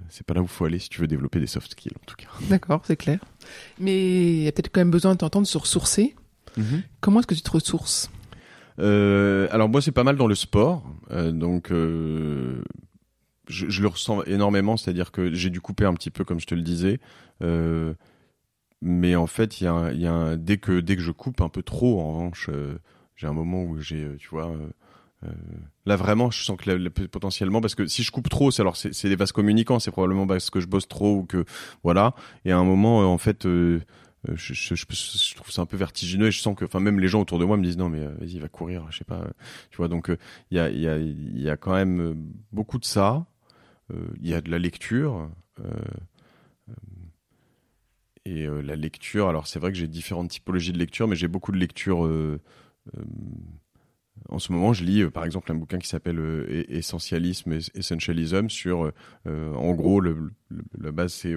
c'est 0.08 0.24
pas 0.24 0.32
là 0.32 0.40
où 0.40 0.44
il 0.44 0.48
faut 0.48 0.64
aller 0.64 0.78
si 0.78 0.88
tu 0.88 1.00
veux 1.00 1.06
développer 1.06 1.40
des 1.40 1.46
soft 1.46 1.70
skills, 1.70 1.92
en 2.00 2.04
tout 2.06 2.14
cas. 2.16 2.28
D'accord, 2.48 2.80
c'est 2.86 2.96
clair. 2.96 3.18
Mais 3.78 4.36
il 4.36 4.42
y 4.44 4.48
a 4.48 4.52
peut-être 4.52 4.72
quand 4.72 4.80
même 4.80 4.90
besoin 4.90 5.12
de 5.12 5.18
t'entendre 5.18 5.46
se 5.46 5.58
ressourcer. 5.58 6.14
Mm-hmm. 6.56 6.82
Comment 7.00 7.20
est-ce 7.20 7.26
que 7.26 7.34
tu 7.34 7.42
te 7.42 7.50
ressources? 7.50 8.10
Alors, 8.78 9.68
moi, 9.68 9.82
c'est 9.82 9.92
pas 9.92 10.04
mal 10.04 10.16
dans 10.16 10.28
le 10.28 10.36
sport. 10.36 10.84
donc, 11.10 11.70
je, 13.48 13.68
je, 13.68 13.82
le 13.82 13.88
ressens 13.88 14.22
énormément, 14.24 14.76
c'est-à-dire 14.76 15.12
que 15.12 15.32
j'ai 15.32 15.50
dû 15.50 15.60
couper 15.60 15.84
un 15.84 15.94
petit 15.94 16.10
peu, 16.10 16.24
comme 16.24 16.40
je 16.40 16.46
te 16.46 16.54
le 16.54 16.62
disais. 16.62 17.00
Euh, 17.42 17.94
mais 18.80 19.16
en 19.16 19.26
fait, 19.26 19.60
il 19.60 19.64
y 19.64 19.66
a, 19.66 19.92
y 19.92 20.06
a 20.06 20.12
un, 20.12 20.36
dès 20.36 20.58
que 20.58 20.80
dès 20.80 20.96
que 20.96 21.02
je 21.02 21.10
coupe 21.10 21.40
un 21.40 21.48
peu 21.48 21.62
trop, 21.62 22.00
en 22.00 22.12
revanche, 22.12 22.48
euh, 22.52 22.78
j'ai 23.16 23.26
un 23.26 23.32
moment 23.32 23.62
où 23.64 23.80
j'ai, 23.80 24.02
euh, 24.02 24.16
tu 24.18 24.28
vois, 24.28 24.52
là 25.86 25.96
vraiment, 25.96 26.30
je 26.30 26.44
sens 26.44 26.58
que 26.58 26.88
potentiellement, 27.06 27.62
parce 27.62 27.74
que 27.74 27.86
si 27.86 28.02
je 28.02 28.10
coupe 28.10 28.28
trop, 28.28 28.50
c'est 28.50 28.60
alors 28.60 28.76
c'est 28.76 29.08
des 29.08 29.16
vases 29.16 29.32
communicants, 29.32 29.78
c'est 29.78 29.90
probablement 29.90 30.26
parce 30.26 30.50
que 30.50 30.60
je 30.60 30.66
bosse 30.66 30.86
trop 30.86 31.16
ou 31.16 31.24
que 31.24 31.46
voilà. 31.82 32.14
Et 32.44 32.52
à 32.52 32.58
un 32.58 32.64
moment, 32.64 33.12
en 33.12 33.18
fait. 33.18 33.46
Je, 34.32 34.54
je, 34.54 34.74
je, 34.74 35.34
trouve 35.34 35.50
ça 35.50 35.60
un 35.60 35.66
peu 35.66 35.76
vertigineux 35.76 36.28
et 36.28 36.30
je 36.30 36.40
sens 36.40 36.56
que 36.56 36.64
enfin 36.64 36.80
même 36.80 36.98
les 36.98 37.08
gens 37.08 37.20
autour 37.20 37.38
de 37.38 37.44
moi 37.44 37.58
me 37.58 37.62
disent 37.62 37.76
non 37.76 37.90
mais 37.90 38.06
vas-y 38.06 38.38
va 38.38 38.48
courir 38.48 38.86
je 38.88 38.96
sais 38.96 39.04
pas 39.04 39.22
tu 39.70 39.76
vois 39.76 39.88
donc 39.88 40.10
il 40.50 40.56
y 40.56 40.60
a 40.60 40.70
il 40.70 40.80
y 40.80 40.88
a 40.88 40.96
il 40.96 41.42
y 41.42 41.50
a 41.50 41.58
quand 41.58 41.74
même 41.74 42.16
beaucoup 42.50 42.78
de 42.78 42.86
ça 42.86 43.26
il 43.90 44.28
y 44.28 44.34
a 44.34 44.40
de 44.40 44.50
la 44.50 44.58
lecture 44.58 45.30
et 48.26 48.46
euh, 48.46 48.62
la 48.62 48.76
lecture, 48.76 49.28
alors 49.28 49.46
c'est 49.46 49.58
vrai 49.58 49.70
que 49.70 49.78
j'ai 49.78 49.86
différentes 49.86 50.30
typologies 50.30 50.72
de 50.72 50.78
lecture, 50.78 51.08
mais 51.08 51.16
j'ai 51.16 51.28
beaucoup 51.28 51.52
de 51.52 51.58
lectures. 51.58 52.06
Euh, 52.06 52.40
euh, 52.96 53.02
en 54.30 54.38
ce 54.38 54.52
moment, 54.52 54.72
je 54.72 54.84
lis 54.84 55.04
par 55.10 55.24
exemple 55.24 55.52
un 55.52 55.54
bouquin 55.56 55.78
qui 55.78 55.88
s'appelle 55.88 56.18
Essentialisme 56.68 57.52
et 57.52 57.58
Essentialism 57.74 58.48
sur, 58.48 58.92
en 59.26 59.72
gros, 59.74 60.00
la 60.00 60.92
base 60.92 61.12
c'est 61.12 61.34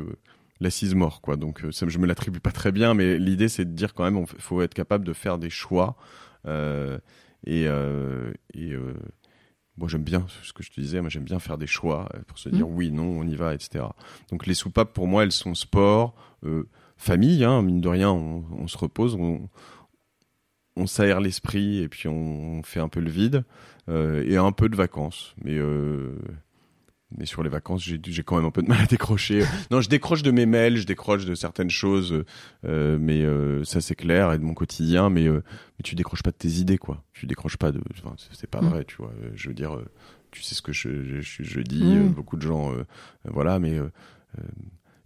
l'assise 0.59 0.95
mort 0.95 1.21
quoi 1.21 1.35
donc 1.35 1.69
je 1.69 1.97
me 1.99 2.07
l'attribue 2.07 2.39
pas 2.39 2.51
très 2.51 2.71
bien 2.71 2.95
mais 2.95 3.19
l'idée 3.19 3.47
c'est 3.47 3.65
de 3.65 3.73
dire 3.73 3.93
quand 3.93 4.03
même 4.03 4.25
il 4.33 4.41
faut 4.41 4.63
être 4.63 4.73
capable 4.73 5.05
de 5.05 5.13
faire 5.13 5.37
des 5.37 5.51
choix 5.51 5.95
euh, 6.47 6.97
et, 7.45 7.67
euh, 7.67 8.31
et 8.53 8.71
euh, 8.73 8.93
moi 9.77 9.87
j'aime 9.87 10.03
bien 10.03 10.25
ce 10.43 10.53
que 10.53 10.63
je 10.63 10.71
te 10.71 10.81
disais 10.81 11.01
moi 11.01 11.09
j'aime 11.09 11.23
bien 11.23 11.39
faire 11.39 11.57
des 11.57 11.67
choix 11.67 12.09
pour 12.27 12.39
se 12.39 12.49
dire 12.49 12.67
mmh. 12.67 12.75
oui 12.75 12.91
non 12.91 13.19
on 13.19 13.27
y 13.27 13.35
va 13.35 13.53
etc 13.53 13.85
donc 14.31 14.45
les 14.47 14.53
soupapes 14.53 14.93
pour 14.93 15.07
moi 15.07 15.23
elles 15.23 15.31
sont 15.31 15.53
sport 15.53 16.15
famille, 16.97 17.43
hein, 17.43 17.61
mine 17.61 17.79
de 17.79 17.87
rien, 17.87 18.11
on, 18.11 18.67
se 18.67 18.77
repose, 18.77 19.15
on, 19.15 19.49
on 20.75 20.87
s'aère 20.87 21.21
l'esprit 21.21 21.79
et 21.79 21.87
puis 21.87 22.07
on, 22.09 22.61
fait 22.63 22.79
un 22.79 22.89
peu 22.89 22.99
le 22.99 23.09
vide 23.09 23.45
euh, 23.87 24.23
et 24.27 24.35
un 24.35 24.51
peu 24.51 24.67
de 24.67 24.75
vacances. 24.75 25.35
Mais 25.43 25.55
euh, 25.55 26.17
mais 27.15 27.25
sur 27.25 27.43
les 27.43 27.49
vacances, 27.49 27.83
j'ai 27.83 28.23
quand 28.23 28.35
même 28.35 28.45
un 28.45 28.51
peu 28.51 28.61
de 28.61 28.67
mal 28.67 28.81
à 28.81 28.85
décrocher. 28.85 29.43
non, 29.71 29.81
je 29.81 29.89
décroche 29.89 30.23
de 30.23 30.31
mes 30.31 30.45
mails, 30.45 30.77
je 30.77 30.85
décroche 30.85 31.25
de 31.25 31.35
certaines 31.35 31.69
choses, 31.69 32.23
euh, 32.65 32.97
mais 32.99 33.23
ça 33.65 33.81
c'est 33.81 33.95
clair 33.95 34.33
et 34.33 34.37
de 34.37 34.43
mon 34.43 34.53
quotidien. 34.53 35.09
Mais 35.09 35.27
mais 35.29 35.83
tu 35.83 35.95
décroches 35.95 36.23
pas 36.23 36.31
de 36.31 36.37
tes 36.37 36.49
idées, 36.49 36.77
quoi. 36.77 37.03
Tu 37.13 37.25
décroches 37.25 37.57
pas 37.57 37.71
de. 37.71 37.81
Enfin, 37.91 38.15
c'est 38.33 38.49
pas 38.49 38.61
mm. 38.61 38.69
vrai, 38.69 38.85
tu 38.85 38.97
vois. 38.97 39.13
Je 39.35 39.47
veux 39.47 39.53
dire, 39.53 39.77
tu 40.31 40.43
sais 40.43 40.55
ce 40.55 40.61
que 40.61 40.73
je 40.73 41.21
je, 41.21 41.43
je 41.43 41.59
dis. 41.61 41.83
Mm. 41.83 42.09
beaucoup 42.09 42.35
de 42.35 42.41
gens, 42.41 42.73
voilà, 43.25 43.59
mais 43.59 43.79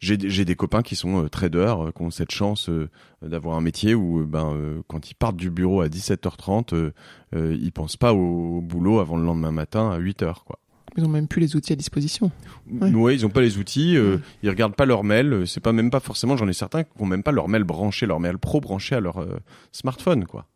j'ai 0.01 0.45
des 0.45 0.55
copains 0.55 0.81
qui 0.81 0.95
sont 0.95 1.23
euh, 1.23 1.29
traders, 1.29 1.85
euh, 1.85 1.91
qui 1.91 2.01
ont 2.01 2.09
cette 2.09 2.31
chance 2.31 2.69
euh, 2.69 2.89
d'avoir 3.21 3.55
un 3.55 3.61
métier 3.61 3.93
où 3.93 4.25
ben 4.25 4.81
quand 4.87 5.11
ils 5.11 5.13
partent 5.13 5.35
du 5.35 5.51
bureau 5.51 5.81
à 5.81 5.87
17h30, 5.87 6.91
ils 7.33 7.71
pensent 7.71 7.97
pas 7.97 8.13
au, 8.13 8.61
boulot 8.61 8.99
avant 8.99 9.15
le 9.15 9.23
lendemain 9.23 9.51
matin 9.51 9.91
à 9.91 9.99
8h 9.99 10.43
quoi. 10.43 10.59
Ils 10.97 11.05
ont 11.05 11.09
même 11.09 11.27
plus 11.27 11.39
les 11.39 11.55
outils 11.55 11.71
à 11.71 11.75
disposition. 11.77 12.31
Ouais, 12.69 12.91
Ouais. 12.93 13.15
ils 13.15 13.25
ont 13.25 13.29
pas 13.29 13.39
les 13.41 13.57
outils, 13.57 13.95
euh, 13.95 14.17
ils 14.43 14.49
regardent 14.49 14.75
pas 14.75 14.85
leur 14.85 15.03
mail. 15.05 15.43
C'est 15.47 15.61
pas 15.61 15.71
même 15.71 15.89
pas 15.89 15.99
forcément. 16.01 16.35
J'en 16.35 16.47
ai 16.49 16.53
certains 16.53 16.83
qui 16.83 16.89
ont 16.99 17.05
même 17.05 17.23
pas 17.23 17.31
leur 17.31 17.47
mail 17.47 17.63
branché, 17.63 18.05
leur 18.05 18.19
mail 18.19 18.37
pro 18.37 18.59
branché 18.59 18.95
à 18.95 18.99
leur 18.99 19.17
euh, 19.21 19.39
smartphone, 19.71 20.25
quoi. 20.25 20.47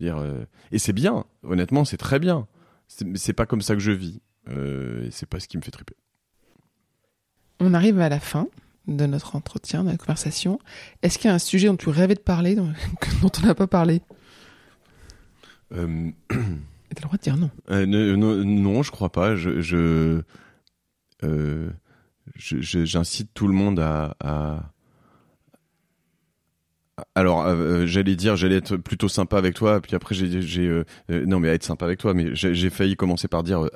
Dire, 0.00 0.16
euh, 0.18 0.44
et 0.72 0.78
c'est 0.80 0.92
bien. 0.92 1.24
Honnêtement, 1.44 1.84
c'est 1.84 1.96
très 1.96 2.18
bien. 2.18 2.48
C'est 2.88 3.32
pas 3.32 3.46
comme 3.46 3.62
ça 3.62 3.74
que 3.74 3.80
je 3.80 3.92
vis. 3.92 4.20
Euh, 4.48 5.06
et 5.06 5.10
c'est 5.10 5.26
pas 5.26 5.38
ce 5.40 5.46
qui 5.48 5.56
me 5.56 5.62
fait 5.62 5.70
triper. 5.70 5.94
On 7.60 7.72
arrive 7.72 8.00
à 8.00 8.08
la 8.08 8.18
fin 8.20 8.48
de 8.88 9.06
notre 9.06 9.36
entretien, 9.36 9.84
de 9.84 9.90
la 9.90 9.96
conversation. 9.96 10.58
Est-ce 11.02 11.18
qu'il 11.18 11.28
y 11.28 11.30
a 11.30 11.34
un 11.34 11.38
sujet 11.38 11.68
dont 11.68 11.76
tu 11.76 11.88
rêvais 11.88 12.14
de 12.16 12.20
parler, 12.20 12.56
dont, 12.56 12.72
dont 13.22 13.30
on 13.42 13.46
n'a 13.46 13.54
pas 13.54 13.66
parlé? 13.68 14.02
T'as 16.94 17.00
le 17.02 17.06
droit 17.06 17.16
de 17.16 17.22
dire 17.22 17.36
non. 17.36 17.50
Euh, 17.70 17.86
non, 17.86 18.82
je 18.82 18.90
crois 18.90 19.10
pas. 19.10 19.30
Euh, 19.30 20.22
je- 22.36 22.84
j'incite 22.84 23.30
tout 23.34 23.46
le 23.46 23.54
monde 23.54 23.80
à. 23.80 24.70
Alors, 27.16 27.44
euh, 27.44 27.86
j'allais 27.86 28.14
dire, 28.14 28.36
j'allais 28.36 28.56
être 28.58 28.76
plutôt 28.76 29.08
sympa 29.08 29.36
avec 29.36 29.54
toi, 29.54 29.80
puis 29.80 29.96
après 29.96 30.14
j'ai, 30.14 30.82
non 31.08 31.40
mais 31.40 31.48
à 31.48 31.54
être 31.54 31.64
sympa 31.64 31.86
avec 31.86 31.98
toi, 31.98 32.14
mais 32.14 32.34
j'ai, 32.34 32.70
failli 32.70 32.94
commencer 32.94 33.26
par 33.26 33.42
dire 33.42 33.68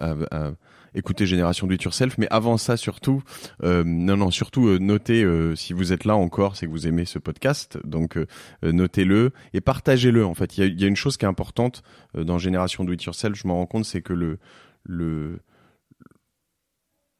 écouter 0.94 1.26
Génération 1.26 1.66
Do 1.66 1.74
It 1.74 1.82
Yourself, 1.82 2.18
mais 2.18 2.26
avant 2.30 2.56
ça 2.56 2.76
surtout, 2.76 3.22
euh, 3.62 3.84
non 3.84 4.16
non 4.16 4.30
surtout 4.30 4.68
euh, 4.68 4.78
notez 4.78 5.22
euh, 5.22 5.54
si 5.54 5.72
vous 5.72 5.92
êtes 5.92 6.04
là 6.04 6.16
encore, 6.16 6.56
c'est 6.56 6.66
que 6.66 6.70
vous 6.70 6.86
aimez 6.86 7.04
ce 7.04 7.18
podcast, 7.18 7.78
donc 7.84 8.18
notez-le 8.62 9.32
et 9.52 9.60
partagez-le. 9.60 10.24
En 10.24 10.34
fait, 10.34 10.58
il 10.58 10.80
y 10.80 10.84
a, 10.84 10.88
une 10.88 10.96
chose 10.96 11.16
qui 11.16 11.24
est 11.24 11.28
importante 11.28 11.82
dans 12.14 12.38
Génération 12.38 12.84
Do 12.84 12.92
It 12.92 13.02
Yourself, 13.04 13.36
je 13.36 13.46
m'en 13.46 13.56
rends 13.56 13.66
compte, 13.66 13.84
c'est 13.84 14.02
que 14.02 14.12
le, 14.12 15.40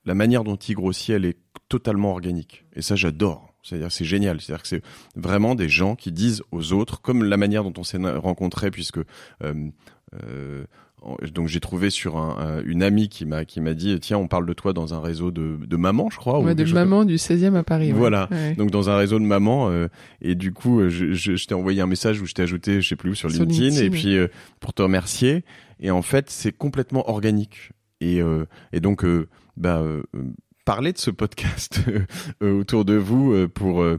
la 0.04 0.14
manière 0.14 0.44
dont 0.44 0.56
il 0.56 0.74
grossit, 0.74 1.10
elle 1.10 1.24
est 1.24 1.38
totalement 1.68 2.10
organique. 2.10 2.64
Et 2.74 2.82
ça, 2.82 2.96
j'adore. 2.96 3.54
C'est-à-dire, 3.62 3.92
c'est 3.92 4.04
génial. 4.04 4.40
C'est-à-dire 4.40 4.62
que 4.62 4.68
c'est 4.68 4.82
vraiment 5.16 5.54
des 5.54 5.68
gens 5.68 5.96
qui 5.96 6.12
disent 6.12 6.42
aux 6.52 6.72
autres, 6.72 7.02
comme 7.02 7.24
la 7.24 7.36
manière 7.36 7.64
dont 7.64 7.74
on 7.76 7.84
s'est 7.84 7.98
rencontrés, 7.98 8.70
puisque 8.70 9.00
donc 11.32 11.48
j'ai 11.48 11.60
trouvé 11.60 11.90
sur 11.90 12.16
un, 12.16 12.36
un- 12.58 12.62
une 12.64 12.82
amie 12.82 13.08
qui 13.08 13.24
m'a 13.24 13.44
qui 13.44 13.60
m'a 13.60 13.74
dit 13.74 13.98
tiens 14.00 14.18
on 14.18 14.28
parle 14.28 14.46
de 14.46 14.52
toi 14.52 14.72
dans 14.72 14.94
un 14.94 15.00
réseau 15.00 15.30
de, 15.30 15.56
de 15.64 15.76
mamans 15.76 16.08
je 16.10 16.16
crois 16.18 16.38
ou 16.40 16.44
Ouais, 16.44 16.54
de 16.54 16.58
quelque 16.58 16.66
chose 16.68 16.74
comme- 16.78 16.88
maman 16.88 17.04
du 17.04 17.16
16e 17.16 17.54
à 17.54 17.62
Paris. 17.62 17.92
Voilà. 17.92 18.28
Ouais. 18.30 18.54
donc 18.54 18.70
dans 18.70 18.90
un 18.90 18.96
réseau 18.96 19.18
de 19.18 19.24
mamans 19.24 19.70
euh, 19.70 19.88
et 20.20 20.34
du 20.34 20.52
coup 20.52 20.80
euh, 20.80 20.88
je, 20.90 21.12
je, 21.12 21.36
je 21.36 21.46
t'ai 21.46 21.54
envoyé 21.54 21.80
un 21.80 21.86
message 21.86 22.20
où 22.20 22.26
je 22.26 22.34
t'ai 22.34 22.42
ajouté 22.42 22.80
je 22.80 22.88
sais 22.88 22.96
plus 22.96 23.10
où 23.10 23.14
sur 23.14 23.30
Sur 23.30 23.44
LinkedIn, 23.44 23.64
LinkedIn, 23.68 23.86
et 23.86 23.90
puis 23.90 24.16
euh, 24.16 24.28
pour 24.60 24.72
te 24.74 24.82
remercier 24.82 25.44
et 25.80 25.90
en 25.90 26.02
fait 26.02 26.30
c'est 26.30 26.52
complètement 26.52 27.08
organique 27.08 27.70
et 28.00 28.20
euh, 28.20 28.44
et 28.72 28.80
donc 28.80 29.04
euh, 29.04 29.28
bah 29.56 29.78
euh, 29.78 30.02
parler 30.64 30.92
de 30.92 30.98
ce 30.98 31.10
podcast 31.10 31.80
autour 32.42 32.84
de 32.84 32.94
vous 32.94 33.32
euh, 33.32 33.48
pour 33.48 33.82
euh, 33.82 33.98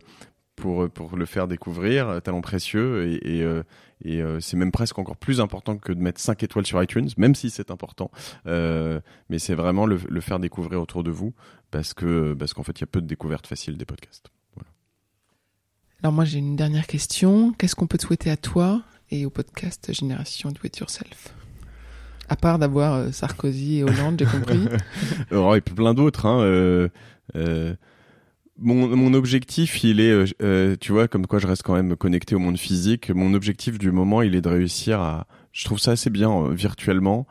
pour 0.60 0.84
euh, 0.84 0.90
pour 0.90 1.16
le 1.16 1.26
faire 1.26 1.48
découvrir 1.48 2.10
euh, 2.10 2.20
talent 2.20 2.42
précieux 2.42 3.08
et, 3.08 3.38
et 3.38 3.44
euh, 3.44 3.64
et 4.06 4.24
c'est 4.40 4.56
même 4.56 4.72
presque 4.72 4.98
encore 4.98 5.18
plus 5.18 5.42
important 5.42 5.78
que 5.78 5.92
de 5.92 6.00
mettre 6.00 6.22
5 6.22 6.42
étoiles 6.42 6.66
sur 6.66 6.82
iTunes, 6.82 7.10
même 7.18 7.36
si 7.36 7.50
c'est 7.50 7.70
important. 7.70 8.12
Mais 8.46 9.40
c'est 9.40 9.56
vraiment 9.56 9.86
le, 9.86 10.00
le 10.08 10.22
faire 10.22 10.40
découvrir 10.40 10.82
autour 10.82 11.04
de 11.04 11.12
vous, 11.12 11.34
parce 11.70 11.94
que 11.94 12.34
parce 12.34 12.54
qu'en 12.54 12.64
fait, 12.64 12.80
il 12.80 12.82
y 12.82 12.84
a 12.86 12.88
peu 12.88 13.02
de 13.02 13.08
découvertes 13.08 13.46
faciles 13.46 13.76
des 13.76 13.84
podcasts. 13.84 14.32
Alors 16.02 16.14
moi 16.14 16.24
j'ai 16.24 16.40
une 16.40 16.56
dernière 16.56 16.88
question. 16.88 17.52
Qu'est-ce 17.52 17.76
qu'on 17.76 17.88
peut 17.88 17.98
te 17.98 18.06
souhaiter 18.06 18.32
à 18.32 18.38
toi 18.38 18.84
et 19.12 19.26
au 19.26 19.30
podcast 19.30 19.92
Génération 19.92 20.50
Do 20.50 20.62
It 20.64 20.78
Yourself? 20.78 21.34
À 22.30 22.36
part 22.36 22.60
d'avoir 22.60 22.94
euh, 22.94 23.12
Sarkozy 23.12 23.80
et 23.80 23.84
Hollande, 23.84 24.18
j'ai 24.20 24.26
compris. 24.26 24.68
Oh, 25.32 25.56
et 25.56 25.62
puis 25.62 25.74
plein 25.74 25.96
d'autres. 25.96 26.28
Hein, 26.28 26.42
euh, 26.42 26.90
euh, 27.36 27.74
mon, 28.62 29.14
objectif, 29.14 29.84
il 29.84 30.00
est, 30.00 30.12
euh, 30.12 30.26
euh, 30.42 30.76
tu 30.80 30.92
vois, 30.92 31.08
comme 31.08 31.28
quoi 31.28 31.40
je 31.40 31.48
reste 31.48 31.64
quand 31.64 31.74
même 31.74 31.96
connecté 31.96 32.36
au 32.36 32.40
monde 32.40 32.58
physique. 32.58 33.10
Mon 33.10 33.34
objectif 33.34 33.78
du 33.78 33.92
moment, 33.92 34.22
il 34.22 34.36
est 34.36 34.42
de 34.42 34.50
réussir 34.50 35.00
à, 35.00 35.28
je 35.52 35.66
trouve 35.66 35.80
ça 35.80 35.92
assez 35.92 36.10
bien 36.10 36.32
euh, 36.32 36.54
virtuellement, 36.54 37.28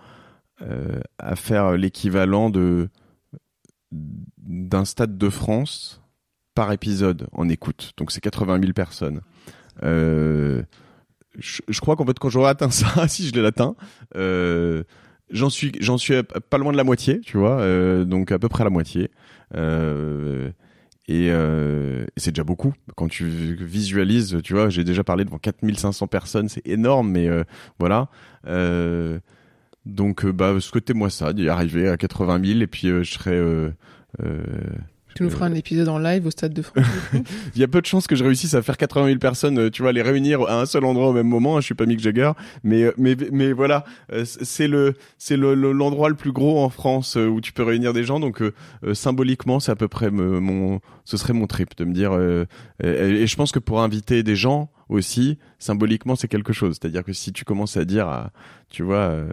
à 1.20 1.36
faire 1.36 1.76
l'équivalent 1.76 2.50
de 2.50 2.88
d'un 3.92 4.84
stade 4.84 5.16
de 5.16 5.30
France 5.30 6.02
par 6.56 6.72
épisode 6.72 7.28
en 7.30 7.48
écoute. 7.48 7.92
Donc 7.96 8.10
c'est 8.10 8.20
80 8.20 8.58
000 8.60 8.72
personnes. 8.72 9.20
Je, 9.80 10.60
crois 11.80 11.94
qu'en 11.94 12.04
fait 12.04 12.18
quand 12.18 12.28
j'aurai 12.28 12.50
atteint 12.50 12.70
ça, 12.70 13.06
si 13.08 13.28
je 13.28 13.34
l'ai 13.34 13.46
atteint, 13.46 13.76
j'en 15.30 15.48
suis 15.48 15.72
pas 16.50 16.58
loin 16.58 16.72
de 16.72 16.76
la 16.76 16.82
moitié, 16.82 17.20
tu 17.20 17.38
vois, 17.38 18.04
donc 18.04 18.32
à 18.32 18.40
peu 18.40 18.48
près 18.48 18.64
la 18.64 18.70
moitié. 18.70 19.12
Et, 21.08 21.30
euh, 21.30 22.04
c'est 22.18 22.32
déjà 22.32 22.44
beaucoup. 22.44 22.74
Quand 22.94 23.08
tu 23.08 23.26
visualises, 23.26 24.38
tu 24.44 24.52
vois, 24.52 24.68
j'ai 24.68 24.84
déjà 24.84 25.02
parlé 25.02 25.24
devant 25.24 25.38
4500 25.38 26.06
personnes, 26.06 26.48
c'est 26.48 26.66
énorme, 26.66 27.10
mais 27.10 27.28
euh, 27.28 27.44
voilà. 27.78 28.08
Euh, 28.46 29.18
donc, 29.86 30.24
euh, 30.24 30.32
bah, 30.32 30.60
souhaitez-moi 30.60 31.08
ça, 31.08 31.32
d'y 31.32 31.48
arriver 31.48 31.88
à 31.88 31.96
80 31.96 32.44
000, 32.44 32.60
et 32.60 32.66
puis 32.66 32.88
euh, 32.88 33.02
je 33.02 33.12
serai... 33.12 33.40
tu 35.18 35.24
nous 35.24 35.30
feras 35.30 35.46
un 35.46 35.54
épisode 35.54 35.88
en 35.88 35.98
live 35.98 36.26
au 36.26 36.30
Stade 36.30 36.52
de 36.54 36.62
France. 36.62 36.84
il 37.54 37.60
y 37.60 37.64
a 37.64 37.68
peu 37.68 37.80
de 37.80 37.86
chances 37.86 38.06
que 38.06 38.16
je 38.16 38.24
réussisse 38.24 38.54
à 38.54 38.62
faire 38.62 38.76
80 38.76 39.06
000 39.06 39.18
personnes, 39.18 39.58
euh, 39.58 39.70
tu 39.70 39.82
vois, 39.82 39.92
les 39.92 40.00
réunir 40.02 40.42
à 40.42 40.60
un 40.60 40.66
seul 40.66 40.84
endroit 40.84 41.08
au 41.08 41.12
même 41.12 41.26
moment. 41.28 41.56
hein, 41.56 41.60
Je 41.60 41.66
suis 41.66 41.74
pas 41.74 41.86
Mick 41.86 42.00
Jagger, 42.00 42.30
mais 42.64 42.84
euh, 42.84 42.92
mais 42.96 43.16
mais 43.32 43.52
voilà, 43.52 43.84
euh, 44.12 44.24
c'est 44.24 44.68
le 44.68 44.94
c'est 45.18 45.36
le 45.36 45.54
le- 45.54 45.72
l'endroit 45.72 46.08
le 46.08 46.14
plus 46.14 46.32
gros 46.32 46.62
en 46.62 46.68
France 46.70 47.16
où 47.16 47.40
tu 47.40 47.52
peux 47.52 47.62
réunir 47.64 47.92
des 47.92 48.04
gens. 48.04 48.20
Donc 48.20 48.40
euh, 48.42 48.52
symboliquement, 48.94 49.60
c'est 49.60 49.72
à 49.72 49.76
peu 49.76 49.88
près 49.88 50.10
me- 50.10 50.40
mon 50.40 50.80
ce 51.04 51.16
serait 51.16 51.32
mon 51.32 51.46
trip 51.46 51.76
de 51.76 51.84
me 51.84 51.92
dire. 51.92 52.12
euh, 52.12 52.44
et 52.82 53.26
je 53.26 53.36
pense 53.36 53.50
que 53.52 53.58
pour 53.58 53.82
inviter 53.82 54.22
des 54.22 54.36
gens 54.36 54.70
aussi, 54.88 55.38
symboliquement, 55.58 56.16
c'est 56.16 56.28
quelque 56.28 56.52
chose. 56.52 56.78
C'est-à-dire 56.80 57.02
que 57.04 57.12
si 57.12 57.32
tu 57.32 57.44
commences 57.44 57.76
à 57.76 57.84
dire, 57.84 58.06
à, 58.08 58.30
tu 58.70 58.82
vois. 58.82 58.96
euh, 59.10 59.26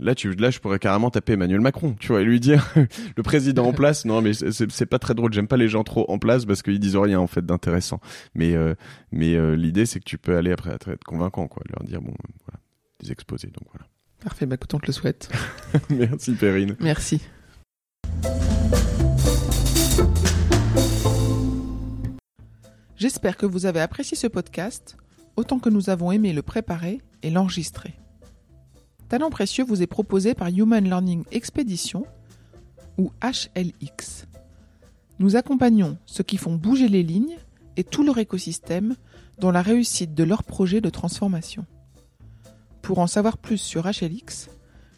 là, 0.00 0.14
tu, 0.14 0.32
là, 0.34 0.50
je 0.50 0.58
pourrais 0.60 0.78
carrément 0.78 1.10
taper 1.10 1.34
Emmanuel 1.34 1.60
Macron, 1.60 1.94
tu 1.98 2.08
vois, 2.08 2.20
et 2.20 2.24
lui 2.24 2.40
dire 2.40 2.72
le 3.16 3.22
président 3.22 3.64
en 3.66 3.72
place. 3.74 4.04
Non, 4.04 4.20
mais 4.22 4.32
c'est- 4.34 4.86
pas 4.86 4.98
très 4.98 5.14
drôle. 5.14 5.32
J'aime 5.32 5.48
pas 5.48 5.56
les 5.56 5.68
gens 5.68 5.84
trop 5.84 6.04
en 6.10 6.18
place 6.18 6.44
parce 6.44 6.62
qu'ils 6.62 6.78
disent 6.80 6.96
rien 6.96 7.18
en 7.20 7.26
fait 7.26 7.44
d'intéressant. 7.44 8.00
Mais 8.34 8.54
euh, 8.54 8.74
mais 9.12 9.34
euh, 9.34 9.56
l'idée, 9.56 9.86
c'est 9.86 9.98
que 10.00 10.04
tu 10.04 10.18
peux 10.18 10.36
aller 10.36 10.52
après 10.52 10.70
être 10.72 10.96
convaincant, 11.04 11.46
quoi, 11.48 11.62
leur 11.74 11.82
dire 11.84 12.00
bon, 12.00 12.12
euh, 12.12 12.32
voilà, 12.46 12.60
des 13.00 13.12
exposés. 13.12 13.48
Donc 13.48 13.66
voilà. 13.72 13.86
Parfait, 14.22 14.46
bah 14.46 14.54
écoute, 14.56 14.72
on 14.74 14.78
te 14.78 14.86
le 14.86 14.92
souhaite. 14.92 15.28
Merci 15.90 16.32
Perrine. 16.32 16.76
Merci. 16.80 17.20
J'espère 22.96 23.36
que 23.36 23.46
vous 23.46 23.66
avez 23.66 23.80
apprécié 23.80 24.16
ce 24.16 24.26
podcast 24.26 24.96
autant 25.36 25.58
que 25.58 25.68
nous 25.68 25.90
avons 25.90 26.12
aimé 26.12 26.32
le 26.32 26.42
préparer 26.42 27.00
et 27.22 27.30
l'enregistrer. 27.30 27.94
Talent 29.08 29.30
précieux 29.30 29.64
vous 29.64 29.82
est 29.82 29.86
proposé 29.86 30.34
par 30.34 30.48
Human 30.48 30.82
Learning 30.84 31.24
Expedition 31.30 32.04
ou 32.98 33.12
HLX. 33.22 34.26
Nous 35.18 35.36
accompagnons 35.36 35.96
ceux 36.06 36.24
qui 36.24 36.36
font 36.38 36.56
bouger 36.56 36.88
les 36.88 37.04
lignes 37.04 37.36
et 37.76 37.84
tout 37.84 38.02
leur 38.02 38.18
écosystème 38.18 38.96
dans 39.38 39.52
la 39.52 39.62
réussite 39.62 40.14
de 40.14 40.24
leur 40.24 40.42
projet 40.42 40.80
de 40.80 40.90
transformation. 40.90 41.66
Pour 42.82 42.98
en 42.98 43.06
savoir 43.06 43.38
plus 43.38 43.58
sur 43.58 43.84
HLX, 43.86 44.48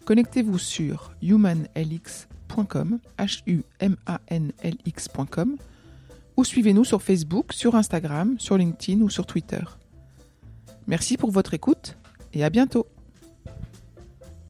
connectez-vous 0.05 0.59
sur 0.59 1.13
humanlx.com, 1.23 2.99
H-U-M-A-N-L-X.com, 3.19 3.57
ou 6.37 6.45
suivez-nous 6.45 6.85
sur 6.85 7.03
Facebook, 7.03 7.53
sur 7.53 7.75
Instagram, 7.75 8.37
sur 8.39 8.57
LinkedIn 8.57 9.03
ou 9.03 9.11
sur 9.11 9.27
Twitter. 9.27 9.63
Merci 10.87 11.17
pour 11.17 11.31
votre 11.31 11.53
écoute 11.53 11.97
et 12.33 12.45
à 12.45 12.51
bientôt. 12.51 12.87